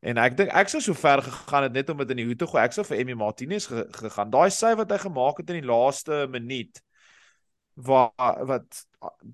En 0.05 0.21
ek 0.21 0.35
dink 0.37 0.51
ek 0.53 0.69
sou 0.69 0.83
so 0.85 0.97
ver 0.99 1.23
gegaan 1.25 1.69
het 1.69 1.77
net 1.77 1.90
om 1.93 2.01
dit 2.03 2.11
in 2.12 2.21
die 2.21 2.27
hoed 2.29 2.40
te 2.43 2.49
gooi. 2.49 2.62
Ek 2.62 2.75
sou 2.77 2.85
vir 2.85 3.01
Emmy 3.01 3.17
Martinez 3.17 3.69
ge, 3.71 3.87
gegaan. 3.97 4.33
Daai 4.33 4.51
sy 4.53 4.75
wat 4.77 4.90
hy 4.93 4.99
gemaak 5.07 5.40
het 5.40 5.53
in 5.55 5.62
die 5.62 5.71
laaste 5.71 6.25
minuut 6.33 6.83
wat 7.75 8.43
wat 8.51 8.83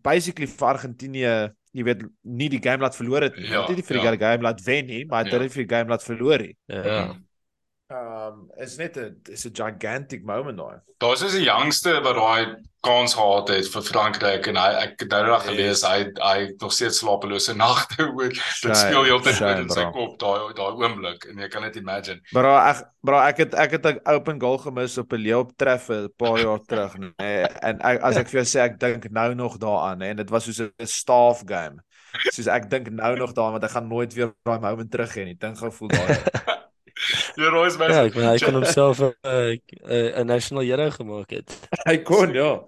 basically 0.02 0.48
vir 0.48 0.68
Argentinië, 0.70 1.32
jy 1.76 1.84
weet, 1.86 2.04
nie 2.24 2.48
die 2.52 2.62
game 2.62 2.82
laat 2.82 2.96
verloor 2.96 3.26
het 3.26 3.36
nie. 3.36 3.50
Ja, 3.50 3.64
nie 3.68 3.76
die 3.78 3.86
vir 3.86 3.98
die 3.98 4.06
ja. 4.06 4.14
game 4.22 4.46
laat 4.46 4.62
wen 4.66 4.86
nie, 4.88 5.02
maar 5.10 5.26
ja. 5.26 5.34
dit 5.34 5.44
het 5.46 5.56
vir 5.56 5.64
die 5.64 5.72
game 5.74 5.92
laat 5.92 6.06
verloor 6.06 6.46
het. 6.46 6.56
Ja. 6.70 7.02
Um 7.90 8.50
is 8.56 8.76
net 8.78 8.96
'n 8.96 9.16
is 9.28 9.46
'n 9.46 9.54
gigantic 9.54 10.22
moment 10.24 10.58
daai. 10.58 10.78
Daar's 10.98 11.22
is 11.22 11.34
'n 11.34 11.42
jongste 11.42 12.00
wat 12.02 12.14
daai 12.14 12.56
kans 12.80 13.14
gehad 13.14 13.48
het 13.48 13.68
vir 13.68 13.82
Frankryk 13.82 14.46
en 14.46 14.56
hy 14.56 14.68
ek 14.84 15.00
het 15.00 15.10
nou 15.10 15.24
reg 15.26 15.42
gelees 15.44 15.82
hy 15.82 16.06
hy 16.22 16.54
nog 16.60 16.72
steeds 16.72 17.00
slapelose 17.02 17.52
nagte 17.54 18.06
oor 18.16 18.30
dit 18.30 18.76
speel 18.76 19.04
heeltyd 19.04 19.40
in 19.58 19.68
sy 19.74 19.84
kop 19.92 20.14
daai 20.22 20.54
daai 20.54 20.78
oomblik 20.80 21.26
en 21.28 21.42
jy 21.42 21.48
kan 21.48 21.66
net 21.66 21.76
imagine. 21.76 22.20
Bro 22.32 22.54
ek 22.56 22.86
bro 23.02 23.18
ek 23.18 23.42
het 23.44 23.54
ek 23.54 23.76
het 23.76 23.86
'n 23.86 24.00
open 24.14 24.40
goal 24.40 24.58
gemis 24.58 24.96
op 24.98 25.12
'n 25.12 25.20
leeu 25.26 25.44
tref 25.56 25.90
'n 25.90 26.08
paar 26.16 26.38
jaar 26.38 26.62
terug 26.70 26.94
nee 26.96 27.44
en 27.62 27.80
ek, 27.80 28.02
as 28.02 28.16
ek 28.16 28.28
vir 28.28 28.44
jou 28.44 28.48
sê 28.48 28.60
ek 28.70 28.78
dink 28.78 29.10
nou 29.10 29.34
nog 29.34 29.58
daaraan 29.58 30.02
en 30.02 30.16
dit 30.16 30.30
was 30.30 30.44
soos 30.44 30.60
'n 30.60 30.86
staff 30.86 31.42
game. 31.44 31.82
Soos 32.30 32.46
ek 32.46 32.70
dink 32.70 32.88
nou 32.90 33.16
nog 33.16 33.34
daaraan 33.34 33.58
want 33.58 33.64
ek 33.64 33.74
gaan 33.76 33.88
nooit 33.88 34.14
weer 34.14 34.32
daai 34.44 34.60
moment 34.60 34.90
terug 34.90 35.10
hê 35.14 35.24
nie. 35.24 35.34
Dink 35.34 35.58
gou 35.58 35.70
voel 35.70 35.88
daai. 35.88 36.16
Roos 37.48 37.78
my. 37.78 37.88
Ja, 37.88 38.04
ek 38.04 38.18
meen 38.18 38.28
hy 38.28 38.38
kon 38.42 38.58
homself 38.58 39.00
'n 39.00 39.14
uh, 39.24 40.20
'n 40.20 40.26
national 40.26 40.66
hero 40.66 40.90
gemaak 40.90 41.30
het. 41.30 41.56
hy 41.88 41.96
kon 42.04 42.34
ja. 42.34 42.58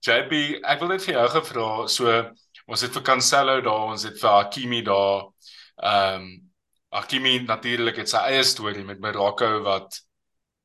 JP, 0.00 0.60
ek 0.64 0.80
wil 0.80 0.88
net 0.94 1.02
vir 1.04 1.14
jou 1.14 1.26
gevra, 1.28 1.70
so 1.92 2.12
ons 2.70 2.84
het 2.86 2.94
vir 2.94 3.02
Cancelo 3.04 3.60
daar, 3.60 3.90
ons 3.92 4.04
het 4.08 4.16
vir 4.20 4.30
Hakimi 4.30 4.82
daar. 4.86 5.26
Ehm 5.82 6.22
um, 6.22 6.30
Hakimi 6.90 7.38
natuurlik 7.46 8.00
het 8.02 8.10
sy 8.10 8.18
eie 8.32 8.42
storie 8.42 8.84
met 8.84 9.00
Morocco 9.00 9.60
wat 9.62 10.00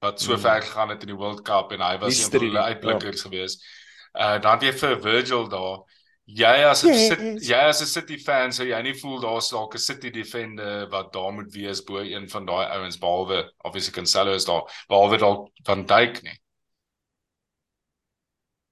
wat 0.01 0.21
so 0.21 0.34
mm. 0.34 0.39
ver 0.41 0.62
gegaan 0.62 0.89
het 0.89 1.04
in 1.06 1.12
die 1.13 1.17
World 1.17 1.41
Cup 1.45 1.71
en 1.71 1.82
hy 1.82 1.97
was 2.01 2.17
een 2.17 2.32
van 2.32 2.47
die 2.47 2.58
uitblikkers 2.58 3.21
ja. 3.21 3.30
geweest. 3.30 3.65
Uh 4.13 4.39
dan 4.41 4.58
het 4.58 4.63
jy 4.63 4.73
vir 4.80 5.01
Virgil 5.01 5.47
daar. 5.49 5.84
Jy 6.25 6.65
as 6.65 6.83
'n 6.83 6.89
yes. 6.89 7.47
jy 7.47 7.57
as 7.69 7.81
'n 7.81 7.85
City 7.85 8.17
fan 8.17 8.51
sou 8.51 8.65
jy 8.65 8.81
nie 8.81 8.95
voel 8.97 9.19
daar's 9.21 9.49
dalk 9.49 9.75
'n 9.75 9.79
City 9.79 10.09
defender 10.09 10.89
wat 10.89 11.13
daar 11.13 11.31
moet 11.31 11.53
wees 11.53 11.83
bo 11.85 12.01
een 12.01 12.29
van 12.29 12.45
daai 12.45 12.65
ouens 12.65 12.97
behalwe 12.97 13.51
obviously 13.63 13.93
Cancelo 13.93 14.33
is 14.33 14.45
daar 14.45 14.65
behalwe 14.89 15.17
dalk 15.17 15.51
van 15.63 15.85
Dijk 15.85 16.23
nie. 16.23 16.39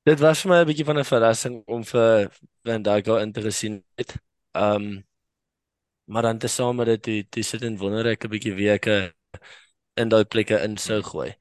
Dit 0.04 0.20
was 0.20 0.42
vir 0.42 0.50
my 0.52 0.60
'n 0.62 0.68
bietjie 0.68 0.86
van 0.86 0.98
'n 1.00 1.06
verrassing 1.06 1.64
om 1.68 1.84
vir 1.84 2.32
Van 2.66 2.82
Dijk 2.82 3.08
al 3.08 3.20
in 3.20 3.32
te 3.32 3.42
gesien 3.42 3.84
het. 3.96 4.18
Um 4.54 5.06
maar 6.06 6.22
dan 6.22 6.38
tesame 6.38 6.86
dat 6.86 7.04
die 7.04 7.28
die 7.30 7.44
sit 7.44 7.62
in 7.62 7.78
wonderlike 7.78 8.28
bietjie 8.28 8.54
weke 8.54 9.14
in 9.96 10.10
daai 10.10 10.26
plekke 10.26 10.60
in 10.64 10.78
sou 10.78 11.02
gooi. 11.04 11.36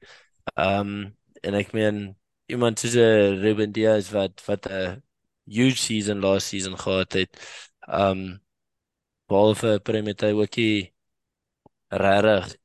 Um 0.55 1.17
en 1.41 1.53
ek 1.53 1.73
meen 1.73 2.15
iemand 2.47 2.79
soos 2.79 2.95
'n 2.95 3.41
Ruben 3.41 3.71
Dias 3.71 4.11
wat 4.11 4.45
wat 4.45 4.67
'n 4.69 5.02
huge 5.45 5.79
season 5.81 6.21
last 6.21 6.47
season 6.47 6.77
gehad 6.77 7.13
het. 7.13 7.31
Um 7.87 8.41
behalwe 9.27 9.79
Premier 9.79 10.15
ookie 10.33 10.93
regtig 11.89 12.55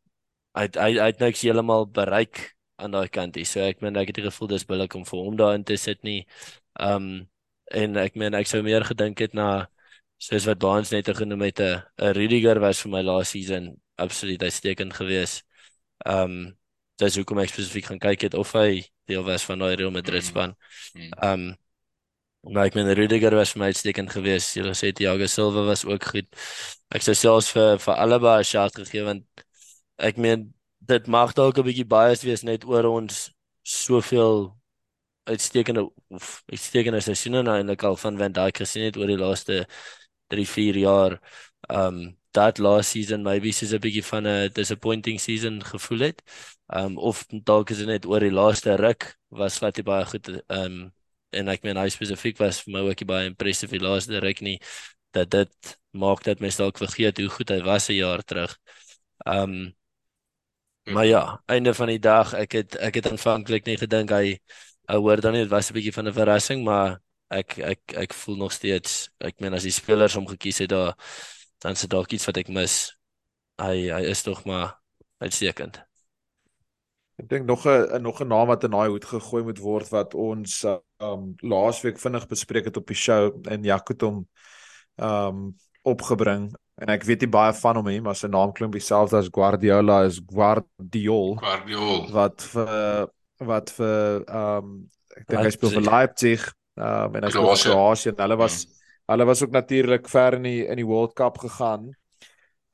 hy 0.58 0.66
hy 0.74 0.92
hy 0.98 1.08
het 1.10 1.20
niks 1.22 1.42
heeltemal 1.46 1.86
bereik 1.86 2.54
aan 2.78 2.94
daai 2.94 3.08
kant 3.12 3.36
hier. 3.38 3.46
So 3.46 3.62
ek 3.62 3.82
meen 3.82 3.98
ek 4.00 4.12
het 4.12 4.20
die 4.20 4.26
gevoel 4.28 4.52
dis 4.54 4.66
billik 4.68 4.94
om 4.98 5.04
vir 5.08 5.24
hom 5.24 5.36
daarin 5.38 5.64
te 5.66 5.76
sit 5.76 6.02
nie. 6.06 6.22
Um 6.80 7.28
en 7.74 7.98
ek 8.00 8.16
meen 8.16 8.34
ek 8.34 8.48
sou 8.50 8.62
meer 8.64 8.86
gedink 8.88 9.20
het 9.20 9.34
na 9.36 9.68
soos 10.18 10.46
wat 10.48 10.60
Baans 10.62 10.90
net 10.94 11.10
genoem 11.14 11.46
het 11.48 11.60
'n 11.60 11.82
'n 11.98 12.14
Rudiger 12.14 12.60
was 12.60 12.82
vir 12.82 12.90
my 12.90 13.02
last 13.02 13.32
season 13.32 13.76
absoluut 13.98 14.42
uitstekend 14.42 14.94
geweest. 14.94 15.44
Um 16.06 16.56
dis 16.98 17.16
hoekom 17.16 17.38
ek 17.38 17.50
spesifiek 17.50 17.86
gaan 17.86 17.98
kyk 18.02 18.20
het 18.22 18.34
of 18.34 18.52
hy 18.52 18.82
deel 19.06 19.24
was 19.24 19.44
van 19.44 19.58
daai 19.58 19.76
Real 19.76 19.90
Madrid 19.90 20.24
span. 20.24 20.56
Mm. 20.94 21.10
Um 21.22 21.42
Maar 22.40 22.64
ek 22.68 22.74
meen 22.74 22.92
Rudiger 22.94 23.34
was 23.34 23.54
my 23.54 23.68
uitstekend 23.72 24.10
geweest. 24.14 24.54
Jy 24.56 24.72
sê 24.78 24.92
Thiago 24.94 25.26
Silva 25.26 25.64
was 25.66 25.84
ook 25.84 26.04
goed. 26.12 26.28
Ek 26.94 27.02
sou 27.02 27.14
selfs 27.14 27.50
vir 27.52 27.78
vir 27.82 27.94
albei 28.04 28.38
'n 28.40 28.44
shot 28.44 28.74
gegee 28.78 29.02
want 29.04 29.24
ek 29.98 30.16
meen 30.16 30.54
dit 30.80 31.06
mag 31.06 31.34
dalk 31.34 31.58
'n 31.58 31.66
bietjie 31.66 31.84
biased 31.84 32.24
wees 32.24 32.42
net 32.42 32.64
oor 32.64 32.84
ons 32.86 33.30
soveel 33.62 34.54
uitstekende 35.28 35.90
of 36.08 36.42
uitstekende 36.46 37.00
seisoene 37.00 37.42
nou 37.42 37.56
eintlik 37.58 37.82
al 37.84 37.96
van 37.96 38.18
Van 38.18 38.32
Dijk 38.32 38.56
gesien 38.62 38.84
het 38.88 38.96
oor 38.96 39.06
die 39.06 39.18
laaste 39.18 39.66
3, 40.28 40.46
4 40.46 40.76
jaar. 40.76 41.20
Um 41.68 42.16
dat 42.30 42.58
last 42.58 42.90
season 42.90 43.22
maybe 43.22 43.48
is 43.48 43.72
'n 43.72 43.80
bietjie 43.80 44.04
van 44.04 44.26
'n 44.26 44.50
disappointing 44.52 45.20
season 45.20 45.64
gevoel 45.64 45.98
het. 45.98 46.22
Um 46.66 46.98
of 46.98 47.26
dalk 47.28 47.70
is 47.70 47.78
dit 47.78 47.86
net 47.86 48.06
oor 48.06 48.20
die 48.20 48.32
laaste 48.32 48.76
ruk 48.76 49.16
was 49.28 49.58
wat 49.58 49.76
hy 49.76 49.82
baie 49.82 50.04
goed 50.04 50.28
um 50.48 50.92
en 51.30 51.48
ek 51.48 51.62
meen 51.62 51.76
hy 51.76 51.88
spesifiek 51.92 52.38
was 52.38 52.62
vir 52.64 52.72
my 52.72 52.80
ook 52.88 53.04
baie 53.06 53.26
impressive 53.26 53.72
die 53.78 53.84
laaste 53.84 54.20
ruk 54.20 54.40
nie 54.40 54.58
dat 55.16 55.30
dit 55.30 55.76
maak 55.96 56.22
dat 56.24 56.40
mens 56.40 56.56
dalk 56.56 56.78
vergeet 56.78 57.18
hoe 57.18 57.28
goed 57.28 57.50
hy 57.50 57.60
was 57.62 57.88
'n 57.90 57.94
jaar 58.00 58.22
terug. 58.24 58.58
Um 59.26 59.74
maar 60.84 61.06
ja, 61.06 61.42
einde 61.46 61.74
van 61.74 61.86
die 61.86 61.98
dag, 62.00 62.32
ek 62.34 62.52
het 62.52 62.76
ek 62.76 62.94
het 62.94 63.10
aanvanklik 63.10 63.66
nie 63.66 63.76
gedink 63.76 64.10
hy 64.10 64.38
hy 64.88 64.96
hoor 64.96 65.20
dan 65.20 65.32
nie 65.36 65.42
dit 65.44 65.50
was 65.52 65.70
'n 65.70 65.74
bietjie 65.76 65.92
van 65.92 66.08
'n 66.08 66.12
verrassing, 66.12 66.64
maar 66.64 67.00
ek 67.30 67.58
ek 67.58 67.80
ek 67.94 68.14
voel 68.14 68.36
nog 68.36 68.52
steeds 68.52 69.10
ek 69.20 69.40
meen 69.40 69.54
as 69.54 69.62
die 69.62 69.72
spelers 69.72 70.14
hom 70.14 70.26
gekies 70.26 70.58
het 70.58 70.70
daar 70.70 70.94
dan 71.60 71.76
se 71.76 71.86
dalk 71.88 72.12
iets 72.12 72.26
wat 72.26 72.36
ek 72.36 72.48
mis. 72.48 72.94
Hy 73.60 73.90
hy 73.90 74.02
is 74.10 74.22
tog 74.22 74.44
maar 74.44 74.80
uitstekend. 75.18 75.87
Ek 77.18 77.26
dink 77.28 77.46
nog 77.46 77.66
'n 77.66 78.02
nog 78.02 78.20
'n 78.20 78.28
naam 78.28 78.46
wat 78.46 78.64
in 78.64 78.70
daai 78.70 78.88
hoed 78.88 79.04
gegooi 79.04 79.42
moet 79.42 79.58
word 79.58 79.88
wat 79.90 80.14
ons 80.14 80.64
um 81.02 81.34
laasweek 81.42 81.98
vinnig 81.98 82.26
bespreek 82.28 82.64
het 82.64 82.76
op 82.76 82.86
die 82.86 82.96
show 82.96 83.34
en 83.50 83.64
Jacques 83.64 84.00
hom 84.00 84.26
um 84.96 85.56
opgebring 85.82 86.52
en 86.78 86.88
ek 86.88 87.04
weet 87.04 87.20
nie 87.20 87.30
baie 87.30 87.52
van 87.52 87.76
hom 87.76 87.88
nie, 87.90 88.00
maar 88.00 88.14
sy 88.14 88.28
naam 88.30 88.52
klink 88.54 88.72
dieselfde 88.72 89.18
as 89.18 89.30
Guardiola 89.34 90.04
is 90.06 90.20
Guardiol. 90.26 91.36
Guardiol 91.42 92.10
wat 92.14 92.42
vir 92.42 93.08
wat 93.38 93.70
vir 93.70 94.24
um 94.28 94.72
ek 95.16 95.26
dink 95.26 95.42
hy 95.42 95.50
speel 95.50 95.74
vir 95.74 95.86
Leipzig 95.90 96.48
um 96.78 97.16
en 97.18 97.26
hy 97.26 97.30
speel 97.30 97.48
vir 97.50 97.64
Kroasie 97.64 98.12
en 98.12 98.22
hulle 98.26 98.38
was 98.38 98.60
mm. 98.64 98.76
hulle 99.12 99.26
was 99.26 99.42
ook 99.42 99.54
natuurlik 99.54 100.08
ver 100.08 100.38
in 100.38 100.46
die 100.46 100.60
in 100.66 100.76
die 100.76 100.86
World 100.86 101.16
Cup 101.18 101.38
gegaan. 101.42 101.90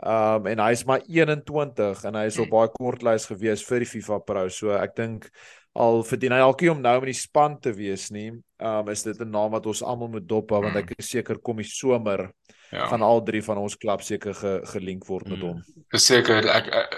Um 0.04 0.46
en 0.50 0.60
hy's 0.66 0.84
maar 0.84 1.00
21 1.08 2.04
en 2.04 2.16
hy 2.20 2.26
is 2.28 2.36
op 2.38 2.50
hmm. 2.50 2.52
baie 2.52 2.72
kort 2.74 3.04
lys 3.06 3.24
gewees 3.30 3.62
vir 3.64 3.84
die 3.84 3.88
FIFA 3.88 4.18
Pro. 4.28 4.48
So 4.52 4.74
ek 4.76 4.96
dink 4.98 5.30
al 5.74 6.02
verdien 6.06 6.34
hy 6.36 6.42
alkie 6.44 6.70
om 6.70 6.82
nou 6.84 6.98
in 7.00 7.08
die 7.08 7.16
span 7.16 7.56
te 7.60 7.72
wees 7.72 8.10
nie. 8.12 8.30
Um 8.60 8.90
is 8.92 9.02
dit 9.02 9.20
'n 9.20 9.30
naam 9.30 9.56
wat 9.56 9.66
ons 9.66 9.82
almal 9.82 10.12
moet 10.12 10.28
dop 10.28 10.52
hou 10.52 10.62
want 10.62 10.76
ek 10.76 10.92
is 10.98 11.08
seker 11.08 11.40
kom 11.40 11.56
die 11.56 11.68
somer 11.68 12.30
ja. 12.70 12.86
gaan 12.86 13.02
al 13.02 13.22
drie 13.22 13.42
van 13.42 13.58
ons 13.58 13.76
klub 13.76 14.02
seker 14.02 14.34
ge, 14.34 14.60
gelink 14.74 15.06
word 15.08 15.28
met 15.28 15.40
hom. 15.40 15.62
Verseker 15.94 16.48
ek, 16.52 16.68
ek 16.68 16.96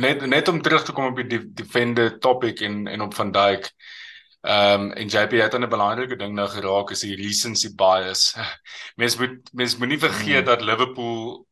net 0.00 0.26
net 0.26 0.48
om 0.48 0.60
terug 0.62 0.84
te 0.84 0.94
kom 0.96 1.10
op 1.10 1.18
die 1.22 1.40
defender 1.54 2.18
topic 2.18 2.62
en 2.66 2.86
en 2.88 3.06
op 3.06 3.14
van 3.14 3.32
Dijk. 3.32 3.70
Ehm 4.40 4.88
um, 4.88 4.92
en 4.92 5.08
JP 5.08 5.32
het 5.42 5.54
'n 5.54 5.68
belangrike 5.68 6.16
ding 6.16 6.34
nou 6.34 6.48
geraak 6.48 6.90
is 6.90 7.00
die 7.00 7.16
recency 7.16 7.74
bias. 7.74 8.34
Mens 9.00 9.16
moet 9.16 9.52
mens 9.52 9.76
moenie 9.76 9.98
vergeet 9.98 10.40
mm. 10.40 10.50
dat 10.50 10.62
Liverpool 10.62 11.46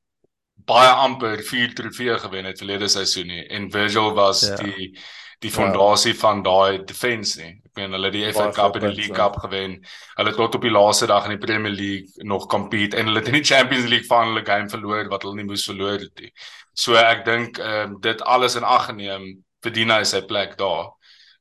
baie 0.69 0.91
amper 1.05 1.43
4 1.45 1.75
trofee 1.75 2.19
gewen 2.19 2.49
het 2.49 2.61
verlede 2.61 2.89
seisoen 2.93 3.33
nie 3.33 3.47
en 3.47 3.71
Virgil 3.73 4.13
was 4.17 4.45
ja. 4.47 4.57
die 4.63 4.93
die 5.39 5.51
fondasie 5.55 6.13
ja. 6.13 6.19
van 6.19 6.41
daai 6.43 6.83
defense 6.85 7.39
nie. 7.39 7.53
Ek 7.69 7.79
meen 7.79 7.93
hulle 7.95 8.09
het 8.11 8.17
die 8.17 8.25
FA 8.35 8.49
Cup 8.55 8.75
en 8.75 8.89
die 8.89 8.97
League 8.97 9.15
Cup 9.15 9.37
gewen. 9.39 9.77
Hulle 10.17 10.33
het 10.33 10.39
tot 10.41 10.57
op 10.59 10.65
die 10.67 10.73
laaste 10.75 11.07
dag 11.07 11.29
in 11.29 11.37
die 11.37 11.43
Premier 11.45 11.75
League 11.75 12.27
nog 12.27 12.49
compete 12.51 12.99
en 12.99 13.07
hulle 13.07 13.23
het 13.23 13.31
in 13.31 13.39
die 13.39 13.47
Champions 13.47 13.87
League 13.87 14.09
van 14.11 14.33
hulle 14.33 14.43
game 14.47 14.67
verloor 14.73 15.07
wat 15.13 15.23
hulle 15.23 15.39
nie 15.39 15.47
moes 15.47 15.67
verloor 15.69 16.03
het 16.03 16.25
nie. 16.25 16.33
So 16.75 16.99
ek 16.99 17.23
dink 17.29 17.63
ehm 17.63 17.95
um, 17.95 17.99
dit 18.03 18.23
alles 18.27 18.59
in 18.59 18.67
ag 18.67 18.89
geneem 18.91 19.29
verdien 19.63 19.95
hy 19.95 20.03
sy 20.07 20.25
plek 20.27 20.57
daar. 20.59 20.91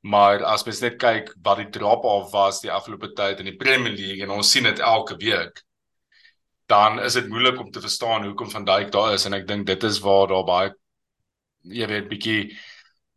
Maar 0.05 0.45
as 0.45 0.65
mens 0.65 0.83
net 0.85 0.99
kyk 1.01 1.33
wat 1.43 1.63
die 1.63 1.71
drop 1.73 2.05
off 2.05 2.29
was 2.35 2.61
die 2.61 2.71
afgelope 2.71 3.15
tyd 3.17 3.41
in 3.41 3.49
die 3.49 3.57
Premier 3.57 3.97
League 3.97 4.21
en 4.23 4.37
ons 4.37 4.51
sien 4.51 4.69
dit 4.69 4.79
elke 4.79 5.17
week 5.17 5.65
dan 6.67 6.99
is 6.99 7.13
dit 7.13 7.29
moeilik 7.31 7.59
om 7.59 7.71
te 7.71 7.81
verstaan 7.81 8.25
hoekom 8.25 8.49
van 8.51 8.65
Dijk 8.65 8.91
daar 8.91 9.13
is 9.13 9.25
en 9.25 9.33
ek 9.33 9.47
dink 9.47 9.65
dit 9.67 9.83
is 9.83 9.99
waar 10.03 10.27
daar 10.27 10.47
baie 10.47 10.73
jy 11.63 11.87
weet 11.87 12.09
bietjie 12.09 12.41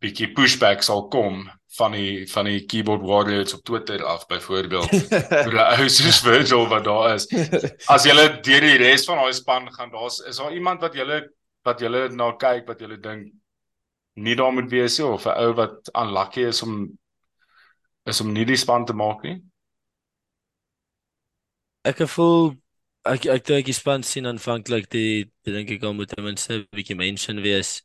bietjie 0.01 0.31
pushback 0.35 0.81
sal 0.83 1.07
kom 1.13 1.43
van 1.77 1.93
die 1.95 2.25
van 2.31 2.47
die 2.49 2.63
keyboard 2.67 3.03
warriors 3.07 3.53
op 3.55 3.63
Twitter 3.67 4.03
af 4.03 4.25
byvoorbeeld 4.27 4.95
vir 5.45 5.53
die 5.53 5.61
ou 5.61 5.89
soos 5.89 6.19
Virgil 6.25 6.65
wat 6.71 6.87
daar 6.87 7.13
is. 7.15 7.27
As 7.87 8.07
jy 8.07 8.15
deur 8.43 8.65
die 8.65 8.79
res 8.81 9.05
van 9.07 9.21
daai 9.21 9.35
span 9.37 9.69
gaan, 9.71 9.93
daar's 9.93 10.19
is 10.27 10.41
daar 10.41 10.55
iemand 10.55 10.83
wat 10.83 10.97
jy 10.97 11.21
wat 11.67 11.83
jy 11.83 11.91
na 12.17 12.31
kyk 12.41 12.67
wat 12.67 12.81
jy 12.81 12.97
dink 12.97 13.29
nie 14.19 14.35
daar 14.35 14.51
moet 14.51 14.71
wees 14.71 14.97
nie 14.99 15.07
of 15.07 15.25
'n 15.25 15.37
ou 15.37 15.53
wat 15.55 15.93
unlucky 15.95 16.43
is 16.49 16.61
om 16.63 16.89
is 18.05 18.21
om 18.21 18.33
nie 18.33 18.45
die 18.45 18.57
span 18.57 18.85
te 18.85 18.93
maak 18.93 19.23
nie. 19.23 19.39
Ek 21.85 22.03
voel 22.07 22.57
ek 23.07 23.25
ek 23.25 23.45
dink 23.47 23.65
die 23.65 23.75
span 23.75 24.03
sien 24.05 24.29
aanvanklik 24.29 24.89
die 24.93 25.25
dink 25.47 25.71
ek 25.73 25.83
al 25.83 25.95
moet 25.97 26.11
ten 26.13 26.23
minste 26.25 26.53
'n 26.53 26.67
bietjie 26.75 26.97
mention 26.97 27.41
wees. 27.41 27.81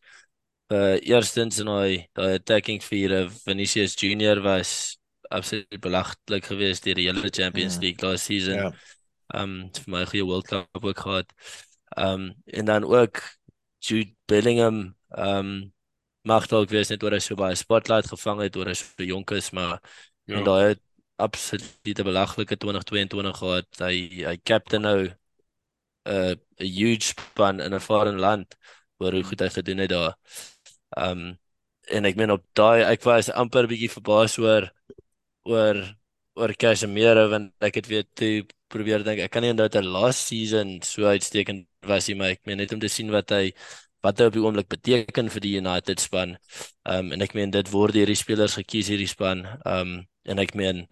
Uh 0.72 0.98
eerstens 1.00 1.60
in 1.62 1.70
daai 1.70 2.08
daai 2.14 2.36
attacking 2.36 2.82
vier 2.82 3.28
Vinicius 3.46 3.94
Junior 3.94 4.42
was 4.42 4.98
absoluut 5.30 5.80
belaglik 5.80 6.44
geweest 6.44 6.84
deur 6.84 6.94
die 6.94 7.06
hele 7.08 7.30
Champions 7.30 7.76
ja. 7.76 7.80
League 7.80 8.02
last 8.02 8.26
season. 8.26 8.54
Ja. 8.54 8.72
Um 9.34 9.70
vir 9.72 9.90
my 9.90 10.04
goeie 10.04 10.26
World 10.26 10.48
Cup 10.48 10.84
ook 10.84 10.98
gehad. 10.98 11.32
Um 11.96 12.34
en 12.46 12.64
dan 12.64 12.84
ook 12.84 13.22
Jude 13.80 14.12
Bellingham 14.26 14.96
um 15.16 15.72
mag 16.26 16.46
dalk 16.50 16.70
wees 16.70 16.90
net 16.90 17.02
oor 17.02 17.14
hy 17.14 17.22
so 17.22 17.38
baie 17.38 17.54
spotlight 17.54 18.10
gevang 18.10 18.42
het 18.42 18.56
oor 18.56 18.66
hy 18.66 18.74
so 18.74 19.06
jonk 19.06 19.30
is 19.30 19.52
maar 19.54 19.78
ja. 20.26 20.36
en 20.36 20.44
daai 20.44 20.74
absolute 21.16 22.04
belaglike 22.04 22.56
2022 22.56 23.32
gehad. 23.40 23.68
Hy 23.80 23.96
hy 24.28 24.36
captain 24.44 24.82
nou 24.82 24.98
'n 25.06 25.14
uh, 26.06 26.34
'n 26.60 26.70
huge 26.78 27.04
span 27.12 27.60
in 27.60 27.74
'n 27.74 27.80
foreign 27.80 28.18
land 28.20 28.56
waar 28.98 29.12
hoe 29.12 29.24
goed 29.24 29.40
hy 29.40 29.48
gedoen 29.48 29.78
het 29.78 29.90
daar. 29.90 30.14
Um 30.96 31.38
en 31.86 32.04
ek 32.04 32.16
meen 32.18 32.32
op 32.34 32.44
daai 32.58 32.82
ek 32.84 33.02
was 33.06 33.30
amper 33.30 33.64
'n 33.64 33.72
bietjie 33.72 33.92
verbaas 33.96 34.38
oor 34.38 34.72
oor 35.44 35.76
oor 36.36 36.52
Casemiro 36.62 37.28
want 37.32 37.52
ek 37.68 37.74
het 37.80 37.86
weer 37.92 38.04
toe 38.20 38.44
probeer 38.72 39.04
dink 39.06 39.20
ek 39.24 39.30
kan 39.32 39.42
nie 39.42 39.52
onthou 39.54 39.68
dat 39.68 39.84
last 39.84 40.26
season 40.30 40.80
so 40.82 41.06
uitstekend 41.06 41.66
was 41.90 42.08
hy 42.08 42.14
maar 42.18 42.34
ek 42.34 42.42
meen 42.46 42.58
net 42.58 42.72
om 42.74 42.80
te 42.82 42.90
sien 42.90 43.10
wat 43.14 43.30
hy 43.30 43.52
wat 44.04 44.18
hy 44.20 44.26
op 44.28 44.34
die 44.36 44.42
oomblik 44.44 44.68
beteken 44.70 45.30
vir 45.34 45.42
die 45.42 45.56
United 45.60 46.00
span. 46.00 46.36
Um 46.84 47.12
en 47.14 47.22
ek 47.22 47.34
meen 47.38 47.50
dit 47.54 47.70
word 47.72 47.94
hierdie 47.98 48.18
spelers 48.18 48.58
gekies 48.60 48.90
hierdie 48.92 49.10
span. 49.10 49.46
Um 49.66 50.06
en 50.26 50.38
ek 50.42 50.54
meen 50.58 50.86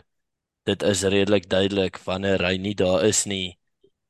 dit 0.64 0.82
is 0.82 1.02
redelik 1.02 1.48
duidelik 1.50 1.98
wanneer 2.04 2.42
hy 2.44 2.56
nie 2.56 2.74
daar 2.74 3.04
is 3.04 3.24
nie 3.28 3.58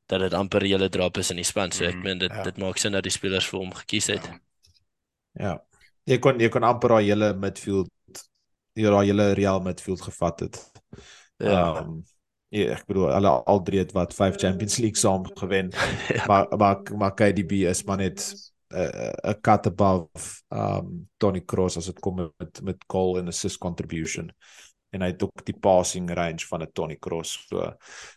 dat 0.06 0.20
dit 0.20 0.34
amper 0.36 0.62
hele 0.62 0.88
drop 0.88 1.18
is 1.18 1.30
in 1.32 1.40
die 1.40 1.48
span. 1.48 1.72
So 1.72 1.86
ek 1.88 1.96
mhm, 1.96 2.04
meen 2.04 2.22
dit 2.22 2.32
ja. 2.32 2.44
dit 2.46 2.58
maak 2.62 2.78
sin 2.78 2.94
dat 2.94 3.06
die 3.06 3.12
spelers 3.14 3.48
vir 3.50 3.60
hom 3.62 3.72
gekies 3.74 4.10
het. 4.12 4.26
Ja. 5.40 5.56
Jy 6.04 6.20
kon 6.22 6.40
jy 6.40 6.50
kon 6.52 6.66
amper 6.68 6.96
daai 6.96 7.08
hele 7.08 7.32
midfield 7.40 7.90
hier 8.76 8.92
daai 8.92 9.06
hele 9.08 9.32
Real 9.38 9.62
midfield 9.64 10.02
gevat 10.04 10.44
het. 10.46 10.60
Ja. 11.42 11.80
Um, 11.80 12.02
ja, 12.54 12.74
ek 12.76 12.84
bedoel 12.86 13.10
alle 13.16 13.32
al 13.50 13.62
drie 13.66 13.80
het 13.80 13.94
wat 13.96 14.14
5 14.14 14.36
Champions 14.38 14.76
League 14.82 15.00
saam 15.00 15.24
gewen. 15.34 15.72
ja. 16.14 16.26
Maar 16.30 16.58
maar 16.58 16.82
maar 16.98 17.14
KDB 17.16 17.64
is 17.70 17.82
maar 17.88 18.02
net 18.02 18.20
'n 18.74 18.76
uh, 18.76 19.32
'n 19.32 19.40
cut 19.40 19.66
above 19.66 20.44
um 20.52 21.08
Tony 21.16 21.40
Kroos 21.40 21.76
as 21.76 21.90
dit 21.90 21.98
kom 22.00 22.30
met 22.38 22.62
met 22.62 22.84
goal 22.86 23.18
en 23.18 23.32
assist 23.32 23.58
contribution 23.58 24.30
en 24.94 25.04
hy 25.04 25.10
het 25.12 25.22
ook 25.26 25.44
die 25.46 25.56
passing 25.66 26.10
range 26.14 26.46
van 26.48 26.62
'n 26.62 26.72
Tony 26.72 26.96
Cross. 26.96 27.46
So 27.48 27.72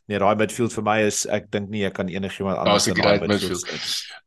nee, 0.07 0.19
daai 0.19 0.36
midfield 0.36 0.73
vir 0.73 0.84
my 0.84 0.97
is 1.05 1.25
ek 1.25 1.51
dink 1.51 1.69
nie 1.69 1.86
ek 1.86 1.97
kan 1.99 2.09
enigiemand 2.09 2.57
anders 2.57 2.88
in 2.88 3.01
daai 3.01 3.19
midfield. 3.19 3.65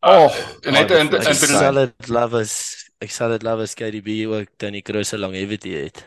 Oh, 0.01 0.30
en 0.64 0.72
net 0.72 0.90
in 0.90 1.12
in 1.14 1.34
solid 1.34 2.09
lovers. 2.09 2.57
Ek 3.01 3.11
sal 3.11 3.30
dit 3.30 3.42
lovers 3.42 3.74
KDB 3.74 4.26
ook 4.28 4.57
Tony 4.57 4.82
Cross 4.82 5.12
lank 5.12 5.34
ewig 5.34 5.62
het. 5.64 6.05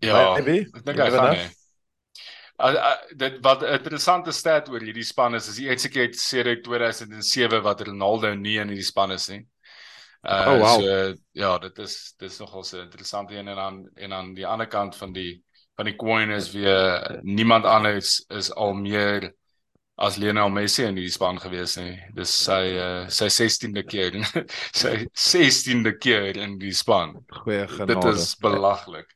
Ja, 0.00 0.34
ek 0.38 0.44
dink 0.44 0.98
hy 0.98 1.10
gaan 1.10 1.36
nie. 1.36 1.50
Uh, 2.54 2.94
dit 3.18 3.40
wat 3.42 3.62
'n 3.62 3.72
interessante 3.82 4.32
stat 4.32 4.68
oor 4.70 4.80
hierdie 4.80 5.04
span 5.04 5.34
is 5.34 5.48
is 5.48 5.56
die 5.56 5.66
eerste 5.66 5.88
keer 5.88 6.14
sedert 6.14 6.62
2007 6.62 7.62
wat 7.62 7.80
Ronaldo 7.80 8.34
nie 8.34 8.58
in 8.58 8.68
hierdie 8.68 8.86
span 8.86 9.10
is 9.10 9.28
nie. 9.28 9.42
Uh, 10.24 10.44
oh 10.48 10.58
wow. 10.58 10.80
So 10.80 11.14
ja, 11.32 11.58
dit 11.58 11.78
is 11.78 12.14
dit 12.18 12.30
is 12.30 12.38
nogal 12.40 12.64
so 12.64 12.80
interessant 12.80 13.30
en 13.30 13.44
dan 13.44 13.88
en 13.94 14.12
aan 14.12 14.34
die 14.34 14.46
ander 14.46 14.66
kant 14.66 14.96
van 14.96 15.12
die 15.12 15.42
van 15.76 15.84
die 15.84 15.96
coin 15.96 16.30
is 16.30 16.52
weer 16.52 17.18
niemand 17.22 17.64
anders 17.64 18.24
is 18.28 18.52
al 18.52 18.74
meer 18.74 19.32
as 19.94 20.16
Lionel 20.16 20.50
Messi 20.50 20.82
in 20.88 20.96
die 20.98 21.10
span 21.10 21.38
gewees 21.38 21.76
nie. 21.78 21.94
Dis 22.16 22.32
sy 22.46 22.62
uh, 22.80 23.04
sy 23.12 23.28
16de 23.30 23.84
keer. 23.86 24.18
sy 24.82 24.96
16de 25.12 25.94
keer 26.00 26.40
in 26.40 26.58
die 26.58 26.74
span. 26.74 27.14
Goeie 27.42 27.68
genade. 27.70 27.94
Dit 27.94 28.08
is 28.14 28.34
belaglik. 28.42 29.10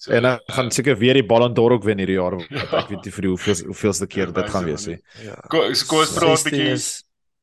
So, 0.00 0.14
en 0.16 0.24
dan 0.24 0.38
gaan 0.48 0.70
seker 0.72 0.96
weer 0.96 1.18
die 1.18 1.26
Ballon 1.26 1.52
d'Or 1.52 1.74
ook 1.76 1.84
wen 1.84 2.00
hierdie 2.00 2.16
jaar. 2.16 2.38
Ek 2.80 2.88
weet 2.94 3.08
nie 3.08 3.12
vir 3.18 3.28
hoeveel 3.32 3.60
hoeveelste 3.68 4.08
keer 4.08 4.32
dit 4.36 4.54
gaan 4.54 4.64
wees 4.68 4.86
nie. 4.88 4.96
Ja. 5.24 5.36
Kom 5.52 5.68
kom 5.90 6.00
ons 6.04 6.14
praat 6.16 6.40
'n 6.40 6.48
bietjie 6.48 6.78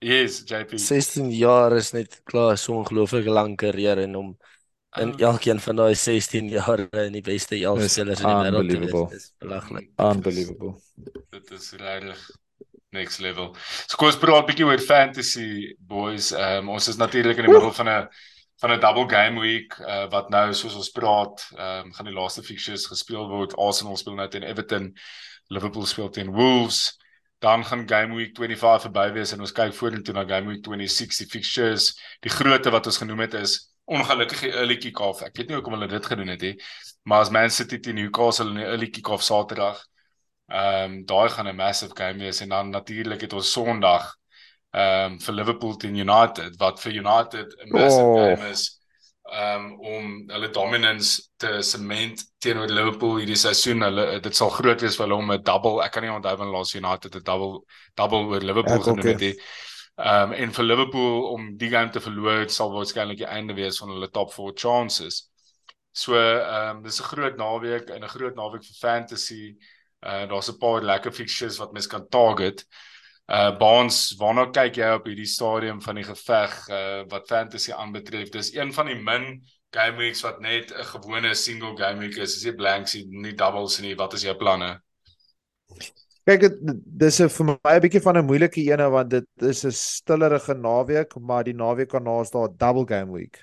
Yes, 0.03 0.41
JP. 0.43 0.75
16 0.77 1.31
jaar 1.31 1.75
is 1.77 1.93
net 1.95 2.21
klaar 2.27 2.57
so 2.57 2.73
'n 2.73 2.83
ongelooflike 2.83 3.29
lang 3.29 3.55
kariere 3.55 4.03
en 4.03 4.15
om 4.15 4.37
in 4.99 5.13
um, 5.13 5.19
elkeen 5.19 5.59
van 5.59 5.75
daai 5.75 5.95
16 5.95 6.49
jaar 6.49 6.79
in 6.91 7.13
die 7.15 7.21
beste 7.21 7.55
11 7.55 7.89
spelers 7.89 8.19
in 8.19 8.27
die 8.27 8.35
wêreld 8.35 8.69
te 8.69 8.79
wees. 8.79 9.31
Belaglik. 9.39 9.89
Unbelievable. 9.97 10.75
Dit 11.31 11.51
is 11.51 11.71
regtig 11.79 12.19
next 12.91 13.19
level. 13.19 13.55
So 13.87 13.97
kom 13.97 14.07
ons 14.07 14.19
praat 14.19 14.43
'n 14.43 14.49
bietjie 14.51 14.65
oor 14.65 14.79
fantasy 14.79 15.75
boys. 15.79 16.31
Ehm 16.31 16.67
um, 16.67 16.69
ons 16.75 16.87
is 16.87 16.99
natuurlik 16.99 17.37
in 17.37 17.45
die 17.45 17.53
middel 17.53 17.73
van 17.73 17.89
'n 17.89 18.07
van 18.59 18.71
'n 18.71 18.79
double 18.79 19.09
game 19.09 19.39
week 19.39 19.79
uh, 19.79 20.09
wat 20.09 20.29
nou 20.29 20.53
soos 20.53 20.75
ons 20.75 20.91
praat, 20.91 21.47
ehm 21.55 21.85
um, 21.87 21.93
gaan 21.93 22.05
die 22.05 22.19
laaste 22.19 22.43
fixtures 22.43 22.87
gespeel 22.87 23.29
word. 23.29 23.55
Arsenal 23.55 23.97
speel 23.97 24.15
nou 24.15 24.27
teen 24.27 24.43
Everton. 24.43 24.93
Liverpool 25.47 25.85
speel 25.85 26.09
teen 26.09 26.31
Wolves 26.31 26.97
dan 27.43 27.65
gaan 27.67 27.83
game 27.89 28.15
week 28.15 28.37
25 28.39 28.87
verby 28.87 29.09
wees 29.17 29.33
en 29.35 29.43
ons 29.43 29.51
kyk 29.51 29.75
vorentoe 29.75 30.15
na 30.15 30.23
game 30.27 30.47
week 30.47 30.63
26 30.65 31.19
die 31.19 31.29
fixtures 31.35 31.91
die 32.23 32.31
grootte 32.31 32.71
wat 32.71 32.87
ons 32.87 33.01
genoem 33.03 33.25
het 33.27 33.35
is 33.39 33.59
ongelukkige 33.83 34.53
early 34.55 34.77
kick-off. 34.79 35.25
Ek 35.27 35.35
weet 35.35 35.49
nie 35.49 35.57
hoekom 35.57 35.73
hulle 35.75 35.89
dit 35.91 36.05
gedoen 36.07 36.31
het 36.31 36.41
nie 36.41 36.55
maar 37.03 37.19
as 37.19 37.29
Man 37.29 37.49
City 37.51 37.79
teen 37.79 37.95
Newcastle 37.95 38.49
in 38.49 38.61
die 38.61 38.67
early 38.67 38.89
kick-off 38.89 39.23
Saterdag 39.23 39.81
ehm 40.53 40.91
um, 40.91 40.95
daai 41.07 41.29
gaan 41.29 41.47
'n 41.47 41.55
massive 41.55 41.95
game 41.95 42.19
wees. 42.19 42.41
En 42.41 42.49
dan 42.49 42.69
natuurlik 42.69 43.21
het 43.21 43.33
ons 43.33 43.51
Sondag 43.51 44.15
ehm 44.71 45.11
um, 45.13 45.19
vir 45.19 45.33
Liverpool 45.33 45.75
teen 45.77 45.95
United 45.95 46.55
wat 46.57 46.81
vir 46.81 46.91
United 46.91 47.55
'n 47.59 47.69
massive 47.69 48.03
oh. 48.03 48.15
game 48.15 48.49
is 48.49 48.82
um, 49.33 49.67
om 49.81 50.09
hulle 50.29 50.49
dominance 50.53 51.29
te 51.41 51.61
cement 51.65 52.23
teenoor 52.43 52.71
Liverpool 52.71 53.19
hierdie 53.21 53.39
seisoen. 53.39 53.81
Hulle 53.85 54.05
dit 54.23 54.37
sal 54.37 54.51
groot 54.53 54.81
wees 54.85 54.97
vir 54.99 55.07
hulle 55.07 55.19
om 55.19 55.31
'n 55.31 55.43
double. 55.43 55.83
Ek 55.83 55.91
kan 55.91 56.05
nie 56.05 56.13
onthou 56.13 56.35
van 56.37 56.53
laas 56.53 56.73
United 56.75 57.15
'n 57.15 57.23
double 57.23 57.61
double 57.95 58.25
oor 58.29 58.41
Liverpool 58.41 58.81
ja, 58.81 58.87
genoem 58.89 59.11
het 59.13 59.19
nie. 59.19 59.35
Ehm 59.97 60.31
um, 60.31 60.33
en 60.33 60.53
vir 60.53 60.65
Liverpool 60.65 61.27
om 61.33 61.57
die 61.57 61.69
game 61.69 61.91
te 61.91 62.01
verloor 62.01 62.49
sal 62.49 62.71
waarskynlik 62.73 63.17
die 63.17 63.29
einde 63.29 63.53
wees 63.53 63.77
van 63.77 63.89
hulle 63.93 64.09
top 64.09 64.33
4 64.33 64.53
chances. 64.55 65.29
So 65.91 66.17
ehm 66.17 66.77
um, 66.77 66.83
dis 66.83 66.99
'n 66.99 67.09
groot 67.11 67.37
naweek 67.37 67.89
en 67.89 68.03
'n 68.03 68.15
groot 68.15 68.35
naweek 68.35 68.63
vir 68.63 68.79
fantasy. 68.79 69.55
Uh 70.01 70.25
daar's 70.27 70.49
'n 70.49 70.57
paar 70.57 70.81
lekker 70.81 71.11
fixtures 71.11 71.57
wat 71.57 71.73
mens 71.73 71.87
kan 71.87 72.07
target. 72.09 72.65
Uh 73.31 73.57
Baans, 73.57 74.15
waarna 74.19 74.49
kyk 74.51 74.77
jy 74.81 74.87
op 74.97 75.05
hierdie 75.07 75.29
stadium 75.29 75.79
van 75.81 75.95
die 75.95 76.03
geveg 76.03 76.55
uh 76.69 77.03
wat 77.11 77.27
fantasy 77.31 77.71
aanbetref? 77.71 78.29
Dis 78.29 78.51
een 78.55 78.73
van 78.75 78.91
die 78.91 78.99
min 78.99 79.43
game 79.73 79.97
weeks 79.97 80.21
wat 80.25 80.41
net 80.41 80.71
'n 80.71 80.83
gewone 80.91 81.33
single 81.33 81.75
game 81.77 81.99
week 81.99 82.17
is. 82.17 82.35
Dis 82.35 82.43
nie 82.43 82.55
blanks 82.55 82.93
nie, 82.95 83.05
nie 83.07 83.33
doubles 83.33 83.79
nie. 83.79 83.95
Wat 83.95 84.13
is 84.13 84.23
jou 84.23 84.35
planne? 84.35 84.81
Kyk, 86.27 86.51
dis 86.85 87.19
'n 87.21 87.29
vir 87.29 87.45
my 87.45 87.75
'n 87.75 87.81
bietjie 87.81 88.01
van 88.03 88.17
'n 88.17 88.25
moeilike 88.25 88.61
ene 88.61 88.89
want 88.89 89.09
dit 89.09 89.25
is 89.41 89.65
'n 89.65 89.71
stillerige 89.71 90.53
naweek, 90.53 91.15
maar 91.19 91.43
die 91.43 91.53
naweek 91.55 91.91
daarna 91.91 92.21
is 92.21 92.31
daar 92.31 92.49
'n 92.49 92.57
double 92.57 92.85
game 92.85 93.11
week. 93.11 93.39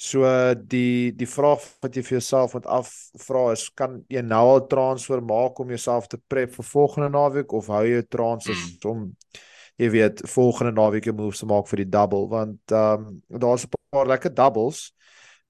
So 0.00 0.24
die 0.56 1.12
die 1.12 1.28
vraag 1.28 1.64
wat 1.84 1.96
jy 1.96 2.02
vir 2.06 2.14
jouself 2.16 2.54
moet 2.56 2.66
afvra 2.72 3.42
is 3.52 3.66
kan 3.76 3.98
jy 4.08 4.22
nou 4.24 4.44
al 4.54 4.62
transfer 4.70 5.20
maak 5.20 5.60
om 5.60 5.68
jouself 5.68 6.06
te 6.08 6.16
prep 6.32 6.54
vir 6.54 6.66
volgende 6.70 7.10
naweek 7.12 7.52
of 7.52 7.68
hou 7.68 7.82
jy 7.84 8.00
transfers 8.08 8.62
mm. 8.70 8.86
om 8.88 9.02
jy 9.80 9.90
weet 9.92 10.22
volgende 10.32 10.72
naweek 10.78 11.10
jou 11.10 11.14
moves 11.18 11.42
te 11.42 11.48
maak 11.50 11.68
vir 11.68 11.82
die 11.82 11.90
double 11.92 12.30
want 12.32 12.72
ehm 12.72 13.04
um, 13.10 13.20
daar's 13.44 13.66
'n 13.68 13.76
paar 13.92 14.08
lekker 14.08 14.34
doubles. 14.34 14.80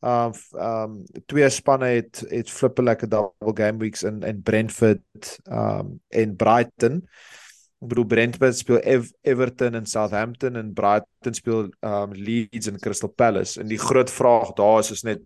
Ehm 0.03 0.35
um, 0.35 0.59
ehm 0.59 0.99
um, 0.99 1.23
twee 1.31 1.51
spanne 1.51 1.95
het 1.95 2.25
het 2.31 2.51
flippe 2.51 2.83
lekker 2.83 3.09
double 3.09 3.55
game 3.55 3.79
weeks 3.79 4.03
in 4.03 4.23
in 4.23 4.43
Brentford 4.43 5.39
ehm 5.47 5.79
um, 5.79 6.01
en 6.09 6.37
Brighton. 6.37 7.05
Ek 7.81 7.89
bedoel 7.89 8.09
Brentford 8.13 8.57
speel 8.59 8.81
Ev 8.85 9.09
Everton 9.25 9.75
en 9.79 9.87
Southampton 9.89 10.57
en 10.61 10.73
Brighton 10.77 11.37
speel 11.37 11.69
um 11.81 12.11
Leeds 12.13 12.69
en 12.69 12.81
Crystal 12.81 13.09
Palace 13.09 13.61
en 13.61 13.71
die 13.71 13.81
groot 13.81 14.11
vraag 14.13 14.53
daar 14.59 14.83
is 14.83 14.91
is 14.93 15.05
net 15.07 15.23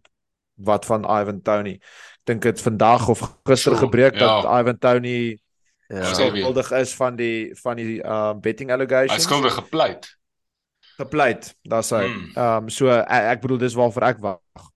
wat 0.62 0.86
van 0.86 1.02
Ivan 1.02 1.40
Toney. 1.42 1.80
Ek 1.80 2.28
dink 2.30 2.46
dit 2.46 2.60
vandag 2.62 3.08
of 3.10 3.24
gister 3.50 3.74
gebreek 3.80 4.20
ja. 4.20 4.20
dat 4.26 4.46
Ivan 4.60 4.78
Toney 4.78 5.40
ja, 5.90 6.12
skuldig 6.14 6.70
is 6.78 6.94
van 6.94 7.18
die 7.18 7.50
van 7.58 7.80
die 7.80 7.98
um 8.06 8.38
betting 8.44 8.70
allegations. 8.70 9.18
Hy 9.18 9.26
skuldig 9.26 9.58
gepleit. 9.58 10.06
Gepleit, 10.94 11.50
daar's 11.66 11.90
hy. 11.90 12.06
Mm. 12.06 12.30
Um 12.38 12.70
so 12.70 12.86
ek, 12.94 13.34
ek 13.34 13.42
bedoel 13.42 13.64
dis 13.66 13.74
waarvoor 13.74 14.08
ek 14.12 14.22
wag. 14.22 14.70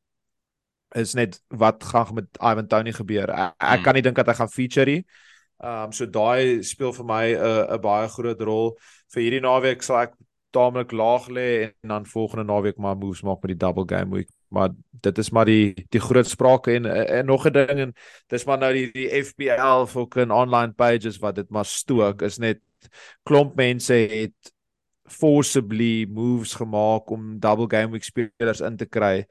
Is 0.98 1.14
net 1.14 1.38
wat 1.54 1.84
gaan 1.84 2.10
met 2.18 2.42
Ivan 2.42 2.66
Toney 2.66 2.96
gebeur. 2.96 3.30
Ek, 3.30 3.54
ek 3.54 3.78
mm. 3.78 3.86
kan 3.86 3.98
nie 4.00 4.06
dink 4.10 4.18
dat 4.18 4.34
hy 4.34 4.38
gaan 4.42 4.50
feature 4.50 4.90
nie. 4.90 5.06
Ehm 5.58 5.84
um, 5.84 5.92
so 5.92 6.06
daai 6.06 6.62
speel 6.62 6.92
vir 6.94 7.04
my 7.04 7.24
'n 7.34 7.38
uh, 7.42 7.74
'n 7.74 7.80
baie 7.82 8.08
groot 8.08 8.40
rol. 8.40 8.76
Vir 9.12 9.22
hierdie 9.22 9.40
naweek 9.42 9.82
sal 9.82 10.02
ek 10.06 10.12
taamlik 10.54 10.92
laag 10.92 11.28
lê 11.28 11.48
en 11.82 11.88
dan 11.88 12.06
volgende 12.06 12.44
naweek 12.44 12.78
maar 12.78 12.96
moves 12.96 13.22
maak 13.22 13.42
met 13.42 13.52
die 13.52 13.62
double 13.66 13.84
game 13.86 14.14
week. 14.14 14.30
Maar 14.48 14.70
dit 15.02 15.18
is 15.18 15.30
maar 15.30 15.44
die 15.44 15.86
die 15.90 16.00
groot 16.00 16.26
sprake 16.26 16.74
en, 16.76 16.86
en 16.86 17.26
nog 17.26 17.46
'n 17.46 17.52
ding 17.52 17.78
en 17.86 17.94
dis 18.28 18.44
maar 18.44 18.58
nou 18.58 18.72
die 18.72 18.90
die 18.92 19.24
FPL 19.24 19.84
fucking 19.86 20.30
online 20.30 20.72
pages 20.72 21.18
wat 21.18 21.34
dit 21.34 21.50
maar 21.50 21.64
stook 21.64 22.22
is 22.22 22.38
net 22.38 22.60
klomp 23.22 23.56
mense 23.56 23.92
het 23.94 24.52
forcibly 25.08 26.06
moves 26.08 26.54
gemaak 26.54 27.10
om 27.10 27.38
double 27.40 27.66
game 27.68 27.92
week 27.92 28.04
spelers 28.04 28.60
in 28.60 28.76
te 28.76 28.86
kry 28.86 29.26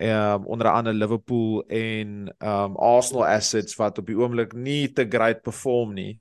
um 0.00 0.46
onder 0.46 0.70
andere 0.70 0.96
Liverpool 0.96 1.62
en 1.68 2.34
um 2.38 2.76
Arsenal 2.76 3.26
assets 3.26 3.76
wat 3.76 3.98
op 3.98 4.06
die 4.08 4.16
oomblik 4.16 4.54
nie 4.56 4.88
te 4.92 5.04
great 5.08 5.42
perform 5.42 5.92
nie. 5.94 6.14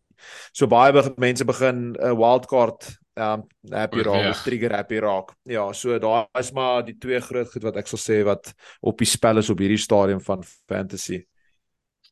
So 0.52 0.68
baie 0.68 0.92
be 0.92 1.14
mense 1.18 1.46
begin 1.48 1.94
'n 1.94 1.96
uh, 2.00 2.16
wildcard 2.18 2.90
um 3.16 3.48
happy 3.72 4.04
raak 4.04 4.30
of 4.32 4.44
trigger 4.44 4.76
happy 4.76 5.00
raak. 5.00 5.34
Ja, 5.44 5.72
so 5.74 6.00
daar 6.00 6.28
is 6.40 6.52
maar 6.52 6.84
die 6.86 6.98
twee 6.98 7.20
groot 7.20 7.52
goed 7.52 7.64
wat 7.64 7.78
ek 7.78 7.88
sal 7.88 8.00
sê 8.00 8.24
wat 8.24 8.54
op 8.82 8.98
die 8.98 9.08
spel 9.08 9.38
is 9.38 9.50
op 9.50 9.60
hierdie 9.60 9.80
stadium 9.80 10.22
van 10.22 10.44
fantasy. 10.44 11.24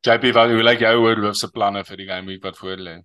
JP, 0.06 0.32
wat 0.34 0.52
hoe 0.54 0.64
lyk 0.64 0.80
jou 0.80 0.96
oor 1.04 1.34
se 1.36 1.50
planne 1.52 1.84
vir 1.84 1.98
die 1.98 2.08
game 2.08 2.28
week 2.28 2.44
wat 2.44 2.58
voor 2.58 2.78
lê? 2.78 3.00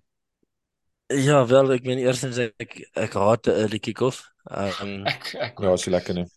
Ja, 1.13 1.45
wel, 1.45 1.73
ek 1.75 1.83
meen 1.83 1.99
eerstens 1.99 2.39
ek 2.39 2.79
ek 2.95 3.13
haat 3.13 3.47
'n 3.47 3.59
early 3.65 3.79
kick-off. 3.79 4.23
Um 4.49 5.03
ek 5.13 5.35
ek 5.35 5.59
ja, 5.59 5.73
is 5.73 5.85
lekker 5.85 6.13
nie. 6.21 6.27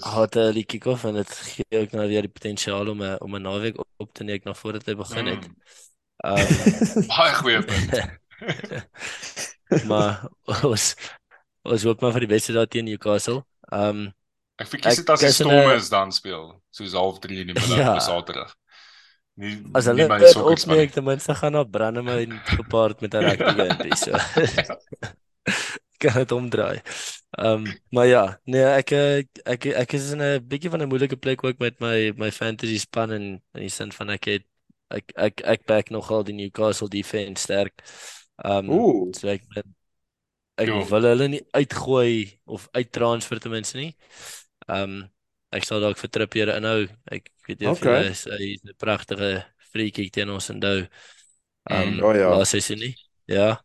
Hat 0.00 0.36
'n 0.36 0.52
liedjie 0.52 0.80
kof 0.80 1.04
en 1.04 1.14
dit 1.14 1.30
gee 1.30 1.80
ook 1.80 1.90
nou 1.90 2.08
weer 2.08 2.22
die 2.26 2.32
potensiaal 2.32 2.88
om 2.88 3.02
'n 3.02 3.20
om 3.20 3.34
'n 3.36 3.42
naweek 3.42 3.76
op 3.96 4.12
te 4.12 4.24
neem 4.24 4.40
nog 4.44 4.58
voordat 4.58 4.86
hy 4.86 4.94
begin 4.94 5.26
het. 5.26 5.48
Mm. 5.48 5.56
Um 6.16 7.06
baie 7.12 7.34
goeie 7.34 7.62
punt. 7.64 7.92
maar 9.90 10.28
ons 10.62 10.94
ons 11.62 11.82
hoop 11.82 12.00
maar 12.00 12.12
vir 12.12 12.26
die 12.26 12.34
beste 12.34 12.52
daar 12.52 12.68
teen 12.68 12.84
Newcastle. 12.84 13.44
Um 13.72 14.12
ek 14.56 14.68
verkies 14.68 15.02
dit 15.02 15.10
as 15.10 15.20
die 15.20 15.32
Stormers 15.32 15.88
dan 15.88 16.12
speel, 16.12 16.62
soos 16.70 16.92
half 16.92 17.18
3 17.18 17.40
in 17.42 17.46
die 17.52 17.58
middag 17.58 17.76
ja. 17.78 17.94
op 17.94 18.00
Saterdag. 18.00 18.54
Nie 19.36 19.58
as 19.76 19.84
hulle 19.90 20.08
dit 20.18 20.36
opneem, 20.36 20.90
ten 20.90 21.04
minste 21.04 21.34
gaan 21.34 21.52
na 21.52 21.64
Brandewyn 21.64 22.38
gepaard 22.56 23.00
met 23.00 23.14
'n 23.14 23.24
rugby 23.28 23.52
game 23.52 23.96
so. 23.96 24.16
kan 26.02 26.18
dit 26.20 26.32
omdraai. 26.32 26.80
Ehm 27.38 27.66
um, 27.66 27.72
maar 27.90 28.06
ja, 28.06 28.24
nee, 28.44 28.64
ek 28.64 28.92
ek 29.44 29.66
ek 29.84 29.92
is 29.98 30.10
in 30.12 30.22
'n 30.22 30.44
bietjie 30.48 30.70
van 30.70 30.82
'n 30.82 30.88
moeilike 30.88 31.16
plek 31.16 31.44
ook 31.44 31.58
met 31.58 31.80
my 31.80 32.12
my 32.16 32.30
fantasy 32.30 32.78
span 32.78 33.12
en 33.12 33.24
in 33.54 33.62
die 33.66 33.72
sin 33.72 33.92
van 33.92 34.10
ek 34.10 34.24
het 34.24 34.44
ek 34.90 35.12
ek 35.16 35.42
ek 35.44 35.66
back 35.66 35.90
nogal 35.90 36.24
die 36.24 36.34
Newcastle 36.34 36.88
defense 36.88 37.42
sterk. 37.42 37.82
Ehm 38.44 38.70
um, 38.70 39.12
so 39.12 39.28
ek 39.28 39.42
ben, 39.54 39.74
ek 40.56 40.68
jo. 40.68 40.84
wil 40.90 41.08
hulle 41.10 41.28
nie 41.28 41.44
uitgooi 41.52 42.40
of 42.44 42.68
uittransfer 42.72 43.40
ten 43.40 43.52
minste 43.52 43.78
nie. 43.78 43.92
Ehm 44.68 44.82
um, 44.82 45.04
ek 45.56 45.64
sal 45.64 45.80
dalk 45.80 45.98
vir 45.98 46.10
Trippier 46.10 46.50
inhou. 46.56 46.86
Ek 47.12 47.30
weet 47.48 47.62
jy 47.62 47.70
okay. 47.70 48.00
hy 48.02 48.10
is 48.10 48.24
hy 48.24 48.56
'n 48.56 48.76
pragtige 48.78 49.30
free 49.72 49.90
kick 49.90 50.12
teen 50.12 50.30
ons 50.30 50.50
en 50.50 50.60
dou. 50.60 50.78
Ehm 51.70 51.98
um, 51.98 52.04
oh, 52.04 52.14
ja. 52.16 52.32
Sê 52.48 52.60
jy 52.62 52.76
nie? 52.80 52.94
Ja. 53.30 53.56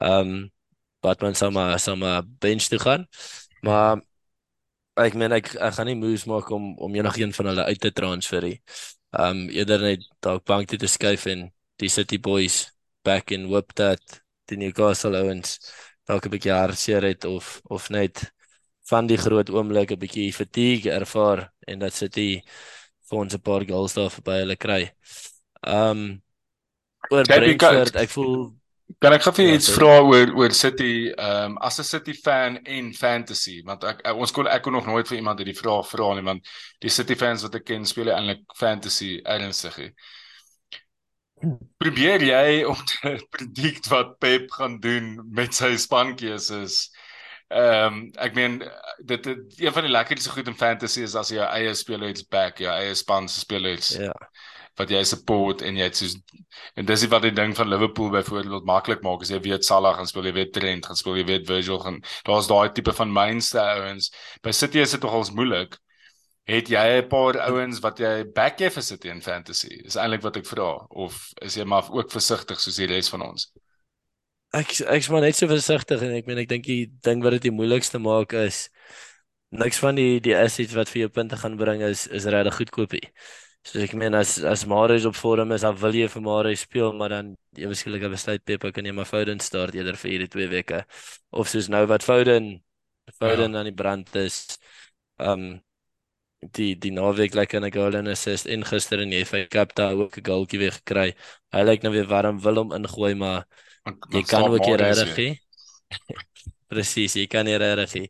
Ehm 0.00 0.34
um, 0.34 0.50
Batman 1.04 1.36
sal 1.38 1.52
maar 1.54 1.78
sal 1.82 1.96
maar 2.00 2.24
bench 2.40 2.68
toe 2.72 2.80
gaan. 2.80 3.06
Maar 3.66 4.00
ek 5.04 5.16
meen 5.18 5.34
ek 5.36 5.54
ek 5.54 5.76
gaan 5.78 5.88
nie 5.90 5.98
moves 5.98 6.26
maak 6.30 6.50
om 6.54 6.74
om 6.78 6.94
enigiemand 6.96 7.36
van 7.38 7.50
hulle 7.52 7.64
uit 7.70 7.80
te 7.82 7.92
transfer 7.92 8.46
nie. 8.48 8.58
Um 9.24 9.48
eerder 9.54 9.82
net 9.82 10.06
dalk 10.24 10.44
bank 10.48 10.70
toe 10.70 10.78
te 10.80 10.90
skuif 10.90 11.26
en 11.30 11.48
die 11.82 11.90
City 11.90 12.18
Boys 12.18 12.64
back 13.04 13.32
in 13.34 13.48
whip 13.50 13.74
that 13.80 14.20
die 14.50 14.58
Newcastle 14.60 15.18
Owens 15.18 15.58
dalk 16.08 16.26
'n 16.26 16.34
bietjie 16.34 16.52
hartseer 16.54 17.02
het 17.02 17.24
of 17.24 17.60
of 17.64 17.90
net 17.90 18.30
van 18.90 19.06
die 19.06 19.18
groot 19.18 19.50
oomblik 19.50 19.92
'n 19.92 19.98
bietjie 20.00 20.32
fatigue 20.32 20.92
ervaar 20.92 21.50
en 21.66 21.78
dat 21.78 21.94
City 21.94 22.42
vir 23.08 23.18
ons 23.18 23.34
'n 23.34 23.40
paar 23.40 23.64
goals 23.68 23.94
daar 23.94 24.10
verby 24.10 24.38
hulle 24.42 24.56
kry. 24.56 24.82
Um 25.62 26.22
oor 27.10 27.24
Brentford, 27.24 27.96
ek 27.96 28.10
voel 28.10 28.54
Kan 29.00 29.14
ek 29.16 29.22
gou 29.24 29.32
vir 29.32 29.46
ja, 29.46 29.54
iets 29.56 29.70
vra 29.72 29.92
oor 30.04 30.32
oor 30.36 30.52
City 30.56 31.08
ehm 31.08 31.54
um, 31.54 31.56
as 31.64 31.78
'n 31.80 31.86
City 31.88 32.12
fan 32.12 32.58
en 32.64 32.90
fantasy 32.92 33.62
want 33.64 33.84
ek, 33.84 34.02
ek 34.04 34.20
ons 34.20 34.32
kon 34.32 34.48
ek 34.48 34.62
kon 34.64 34.76
nog 34.76 34.86
nooit 34.86 35.08
vir 35.08 35.18
iemand 35.18 35.40
hierdie 35.40 35.56
vraag 35.56 35.88
vra 35.88 36.10
nie 36.14 36.26
want 36.26 36.52
die 36.84 36.92
City 36.92 37.16
fans 37.16 37.46
wat 37.46 37.56
ek 37.56 37.64
ken 37.70 37.88
speel 37.88 38.12
eintlik 38.12 38.44
fantasy 38.58 39.16
ernstig. 39.24 39.78
Probeer 41.80 42.22
jy 42.28 42.60
om 42.72 42.84
te 42.92 43.16
predict 43.32 43.88
wat 43.92 44.18
Pep 44.20 44.52
gaan 44.52 44.78
doen 44.84 45.16
met 45.32 45.56
sy 45.56 45.74
spankeuses? 45.80 46.90
Ehm 47.48 47.88
um, 47.88 48.00
ek 48.20 48.36
meen 48.36 48.60
dit 49.00 49.32
een 49.32 49.72
van 49.72 49.88
die 49.88 49.96
lekkerste 49.96 50.30
goed 50.30 50.48
in 50.48 50.60
fantasy 50.60 51.08
is 51.08 51.16
as 51.16 51.32
jy 51.32 51.40
jou 51.40 51.48
eie 51.48 51.72
spelers 51.74 52.28
back, 52.28 52.60
jou 52.60 52.72
eie 52.72 52.92
span 52.94 53.28
se 53.28 53.40
spelers. 53.40 53.96
Ja 53.96 54.12
wat 54.78 54.90
jy 54.90 55.02
support 55.06 55.62
en 55.62 55.76
jy 55.78 55.86
het 55.86 55.98
soos 55.98 56.16
en 56.78 56.86
dis 56.88 57.06
wat 57.12 57.22
die 57.26 57.34
ding 57.34 57.54
van 57.56 57.70
Liverpool 57.70 58.10
byvoorbeeld 58.14 58.66
maklik 58.68 59.02
maak 59.06 59.22
as 59.22 59.30
jy 59.30 59.40
weet 59.44 59.66
Salah 59.66 59.94
gaan 59.96 60.08
speel, 60.10 60.28
jy 60.30 60.34
weet 60.38 60.52
Trent 60.56 60.86
gaan 60.86 60.98
speel, 60.98 61.18
jy 61.20 61.26
weet 61.28 61.48
Virgil 61.48 61.80
gaan 61.82 62.00
daar's 62.26 62.50
daai 62.50 62.72
tipe 62.74 62.92
van 62.94 63.12
mainste 63.12 63.60
ouens. 63.62 64.10
By 64.42 64.52
City 64.52 64.82
is 64.82 64.94
dit 64.96 65.02
nogals 65.02 65.32
moeilik. 65.34 65.78
Het 66.44 66.68
jy 66.68 66.86
'n 67.00 67.08
paar 67.08 67.38
ouens 67.48 67.80
wat 67.80 67.98
jy 67.98 68.24
back 68.34 68.60
jy 68.60 68.70
vir 68.70 68.82
City 68.82 69.08
in 69.08 69.22
fantasy? 69.22 69.80
Is 69.84 69.96
eintlik 69.96 70.22
wat 70.22 70.36
ek 70.36 70.46
vra 70.46 70.86
of 70.90 71.32
is 71.40 71.56
jy 71.56 71.64
maar 71.64 71.88
ook 71.90 72.10
versigtig 72.10 72.60
soos 72.60 72.76
die 72.76 72.86
res 72.86 73.08
van 73.08 73.22
ons? 73.22 73.52
Ek 74.52 74.70
ek's 74.80 75.08
maar 75.10 75.22
net 75.22 75.36
so 75.36 75.46
versigtig 75.48 76.02
en 76.02 76.12
ek 76.14 76.26
meen 76.26 76.38
ek 76.38 76.48
dink 76.48 76.64
die 76.64 76.86
ding 77.02 77.22
wat 77.22 77.32
dit 77.32 77.42
die 77.48 77.54
moeilikste 77.54 77.98
maak 77.98 78.32
is 78.32 78.68
niks 79.50 79.78
van 79.78 79.94
die 79.94 80.20
die 80.20 80.34
assets 80.36 80.74
wat 80.74 80.90
vir 80.90 81.04
jou 81.04 81.08
punte 81.08 81.36
gaan 81.36 81.56
bring 81.56 81.82
is 81.82 82.06
is 82.06 82.26
regtig 82.26 82.56
goedkoopie. 82.60 83.08
So 83.64 83.80
ek 83.80 83.94
meen 83.96 84.14
as 84.14 84.36
as 84.44 84.66
Marius 84.68 85.06
op 85.08 85.16
vorm 85.16 85.52
is, 85.56 85.62
dan 85.64 85.76
wil 85.80 85.94
jy 85.96 86.08
vir 86.12 86.22
Marius 86.22 86.64
speel, 86.66 86.92
maar 86.92 87.14
dan 87.14 87.30
jy 87.56 87.68
beskiklik 87.70 88.02
'n 88.04 88.12
besluit 88.12 88.44
Pep 88.44 88.66
kan 88.74 88.84
jy 88.84 88.92
maar 88.92 89.08
Foden 89.08 89.40
start 89.40 89.74
eerder 89.74 89.96
vir 89.96 90.10
hierdie 90.10 90.28
twee 90.28 90.48
weke. 90.48 90.84
Of 91.32 91.48
soos 91.48 91.68
nou 91.68 91.86
wat 91.86 92.04
Foden 92.04 92.60
Foden 93.18 93.52
ja. 93.52 93.58
aan 93.58 93.70
die 93.70 93.78
brand 93.82 94.14
is. 94.16 94.58
Um 95.18 95.62
die 96.52 96.74
die 96.76 96.92
naweek 96.92 97.34
lekker 97.34 97.58
in 97.58 97.64
'n 97.64 97.72
goal 97.72 97.94
en 97.96 98.08
assist 98.08 98.46
en 98.46 98.64
gister 98.64 99.00
in 99.00 99.10
die 99.10 99.24
FA 99.24 99.46
Cup 99.48 99.74
daar 99.74 99.94
ook 99.96 100.18
'n 100.18 100.26
goaltjie 100.28 100.58
weer 100.58 100.72
gekry. 100.72 101.14
Hy 101.52 101.62
lyk 101.64 101.82
nou 101.82 101.92
weer 101.92 102.08
warm 102.08 102.40
wil 102.40 102.56
hom 102.56 102.72
ingooi 102.72 103.14
maar 103.14 103.46
jy 104.16 104.22
kan 104.22 104.44
ook 104.50 104.64
hier 104.64 104.76
reg 104.76 105.16
hê. 105.16 105.28
Presies, 106.68 107.14
jy 107.14 107.26
kan 107.26 107.46
hier 107.46 107.60
reg 107.60 107.92
hê. 107.92 108.04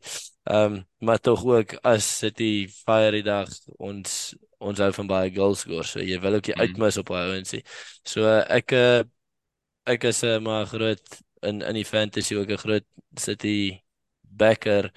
Ehm 0.45 0.73
um, 0.73 0.85
maar 0.99 1.19
tog 1.19 1.45
ook 1.45 1.79
as 1.83 2.19
dit 2.19 2.37
die 2.37 2.67
fire 2.67 3.21
dag 3.23 3.49
ons 3.77 4.35
ons 4.65 4.81
hou 4.83 4.91
van 4.99 5.09
baie 5.09 5.31
goals 5.35 5.63
score. 5.65 5.85
So 5.87 6.03
jy 6.03 6.17
wil 6.23 6.39
ook 6.39 6.49
nie 6.49 6.55
mm. 6.57 6.65
uitmis 6.65 6.99
op 7.01 7.11
daai 7.13 7.35
ouensie. 7.35 7.61
So 8.07 8.29
ek 8.29 8.75
eh, 8.77 9.03
ek 9.95 10.09
is 10.11 10.23
uh, 10.25 10.39
maar 10.43 10.65
groot 10.69 11.19
in 11.45 11.61
in 11.61 11.77
die 11.77 11.85
fantasy 11.85 12.35
ook 12.35 12.51
'n 12.51 12.63
groot 12.65 12.87
City 13.15 13.81
backer, 14.21 14.91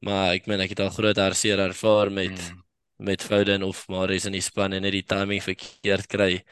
maar 0.00 0.34
ek 0.34 0.46
meen 0.46 0.60
ek 0.60 0.74
het 0.74 0.80
al 0.80 0.90
groot 0.90 1.16
hartseer 1.16 1.58
ervaar 1.58 2.10
met 2.10 2.32
mm. 2.34 2.62
met 2.96 3.22
Foden 3.22 3.62
of 3.62 3.86
Mahrez 3.88 4.26
in 4.26 4.32
die 4.32 4.44
span 4.44 4.72
en 4.72 4.82
net 4.82 4.92
die 4.92 5.06
timing 5.06 5.42
verkeerd 5.42 6.06
kry 6.06 6.42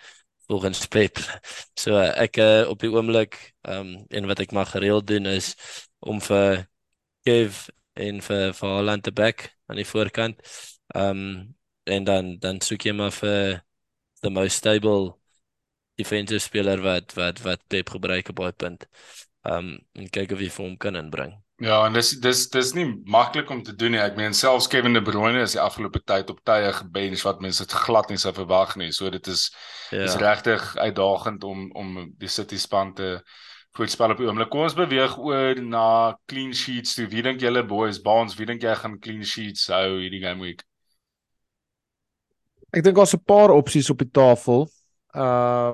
volgens 0.48 0.86
Pep. 0.88 1.18
So 1.76 1.96
ek 1.98 2.38
uh, 2.40 2.64
op 2.68 2.80
die 2.80 2.90
oomblik 2.92 3.36
ehm 3.62 3.94
um, 3.94 4.06
en 4.08 4.26
wat 4.26 4.40
ek 4.40 4.52
maar 4.52 4.66
gereeld 4.66 5.06
doen 5.06 5.26
is 5.26 5.54
om 6.00 6.20
vir 6.20 6.66
Kev 7.24 7.68
en 7.98 8.22
vir 8.22 8.52
vir 8.54 8.68
Haaland 8.74 9.04
te 9.04 9.12
back 9.12 9.48
aan 9.68 9.76
die 9.80 9.88
voorkant. 9.88 10.40
Ehm 10.94 11.24
um, 11.24 11.57
en 11.88 12.04
dan 12.04 12.36
dan 12.42 12.60
soek 12.64 12.88
jy 12.88 12.94
maar 12.96 13.14
vir 13.14 13.62
the 14.22 14.30
most 14.30 14.56
stable 14.56 15.18
defensive 15.98 16.44
speler 16.44 16.82
wat 16.82 17.14
wat 17.18 17.42
wat 17.42 17.66
Pep 17.68 17.90
gebruik 17.90 18.28
op 18.28 18.42
daai 18.44 18.52
punt. 18.52 18.86
Um 19.42 19.78
en 19.94 20.10
kyk 20.10 20.32
of 20.32 20.42
hy 20.42 20.50
vir 20.54 20.64
hom 20.64 20.76
kan 20.76 20.98
inbring. 20.98 21.34
Ja, 21.58 21.80
en 21.86 21.96
dis 21.96 22.12
dis 22.22 22.44
dis 22.54 22.68
nie 22.76 22.86
maklik 23.10 23.50
om 23.50 23.64
te 23.66 23.74
doen 23.74 23.96
nie. 23.96 24.02
Ek 24.02 24.14
meen 24.18 24.36
selfs 24.36 24.68
Kevin 24.70 24.94
De 24.94 25.02
Bruyne 25.02 25.42
is 25.42 25.56
die 25.56 25.62
afgelope 25.62 26.04
tyd 26.06 26.30
op 26.30 26.38
tye 26.46 26.70
gebench 26.76 27.24
wat 27.26 27.42
mense 27.42 27.66
dit 27.66 27.74
glad 27.86 28.12
nie 28.12 28.20
sou 28.22 28.30
verwag 28.36 28.76
nie. 28.78 28.92
So 28.94 29.10
dit 29.10 29.26
is 29.26 29.48
ja. 29.90 30.04
is 30.06 30.14
regtig 30.22 30.76
uitdagend 30.76 31.44
om 31.44 31.66
om 31.74 31.98
die 32.18 32.30
City 32.30 32.60
span 32.62 32.94
te 32.94 33.16
voetspel 33.74 34.14
op 34.14 34.22
die 34.22 34.28
oomblik. 34.28 34.52
Kom 34.54 34.68
ons 34.68 34.78
beweeg 34.78 35.18
oor 35.18 35.58
na 35.62 35.88
clean 36.30 36.54
sheets. 36.54 36.94
Toe. 36.94 37.08
Wie 37.10 37.26
dink 37.26 37.42
julle 37.42 37.64
boys, 37.66 37.98
Baans, 38.02 38.38
wie 38.38 38.46
dink 38.46 38.62
jy 38.62 38.78
gaan 38.78 38.98
clean 39.02 39.26
sheets 39.26 39.66
hou 39.74 39.98
hierdie 39.98 40.22
game 40.22 40.46
week? 40.46 40.62
Ek 42.72 42.84
dink 42.84 42.96
daar's 42.96 43.14
'n 43.14 43.24
paar 43.24 43.50
opsies 43.50 43.90
op 43.90 43.98
die 43.98 44.10
tafel. 44.10 44.68
Uh 45.14 45.72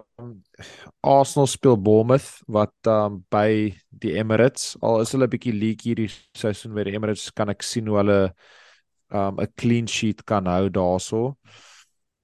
Arsenal 1.03 1.47
speel 1.47 1.77
Bournemouth 1.77 2.43
wat 2.47 2.73
um 2.87 3.25
by 3.31 3.75
die 3.91 4.15
Emirates 4.15 4.77
al 4.81 5.01
is 5.01 5.13
hulle 5.13 5.27
'n 5.27 5.31
bietjie 5.31 5.53
leak 5.53 5.83
hierdie 5.83 6.11
seisoen 6.39 6.75
by 6.75 6.85
die 6.85 6.95
Emirates 6.95 7.33
kan 7.35 7.51
ek 7.51 7.63
sien 7.63 7.87
hoe 7.87 7.99
hulle 7.99 8.35
um 9.11 9.41
'n 9.41 9.53
clean 9.57 9.87
sheet 9.89 10.25
kan 10.25 10.47
hou 10.47 10.71
daarso. 10.71 11.37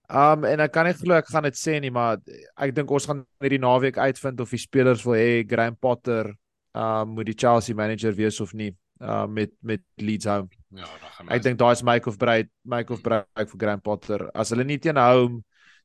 Um 0.08 0.44
en 0.44 0.60
ek 0.60 0.72
kan 0.72 0.86
nie 0.86 0.94
glo 0.94 1.14
ek 1.14 1.26
gaan 1.26 1.42
dit 1.42 1.54
sê 1.54 1.80
nie 1.80 1.90
maar 1.90 2.18
ek 2.56 2.74
dink 2.74 2.90
ons 2.90 3.06
gaan 3.06 3.26
hierdie 3.40 3.58
naweek 3.58 3.98
uitvind 3.98 4.40
of 4.40 4.50
die 4.50 4.58
spelers 4.58 5.04
wil 5.04 5.14
hê 5.14 5.42
Graham 5.48 5.76
Potter 5.76 6.34
um 6.74 7.14
moet 7.14 7.26
die 7.26 7.34
Chelsea 7.34 7.74
manager 7.74 8.12
wees 8.14 8.40
of 8.40 8.54
nie 8.54 8.76
uh 9.00 9.26
met 9.26 9.50
met 9.62 9.82
Leeds 9.98 10.26
home. 10.26 10.59
Ja, 10.70 10.86
Ek 11.34 11.42
dink 11.42 11.58
daai 11.58 11.72
is 11.74 11.82
Mike 11.82 12.06
of 12.06 12.18
Breid, 12.18 12.48
Mike 12.64 12.92
of 12.94 13.02
Breid 13.02 13.26
vir 13.50 13.58
Graham 13.58 13.80
Potter. 13.82 14.28
As 14.34 14.52
hulle 14.54 14.64
nie 14.64 14.78
teen 14.78 15.00
home 15.00 15.42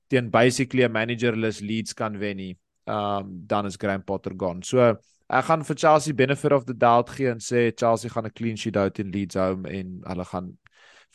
teen 0.10 0.30
basically 0.30 0.84
'n 0.86 0.94
managerless 0.94 1.62
Leeds 1.62 1.94
kan 1.94 2.20
wen 2.20 2.38
nie, 2.38 2.58
um 2.88 3.42
dan 3.48 3.66
is 3.66 3.78
Graham 3.78 4.04
Potter 4.04 4.34
gone. 4.38 4.62
So 4.62 4.98
ek 5.30 5.46
gaan 5.46 5.66
vir 5.66 5.76
Chelsea 5.76 6.14
benefit 6.14 6.52
of 6.52 6.66
the 6.66 6.74
doubt 6.74 7.10
gee 7.10 7.32
en 7.32 7.40
sê 7.40 7.72
Chelsea 7.76 8.10
gaan 8.10 8.26
'n 8.26 8.36
clean 8.38 8.58
sheet 8.58 8.76
hou 8.76 8.90
teen 8.90 9.12
Leeds 9.12 9.36
home 9.36 9.66
en 9.66 10.02
hulle 10.06 10.26
gaan 10.26 10.58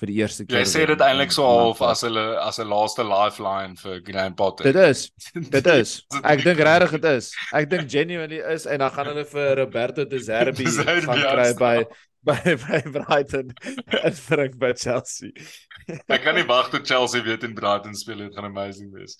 vir 0.00 0.06
die 0.06 0.16
eerste 0.18 0.46
keer. 0.46 0.64
Jy 0.64 0.66
sê 0.66 0.86
dit 0.88 1.02
eintlik 1.04 1.30
so 1.30 1.44
half 1.46 1.80
as 1.82 2.02
hulle 2.02 2.24
as 2.40 2.58
'n 2.58 2.66
laaste 2.66 3.04
lifeline 3.04 3.76
vir 3.76 4.00
Graham 4.00 4.34
Potter. 4.34 4.64
Dit 4.72 4.76
is. 4.76 5.10
Dit 5.56 5.66
is. 5.66 6.02
Ek 6.24 6.42
dink 6.42 6.58
regtig 6.58 6.98
dit 6.98 7.04
is. 7.04 7.32
Ek 7.52 7.70
dink 7.70 7.88
genuinely 7.96 8.40
is 8.54 8.66
en 8.66 8.78
dan 8.78 8.90
gaan 8.90 9.12
hulle 9.12 9.24
vir 9.24 9.56
Roberto 9.62 10.04
De 10.04 10.18
Zerbi 10.18 10.66
gaan 10.66 11.20
kry 11.22 11.52
by 11.54 11.76
by 12.24 12.38
by 12.66 12.80
Brighton 12.84 13.54
en 14.04 14.14
bring 14.28 14.58
by 14.58 14.72
Chelsea. 14.72 15.32
ek 16.08 16.24
kan 16.24 16.36
nie 16.36 16.46
wag 16.48 16.70
tot 16.70 16.86
Chelsea 16.86 17.22
weer 17.22 17.42
in 17.44 17.54
Brighton 17.54 17.94
speel, 17.94 18.24
dit 18.24 18.34
gaan 18.36 18.50
amazing 18.50 18.92
wees. 18.94 19.16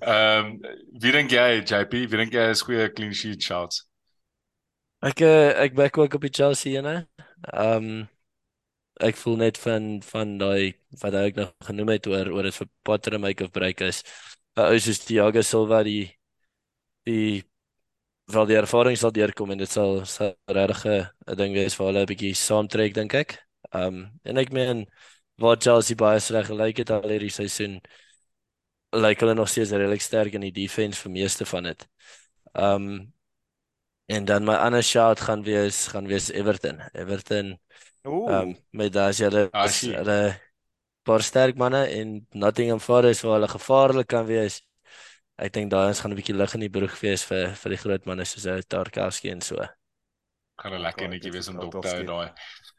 Ehm, 0.00 0.58
um, 0.58 0.76
wie 1.00 1.12
dink 1.12 1.32
jy 1.32 1.62
JP, 1.64 2.04
wie 2.12 2.20
dink 2.20 2.36
jy 2.36 2.50
is 2.52 2.62
goeie 2.62 2.90
clean 2.92 3.14
sheet 3.16 3.42
shots? 3.42 3.86
Ek 5.04 5.22
uh, 5.22 5.54
ek 5.62 5.76
back 5.78 5.98
ook 5.98 6.14
op 6.18 6.24
die 6.26 6.34
Chelsea, 6.34 6.82
né? 6.84 7.02
Ehm 7.52 7.90
um, 7.90 8.06
ek 8.98 9.14
voel 9.14 9.36
net 9.38 9.58
van 9.62 10.00
van 10.02 10.38
daai 10.40 10.74
wat 11.02 11.14
ek 11.14 11.36
nog 11.38 11.52
genoem 11.68 11.92
het 11.94 12.08
oor 12.10 12.30
oor 12.34 12.48
dit 12.48 12.56
vir 12.56 12.68
Potter 12.82 13.14
en 13.14 13.22
make 13.22 13.44
of 13.44 13.52
break 13.54 13.80
is. 13.86 14.02
Uh, 14.58 14.72
is 14.74 14.88
just 14.90 15.06
Thiago 15.06 15.42
Silva 15.46 15.84
die 15.86 16.10
die 17.06 17.44
wel 18.32 18.46
die 18.48 18.56
ervaring 18.58 18.96
sal 18.98 19.12
deurkom 19.14 19.52
en 19.54 19.60
dit 19.62 19.70
sal 19.70 20.02
sal 20.06 20.34
regtig 20.46 20.84
'n 21.26 21.36
ding 21.36 21.54
wees 21.56 21.76
vir 21.76 21.86
hulle 21.86 22.02
'n 22.02 22.10
bietjie 22.10 22.34
saamtrek 22.34 22.94
dink 22.94 23.14
ek. 23.14 23.38
Um 23.72 24.10
en 24.24 24.38
ek 24.38 24.52
meen 24.52 24.86
wat 25.38 25.62
Chelsea 25.62 25.96
baie 25.96 26.20
sleg 26.20 26.46
gelyk 26.46 26.78
het 26.78 26.90
al 26.90 27.08
hierdie 27.08 27.32
seisoen 27.32 27.80
lyk 28.92 29.20
hulle 29.20 29.34
nog 29.34 29.48
steeds 29.48 29.70
redelik 29.72 30.02
sterk 30.02 30.34
in 30.34 30.40
die 30.40 30.52
defense 30.52 31.00
vir 31.02 31.12
meeste 31.12 31.44
van 31.46 31.64
dit. 31.64 31.88
Um 32.54 33.12
en 34.08 34.24
dan 34.24 34.44
my 34.44 34.54
ander 34.56 34.82
shout 34.82 35.20
gaan 35.20 35.42
wees 35.44 35.86
gaan 35.88 36.06
wees 36.06 36.30
Everton. 36.30 36.80
Everton 36.94 37.58
um 38.26 38.56
met 38.72 38.92
daai 38.92 39.12
hulle 39.14 39.48
ah, 39.52 39.68
hulle 39.68 40.20
paar 41.04 41.22
sterk 41.22 41.56
manne 41.56 41.86
en 41.86 42.26
Nottingham 42.32 42.80
Forest 42.80 43.22
waar 43.22 43.38
hulle 43.40 43.48
gevaarlik 43.48 44.08
kan 44.08 44.26
wees 44.26 44.62
ek 45.38 45.52
dink 45.54 45.70
daai 45.70 45.88
ons 45.88 46.00
gaan 46.02 46.12
'n 46.12 46.18
bietjie 46.18 46.36
lig 46.36 46.54
in 46.54 46.64
die 46.66 46.74
broek 46.76 46.96
wees 47.02 47.24
vir 47.24 47.54
vir 47.54 47.74
die 47.74 47.82
groot 47.82 48.06
manne 48.06 48.24
soos 48.24 48.66
Tarkowski 48.68 49.30
en 49.30 49.40
so. 49.40 49.56
Gaan 50.58 50.74
'n 50.74 50.82
lekker 50.82 51.08
netjie 51.08 51.32
wees 51.32 51.48
om 51.48 51.60
dop 51.60 51.82
te 51.82 51.88
hou 51.88 52.04
daai. 52.04 52.32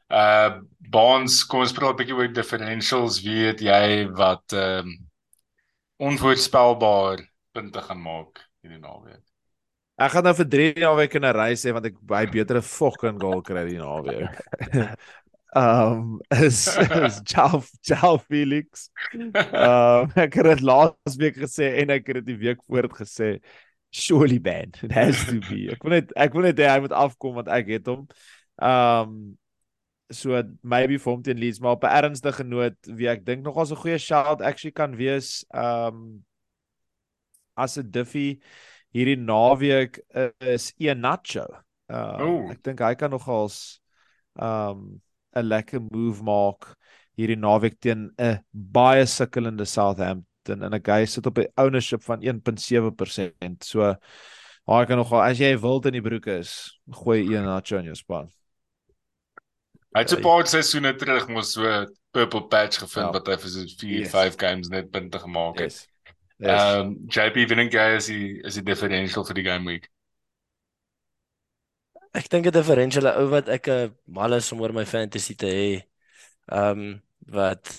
Uh 0.10 0.62
bonds, 0.80 1.46
kom 1.46 1.62
ons 1.62 1.74
praat 1.74 1.94
'n 1.94 2.00
bietjie 2.02 2.18
oor 2.18 2.28
differentials. 2.34 3.22
Wie 3.24 3.46
weet 3.46 3.62
jy 3.62 4.10
wat 4.12 4.54
ehm 4.54 4.88
um, 4.88 4.98
onvoorspelbaar 6.00 7.20
punte 7.52 7.82
gaan 7.82 8.02
maak 8.02 8.44
hierdie 8.62 8.80
naweek? 8.80 9.24
Ek 10.00 10.12
gaan 10.12 10.24
nou 10.24 10.34
vir 10.34 10.48
3 10.48 10.74
naweke 10.80 11.20
in 11.20 11.26
'n 11.28 11.36
reis 11.36 11.64
hê 11.66 11.74
want 11.76 11.86
ek 11.86 11.96
baie 12.02 12.28
beter 12.28 12.58
'n 12.58 12.62
fucking 12.62 13.20
goal 13.20 13.42
kry 13.42 13.66
die 13.68 13.80
naweek. 13.80 14.36
um 15.56 16.22
is 16.32 16.68
is 16.78 17.22
Ciao 17.26 17.64
Ciao 17.82 18.18
Felix. 18.18 18.90
Um 19.14 20.12
ek 20.16 20.38
het 20.38 20.46
dit 20.46 20.62
laas 20.62 21.18
week 21.18 21.40
gesê 21.42 21.74
en 21.82 21.94
ek 21.96 22.08
het 22.08 22.22
dit 22.22 22.32
die 22.34 22.40
week 22.46 22.62
voor 22.68 22.88
dit 22.88 22.98
gesê. 23.02 23.30
Surely 23.90 24.40
man, 24.44 24.74
it 24.84 24.92
has 24.92 25.26
to 25.26 25.40
be. 25.50 25.70
Ek 25.74 25.82
wil 25.84 25.98
net 25.98 26.14
ek 26.14 26.34
wil 26.38 26.46
net 26.46 26.62
hy 26.62 26.80
moet 26.84 26.94
afkom 26.94 27.40
want 27.42 27.50
ek 27.50 27.72
het 27.74 27.90
hom. 27.90 28.06
Um 28.62 29.38
so 30.14 30.42
maybe 30.66 30.98
vir 30.98 31.12
hom 31.14 31.22
teen 31.26 31.38
Leeds 31.42 31.60
maar 31.62 31.78
op 31.78 31.86
'n 31.86 31.98
ernstige 31.98 32.44
noot 32.44 32.78
wie 32.86 33.10
ek 33.10 33.26
dink 33.26 33.44
nog 33.46 33.58
as 33.58 33.72
'n 33.72 33.82
goeie 33.82 33.98
shout 33.98 34.42
actually 34.42 34.74
kan 34.74 34.96
wees 34.98 35.46
um 35.54 36.24
as 37.58 37.78
'n 37.78 37.90
Duffy 37.92 38.40
hierdie 38.94 39.18
naweek 39.18 40.00
is 40.40 40.74
Ianacho. 40.78 41.46
Uh, 41.90 42.18
oh. 42.22 42.52
ek 42.54 42.62
dink 42.64 42.82
hy 42.82 42.94
kan 42.96 43.10
nogals 43.10 43.82
um 44.38 45.02
'n 45.36 45.46
lekker 45.46 45.82
move 45.92 46.24
maak 46.24 46.74
hierdie 47.20 47.38
naweek 47.38 47.80
teen 47.80 48.10
'n 48.18 48.40
baie 48.52 49.06
sukkelende 49.06 49.66
Southampton 49.66 50.64
en 50.64 50.74
'n 50.74 50.84
guy 50.84 51.06
sit 51.06 51.26
op 51.26 51.38
'n 51.38 51.52
ownership 51.58 52.04
van 52.04 52.24
1.7%. 52.24 53.64
So 53.64 53.96
hy 54.70 54.86
kan 54.86 54.98
nog 54.98 55.14
as 55.14 55.40
jy 55.40 55.58
wild 55.58 55.86
in 55.86 55.94
die 55.94 56.02
broek 56.02 56.28
is, 56.28 56.80
gooi 56.92 57.26
een 57.26 57.44
Nacho 57.44 57.78
in 57.78 57.86
jou 57.86 57.96
span. 57.96 58.30
Hy 59.96 60.02
het 60.02 60.14
'n 60.14 60.22
paar 60.22 60.48
seisoene 60.48 60.96
terug 60.96 61.28
mos 61.28 61.54
so 61.54 61.86
purple 62.12 62.48
patch 62.48 62.78
gevind 62.78 63.06
ja. 63.06 63.12
wat 63.12 63.28
hy 63.28 63.38
vir 63.38 63.50
so 63.50 63.66
4, 63.80 64.00
yes. 64.00 64.12
5 64.12 64.36
games 64.38 64.70
net 64.70 64.92
punte 64.92 65.20
gemaak 65.20 65.60
het. 65.60 65.88
Ehm 66.40 66.48
yes. 66.48 66.62
yes. 66.62 66.76
um, 66.76 66.98
JP 67.08 67.50
Winning 67.50 67.72
guy 67.72 67.96
is 67.96 68.06
die 68.06 68.40
is 68.46 68.54
die 68.54 68.64
differential 68.64 69.26
vir 69.26 69.36
die 69.36 69.44
game 69.44 69.66
week. 69.66 69.90
Ek 72.18 72.30
dink 72.30 72.48
'n 72.48 72.52
differential 72.52 73.08
ou 73.12 73.28
wat 73.30 73.50
ek 73.50 73.68
'n 73.70 73.96
mal 74.06 74.34
is 74.34 74.52
om 74.52 74.62
oor 74.62 74.74
my 74.74 74.86
fantasy 74.86 75.36
te 75.36 75.48
hê. 75.48 75.72
Um 76.50 77.02
wat 77.30 77.70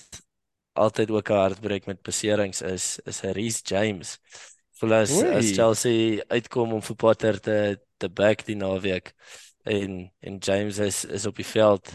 altyd 0.73 1.11
ook 1.11 1.29
'n 1.29 1.43
hartbreek 1.43 1.85
met 1.85 2.01
beserings 2.01 2.61
is 2.61 2.99
is 3.05 3.21
Reece 3.21 3.61
James. 3.65 4.19
Voel 4.79 4.93
as, 4.93 5.11
as 5.23 5.51
Chelsea 5.51 6.23
uitkom 6.27 6.73
om 6.73 6.81
vir 6.81 6.95
Potter 6.95 7.39
te 7.39 7.79
te 7.97 8.09
back 8.09 8.45
die 8.45 8.55
naweek 8.55 9.13
en 9.63 10.11
en 10.21 10.37
James 10.37 10.77
is 10.79 11.05
is 11.05 11.25
op 11.25 11.35
die 11.35 11.45
veld 11.45 11.91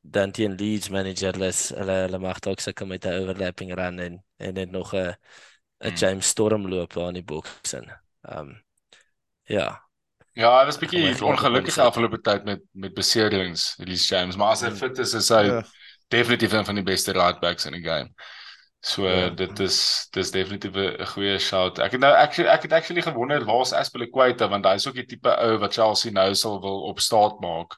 dan 0.00 0.30
teen 0.32 0.54
Leeds 0.54 0.88
managerless 0.88 1.68
hulle 1.76 1.96
hulle 2.06 2.18
mag 2.18 2.38
dalk 2.40 2.60
sukkel 2.60 2.86
met 2.86 3.04
'n 3.04 3.20
overlapping 3.20 3.74
run 3.74 3.98
en 3.98 4.24
en 4.38 4.54
net 4.54 4.70
nog 4.70 4.94
'n 4.94 4.98
'n 4.98 5.16
hmm. 5.88 5.96
James 5.96 6.26
storm 6.26 6.68
loop 6.68 6.96
aan 6.96 7.14
die 7.14 7.24
boks 7.24 7.72
in. 7.74 7.90
Um 8.22 8.62
ja, 9.44 9.89
Ja, 10.40 10.50
hy 10.56 10.64
was 10.70 10.78
bietjie 10.80 11.12
ongelukkig 11.26 11.76
afgelope 11.82 12.20
tyd 12.24 12.46
met 12.48 12.62
met 12.72 12.94
beserings, 12.96 13.74
Elise 13.82 14.06
James, 14.08 14.36
maar 14.40 14.54
as 14.54 14.62
hy 14.64 14.70
fit 14.76 14.98
is, 15.02 15.12
is 15.18 15.28
hy 15.34 15.42
ja. 15.50 15.62
definitief 16.12 16.54
een 16.56 16.64
van 16.64 16.78
die 16.80 16.84
beste 16.86 17.12
right 17.16 17.40
backs 17.42 17.66
in 17.68 17.76
die 17.76 17.84
game. 17.84 18.08
So 18.80 19.04
Ja. 19.04 19.16
ja. 19.16 19.28
dit 19.36 19.58
is 19.60 20.08
dis 20.16 20.30
definitief 20.32 20.72
'n 20.74 21.06
goeie 21.12 21.38
shout. 21.38 21.78
Ek 21.78 21.92
het 21.92 22.00
nou 22.00 22.12
actually 22.16 22.48
ek 22.50 22.62
het 22.62 22.72
actually 22.72 23.02
gewonder 23.02 23.44
waar's 23.44 23.72
Aspilicueta 23.72 24.48
want 24.48 24.64
hy's 24.64 24.86
ook 24.86 24.94
die 24.94 25.06
tipe 25.06 25.28
ou 25.28 25.58
wat 25.58 25.74
Chelsea 25.74 26.10
nou 26.12 26.34
sal 26.34 26.60
wil 26.60 26.88
op 26.88 27.00
staat 27.00 27.40
maak. 27.40 27.76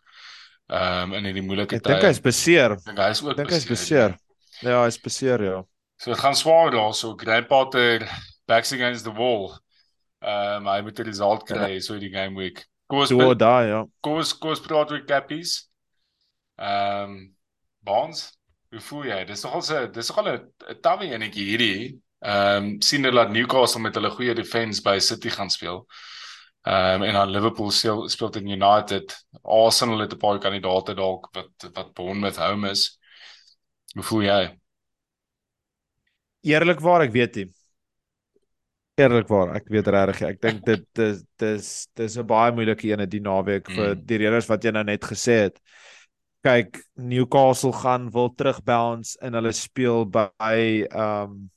Ehm 0.71 1.11
um, 1.11 1.15
in 1.19 1.25
hierdie 1.25 1.43
moeilike 1.43 1.77
Ek 1.77 1.83
dink 1.83 2.03
hy's 2.03 2.21
beseer. 2.21 2.73
Ek 2.79 2.85
dink 2.85 2.99
hy 2.99 3.11
is 3.11 3.23
ook 3.23 3.31
Ek 3.31 3.37
dink 3.37 3.51
hy's 3.51 3.67
beseer. 3.67 4.15
beseer. 4.15 4.71
Ja, 4.71 4.85
hy's 4.85 5.01
beseer 5.01 5.43
ja. 5.43 5.65
So 5.99 6.11
dit 6.13 6.21
gaan 6.21 6.35
swaar 6.35 6.71
daar 6.71 6.95
so 6.95 7.17
Grandpa 7.17 7.65
ter 7.69 8.07
backs 8.47 8.73
against 8.73 9.05
the 9.05 9.13
wall. 9.13 9.59
Ehm 10.23 10.67
um, 10.67 10.71
hy 10.71 10.81
moet 10.87 10.99
'n 10.99 11.09
result 11.09 11.45
kry 11.49 11.81
so 11.81 11.99
die 11.99 12.11
game 12.11 12.39
week. 12.39 12.65
Kom 12.87 13.01
ons 13.03 13.09
So 13.11 13.35
daai 13.35 13.69
ja. 13.69 13.85
kom 14.01 14.21
ons 14.21 14.39
kom 14.39 14.51
ons 14.51 14.61
praat 14.61 14.91
oor 14.91 15.05
Cappies. 15.05 15.69
Ehm 16.59 17.11
um, 17.11 17.37
Bonds, 17.83 18.39
hoe 18.71 18.81
voel 18.81 19.05
jy? 19.11 19.25
Dis 19.27 19.43
nogal 19.43 19.63
se 19.67 19.89
dis 19.91 20.09
nogal 20.13 20.29
'n 20.37 20.81
tawe 20.81 21.05
enetjie 21.05 21.47
hierdie. 21.51 22.01
Ehm 22.23 22.65
um, 22.65 22.81
sien 22.81 23.05
hulle 23.05 23.25
dat 23.25 23.35
Newcastle 23.35 23.81
met 23.83 23.95
hulle 23.99 24.11
goeie 24.11 24.35
defense 24.35 24.83
by 24.83 24.99
City 24.99 25.31
gaan 25.31 25.51
speel. 25.51 25.87
Ehm 26.63 27.03
um, 27.03 27.09
en 27.09 27.19
dan 27.19 27.35
Liverpool 27.35 27.71
speel 27.71 28.09
speel 28.09 28.31
teen 28.31 28.47
United. 28.47 29.17
Arsenal 29.43 29.99
het 30.05 30.15
'n 30.15 30.23
paar 30.23 30.39
kandidaate 30.39 30.95
dalk 30.95 31.29
wat 31.35 31.71
wat 31.75 31.95
Bournemouth 31.95 32.37
home 32.37 32.71
is. 32.71 32.99
Hoe 33.95 34.03
voel 34.03 34.23
jy? 34.23 34.59
Eerlikwaar, 36.43 37.03
ek 37.03 37.13
weet 37.13 37.35
nie. 37.35 37.49
Eerlikwaar, 39.01 39.55
ek 39.57 39.71
weet 39.73 39.89
regtig, 39.89 40.21
ek 40.29 40.41
dink 40.43 40.65
dit 40.67 40.83
dis 40.99 41.23
dis 41.41 41.69
dis 41.97 42.17
'n 42.21 42.27
baie 42.29 42.53
moeilike 42.53 42.91
een 42.91 43.09
die 43.09 43.23
naweek 43.25 43.69
mm. 43.69 43.75
vir 43.75 43.95
Mm. 43.95 44.05
die 44.07 44.19
redes 44.21 44.49
wat 44.51 44.65
jy 44.65 44.71
nou 44.71 44.85
net 44.85 45.05
gesê 45.05 45.39
het. 45.49 45.61
Kyk, 46.45 46.81
Newcastle 46.99 47.73
gaan 47.73 48.11
wil 48.11 48.35
terug 48.35 48.61
bounce 48.67 49.17
en 49.23 49.35
hulle 49.39 49.53
speel 49.53 50.05
by 50.05 50.85
um 50.93 51.51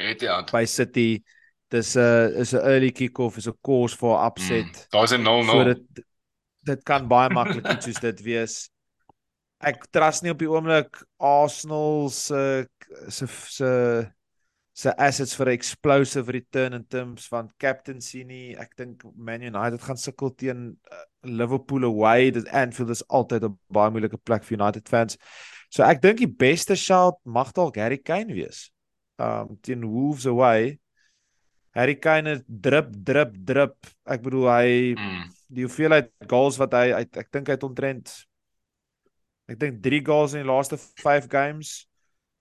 aan? 0.00 0.46
by 0.52 0.64
City. 0.64 1.22
Dis 1.70 1.94
'n 1.96 2.34
is 2.40 2.54
'n 2.54 2.64
early 2.64 2.90
kick-off, 2.90 3.36
is 3.36 3.46
'n 3.46 3.54
course 3.62 3.94
for 3.94 4.18
upset. 4.26 4.64
Mm. 4.66 4.90
Daar's 4.90 5.12
'n 5.12 5.22
0-0. 5.22 5.52
So 5.52 5.64
dit 5.64 6.04
dit 6.64 6.82
kan 6.84 7.06
baie 7.08 7.30
maklik 7.30 7.66
iets 7.70 7.84
soos 7.86 8.00
dit 8.00 8.20
wees. 8.22 8.70
Ek 9.60 9.86
trust 9.90 10.22
nie 10.22 10.30
op 10.30 10.38
die 10.38 10.50
oomblik 10.50 11.02
Arsenal 11.18 12.08
se 12.10 12.66
se 13.08 13.26
se 13.26 13.70
se 14.78 14.92
assets 15.02 15.34
vir 15.34 15.48
'n 15.48 15.56
explosive 15.58 16.30
return 16.32 16.72
in 16.76 16.84
terms 16.86 17.26
van 17.28 17.50
captaincy 17.58 18.22
nie. 18.24 18.54
Ek 18.56 18.76
dink 18.76 19.02
Man 19.16 19.42
United 19.42 19.82
gaan 19.82 19.96
sukkel 19.98 20.30
teen 20.38 20.78
uh, 20.92 21.02
Liverpool 21.26 21.84
away. 21.84 22.30
Dit 22.30 22.48
Anfield 22.54 22.90
is 22.94 23.02
altyd 23.08 23.42
'n 23.48 23.58
baie 23.74 23.90
moeilike 23.90 24.18
plek 24.22 24.44
vir 24.44 24.58
United 24.58 24.88
fans. 24.88 25.16
So 25.70 25.82
ek 25.82 26.00
dink 26.02 26.18
die 26.18 26.30
beste 26.30 26.76
shout 26.76 27.18
mag 27.24 27.50
dalk 27.52 27.76
Harry 27.76 27.98
Kane 27.98 28.32
wees. 28.34 28.70
Um 29.18 29.58
teen 29.62 29.82
Wolves 29.84 30.26
away. 30.26 30.78
Harry 31.74 31.96
Kane 31.96 32.44
drip 32.46 32.94
drip 33.04 33.34
drip. 33.34 33.74
Ek 34.06 34.22
bedoel 34.22 34.46
hy 34.48 34.94
Mm. 34.94 35.24
die 35.50 35.64
hoeveelheid 35.66 36.10
goals 36.28 36.56
wat 36.58 36.72
hy 36.72 36.92
uit 36.92 37.16
ek 37.16 37.30
dink 37.32 37.48
hy 37.48 37.52
het 37.54 37.64
omtrent 37.64 38.24
ek 39.48 39.58
dink 39.58 39.82
3 39.82 40.00
goals 40.04 40.34
in 40.34 40.42
die 40.44 40.48
laaste 40.52 40.76
5 40.78 41.26
games. 41.28 41.87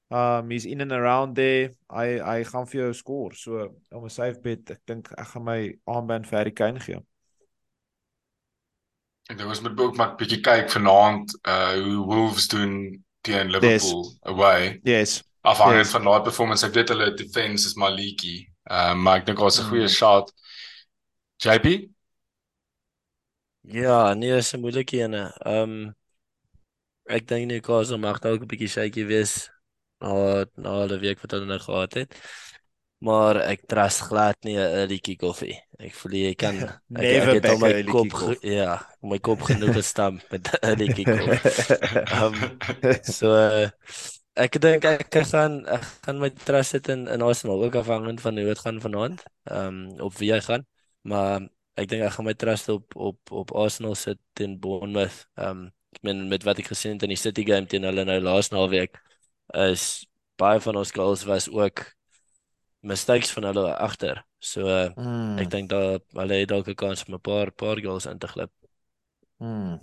Um 0.09 0.49
he's 0.49 0.65
in 0.65 0.81
and 0.81 0.91
around 0.91 1.35
there. 1.35 1.71
Hy 1.91 2.19
hy 2.23 2.43
gaan 2.43 2.65
vir 2.67 2.81
jou 2.81 2.93
score. 2.93 3.35
So 3.35 3.75
om 3.91 4.05
'n 4.05 4.09
safe 4.09 4.41
bet, 4.41 4.71
ek 4.71 4.81
dink 4.85 5.11
ek 5.17 5.27
gaan 5.33 5.43
my 5.43 5.59
armband 5.85 6.27
vir 6.27 6.37
Harry 6.37 6.51
Kane 6.51 6.79
gee. 6.79 6.99
En 9.27 9.37
dan 9.37 9.47
was 9.47 9.61
met 9.61 9.79
ook 9.79 9.95
maar 9.95 10.11
'n 10.11 10.15
bietjie 10.15 10.39
kyk 10.39 10.69
vanaand 10.71 11.39
uh 11.47 11.71
hoe 11.83 12.05
Wolves 12.05 12.47
doen 12.47 13.03
teen 13.21 13.49
Liverpool 13.51 14.03
yes. 14.03 14.17
away. 14.21 14.79
Yes. 14.83 15.23
Afhangend 15.41 15.85
Yes. 15.85 15.91
van 15.91 16.03
daai 16.03 16.21
performance, 16.21 16.65
ek 16.65 16.73
weet 16.73 16.89
hulle 16.89 17.13
defense 17.13 17.65
is 17.67 17.73
maar 17.75 17.91
leaky. 17.91 18.47
Uh, 18.71 18.93
maar 18.95 19.17
ek 19.17 19.25
dink 19.25 19.37
daar's 19.37 19.59
'n 19.59 19.63
Mm. 19.63 19.69
goeie 19.69 19.87
shot. 19.87 20.33
JP? 21.37 21.89
Ja, 23.61 24.13
nee, 24.13 24.31
is 24.37 24.53
'n 24.53 24.59
moeilike 24.59 24.97
een. 24.99 25.13
Ehm 25.13 25.91
ek 27.05 27.27
dink 27.27 27.47
Newcastle 27.47 27.97
mag 27.97 28.19
dalk 28.19 28.41
'n 28.41 28.47
bietjie 28.51 28.67
shaky 28.75 29.03
wees 29.05 29.49
na 30.01 30.45
na 30.55 30.87
die 30.87 30.99
week 31.03 31.21
wat 31.23 31.31
hulle 31.35 31.45
nou 31.49 31.59
gehad 31.59 31.93
het. 31.93 32.15
Maar 32.97 33.37
ek 33.45 33.67
trust 33.69 34.01
glad 34.09 34.37
nie 34.41 34.57
'n 34.57 34.97
kick-off 35.01 35.41
nie. 35.41 35.57
Ek 35.79 35.93
voel 35.93 36.11
jy 36.17 36.33
kan 36.35 36.55
ek, 36.63 36.77
Never 36.89 37.29
ek 37.29 37.33
het 37.37 37.45
al 37.49 37.57
my 37.61 37.73
kop 37.85 38.13
ge- 38.13 38.39
ja, 38.41 38.81
my 39.01 39.19
kop 39.19 39.41
genoeg 39.45 39.73
gestamp 39.77 40.23
met 40.31 40.49
'n 40.49 40.57
early 40.65 40.89
kick-off. 40.89 41.45
Ehm 42.09 42.57
so 43.03 43.29
uh, 43.29 43.69
ek 44.37 44.57
dink 44.61 44.85
ek 44.85 45.13
gaan 45.29 45.65
ek 45.69 45.83
gaan 46.05 46.19
my 46.21 46.29
trust 46.29 46.71
sit 46.73 46.89
in 46.89 47.07
in 47.07 47.21
Arsenal 47.21 47.61
ook 47.63 47.75
afhangend 47.75 48.21
van 48.21 48.37
hoe 48.37 48.45
dit 48.49 48.59
gaan 48.65 48.81
vanaand. 48.81 49.23
Ehm 49.45 49.99
op 50.01 50.17
wie 50.17 50.31
hy 50.33 50.41
gaan. 50.41 50.65
Maar 51.05 51.45
ek 51.77 51.87
dink 51.89 52.01
ek 52.03 52.13
gaan 52.17 52.25
my 52.25 52.33
trust 52.33 52.69
op 52.69 52.95
op 52.95 53.19
op 53.31 53.51
Arsenal 53.53 53.95
sit 53.95 54.17
teen 54.33 54.57
Bournemouth. 54.59 55.27
Ehm 55.37 55.69
ek 55.93 56.01
meen 56.01 56.27
met 56.29 56.43
wat 56.43 56.57
ek 56.59 56.73
gesien 56.73 56.93
het 56.97 57.03
in 57.05 57.13
die 57.13 57.21
City 57.21 57.45
game 57.45 57.65
teen 57.69 57.83
hulle 57.85 58.03
nou 58.05 58.19
laas 58.21 58.49
naweek 58.49 58.97
is 59.53 60.07
baie 60.37 60.59
van 60.61 60.75
ons 60.75 60.91
goals 60.91 61.23
was 61.23 61.49
ook 61.49 61.85
mistakes 62.79 63.31
van 63.31 63.43
hulle 63.43 63.75
agter. 63.77 64.23
So 64.39 64.67
uh, 64.67 64.89
Mm. 64.95 65.37
ek 65.39 65.49
dink 65.49 65.69
daar 65.69 65.99
hulle 66.13 66.33
het 66.33 66.49
dalk 66.49 66.67
'n 66.67 66.75
kans 66.75 67.05
om 67.07 67.13
'n 67.15 67.19
paar 67.21 67.51
paar 67.51 67.79
goals 67.81 68.05
in 68.05 68.17
te 68.19 68.27
glip. 68.27 68.51
Mm. 69.39 69.79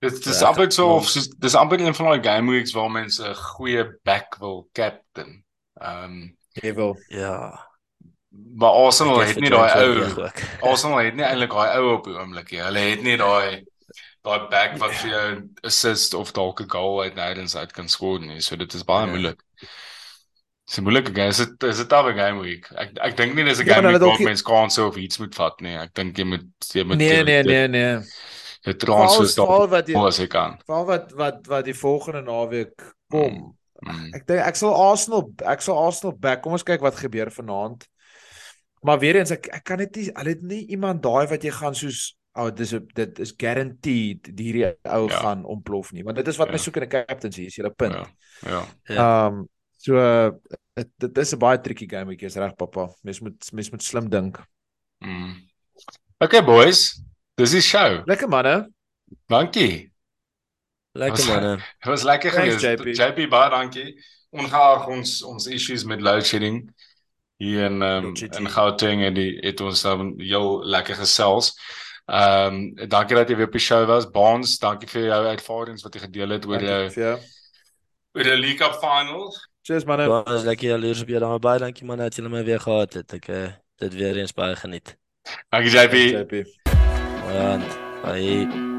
Dit 0.00 0.24
dis 0.24 0.40
Ja, 0.40 0.46
amper 0.48 0.72
so 0.72 0.94
of 0.96 1.08
soos- 1.08 1.28
dis 1.38 1.54
amper 1.54 1.80
een 1.80 1.94
van 1.94 2.06
daai 2.06 2.22
game 2.22 2.50
weeks 2.50 2.72
waar 2.72 2.90
mense 2.90 3.22
'n 3.28 3.34
goeie 3.34 3.98
back 4.04 4.36
wil 4.38 4.68
captain. 4.72 5.44
Ehm 5.80 6.04
um, 6.04 6.36
Jy 6.62 6.74
wil. 6.74 6.96
Ja. 7.08 7.64
maar 8.56 8.70
Arsenal 8.70 9.18
het 9.20 9.36
nie 9.40 9.50
daai 9.50 9.72
ou. 9.84 10.28
Arsenal 10.60 10.98
het 10.98 11.14
nie 11.14 11.24
eintlik 11.24 11.50
daai 11.50 11.76
ou 11.78 11.94
op 11.96 12.04
die 12.04 12.14
oomblik 12.14 12.50
nie. 12.50 12.60
Hulle 12.60 12.78
het 12.78 13.02
nie 13.02 13.16
daai 13.16 13.64
daai 14.26 14.48
back 14.50 14.76
wat 14.82 14.94
vir 15.00 15.10
jou 15.10 15.26
'n 15.36 15.50
assist 15.70 16.14
of 16.14 16.32
dalk 16.36 16.60
'n 16.60 16.68
goal 16.70 17.02
uit 17.02 17.14
nêrens 17.16 17.56
uit 17.56 17.72
kan 17.72 17.88
skoor 17.88 18.20
nie. 18.20 18.40
So 18.40 18.56
dit 18.56 18.74
is 18.74 18.84
baie 18.84 19.06
Ja. 19.06 19.12
moeilik. 19.12 19.40
Dis 20.66 20.78
'n 20.78 20.82
moeilike 20.82 21.14
game. 21.14 21.30
Dis 21.30 21.40
'n 21.40 21.56
dis 21.58 21.80
'n 21.80 21.86
tawe 21.88 22.12
game 22.12 22.40
week. 22.42 22.66
Ek 22.74 22.90
ek 23.00 23.16
dink 23.16 23.34
nie 23.34 23.44
dis 23.44 23.60
'n 23.60 23.66
Ja, 23.66 23.74
game 23.74 23.82
maar 23.82 24.00
week 24.00 24.02
waar 24.18 24.22
mense 24.22 24.42
kanse 24.44 24.82
of 24.84 24.96
iets 24.96 25.18
moet 25.18 25.34
vat 25.34 25.60
nie. 25.60 25.76
Ek 25.76 25.94
dink 25.94 26.16
jy 26.18 26.24
moet 26.24 26.46
jy 26.74 26.84
moet 26.84 26.96
Nee, 26.98 27.22
nee, 27.22 27.42
nee, 27.42 27.68
nee. 27.68 27.98
transfers 28.74 29.34
Veral 29.34 29.46
daar 29.46 29.46
veral 29.46 29.68
wat 29.68 29.88
jy 29.88 29.94
as 30.06 30.18
jy 30.18 30.26
kan. 30.26 30.58
veral 30.66 30.84
wat 30.86 31.12
wat 31.12 31.46
wat 31.46 31.64
die 31.64 31.74
volgende 31.74 32.22
naweek 32.22 32.94
kom. 33.10 33.54
Mm. 33.82 34.14
Ek 34.14 34.26
dink 34.26 34.40
ek 34.40 34.56
sal 34.56 34.74
Arsenal 34.74 35.30
ek 35.44 35.60
sal 35.62 35.78
Arsenal 35.78 36.16
back. 36.18 36.42
Kom 36.42 36.52
ons 36.52 36.64
kyk 36.64 36.80
wat 36.80 36.96
gebeur 36.96 37.30
vanaand. 37.30 37.86
Maar 38.82 38.98
weer 38.98 39.16
eens 39.16 39.30
ek 39.30 39.48
ek 39.52 39.64
kan 39.64 39.78
dit 39.78 39.96
nie 39.96 40.10
hulle 40.14 40.28
het 40.28 40.42
nie 40.42 40.66
iemand 40.66 41.02
daai 41.02 41.26
wat 41.26 41.42
jy 41.42 41.50
gaan 41.50 41.74
soos 41.74 42.16
oh 42.36 42.50
dis 42.54 42.74
dit 42.94 43.18
is 43.24 43.32
guaranteed 43.36 44.30
die 44.36 44.46
hierdie 44.50 44.70
ou 44.92 45.08
Ja. 45.08 45.18
gaan 45.24 45.44
ontplof 45.44 45.92
nie. 45.92 46.04
Want 46.04 46.16
dit 46.16 46.28
is 46.28 46.36
wat 46.36 46.46
Ja. 46.48 46.52
my 46.52 46.58
soek 46.58 46.76
in 46.76 46.82
'n 46.82 46.88
captaincy 46.88 47.46
is 47.46 47.56
julle 47.56 47.70
punt. 47.70 47.92
Ja. 47.94 48.06
Ja. 48.50 48.62
Ja. 48.84 48.96
Ehm 49.26 49.44
so 49.78 49.94
uh, 49.96 50.30
dit 50.74 50.88
dit 50.98 51.18
is 51.18 51.32
'n 51.34 51.38
baie 51.38 51.60
tricky 51.60 51.86
game 51.88 52.12
ek 52.12 52.22
is 52.22 52.36
reg 52.36 52.54
pappa. 52.56 52.88
Mens 53.02 53.20
moet 53.20 53.52
mens 53.52 53.70
moet 53.70 53.82
slim 53.82 54.08
dink. 54.08 54.40
Mm. 55.04 55.34
Okay 56.18 56.42
boys, 56.44 57.02
dis 57.36 57.50
die 57.50 57.60
show. 57.60 58.02
Lekker 58.06 58.28
manne. 58.28 58.70
Dankie. 59.28 59.92
Lekker 60.96 61.26
manne. 61.26 61.56
Dit 61.56 61.88
was 61.92 62.02
lekker 62.02 62.30
geweest. 62.30 62.60
JP. 62.60 62.86
JP 62.96 63.28
baie 63.30 63.50
dankie. 63.50 63.94
Ongeag 64.30 64.86
ons 64.88 65.22
ons 65.22 65.46
issues 65.46 65.84
met 65.84 66.00
load 66.00 66.24
shedding 66.26 66.72
hier 67.38 67.64
in 67.68 67.82
um, 67.82 68.14
in 68.16 68.48
Gauteng 68.48 69.02
en 69.04 69.14
die 69.14 69.36
het 69.44 69.60
ons 69.60 69.82
dan 69.82 70.14
heel 70.20 70.64
lekker 70.64 70.94
gesels. 70.96 71.52
Ehm 72.06 72.54
um, 72.78 72.88
dankie 72.88 73.16
dat 73.16 73.28
jy 73.28 73.36
weer 73.36 73.46
op 73.46 73.52
die 73.56 73.60
show 73.60 73.86
was. 73.86 74.06
Baans, 74.10 74.58
dankie 74.62 74.88
vir 74.88 75.08
jou 75.08 75.22
uitvarings 75.26 75.82
wat 75.82 75.94
jy 75.94 76.00
gedeel 76.06 76.36
het 76.36 76.46
oor 76.46 76.60
jou 76.62 76.76
Dankie 76.84 76.94
vir 77.00 77.04
jou. 77.04 77.16
oor 78.14 78.22
die 78.30 78.36
League 78.36 78.58
Cup 78.62 78.78
final. 78.80 79.32
Cheers 79.66 79.84
manne. 79.84 80.06
Ja, 80.06 80.22
is 80.34 80.46
lekker 80.46 80.68
jaloers 80.68 81.02
op 81.02 81.08
jou 81.08 81.18
dan 81.20 81.40
baie 81.40 81.58
dankie 81.58 81.84
man 81.84 81.98
dat 81.98 82.14
julle 82.14 82.30
my 82.30 82.44
weer 82.44 82.60
gehad 82.60 82.92
het. 82.94 83.12
Ek 83.18 83.28
uh, 83.28 83.48
dit 83.82 83.94
weer 83.94 84.16
eens 84.22 84.32
baie 84.32 84.54
geniet. 84.56 84.94
Dankie 85.50 85.74
JP. 85.74 85.92
JP. 86.14 86.46
Ja, 87.34 87.58
bye. 88.04 88.75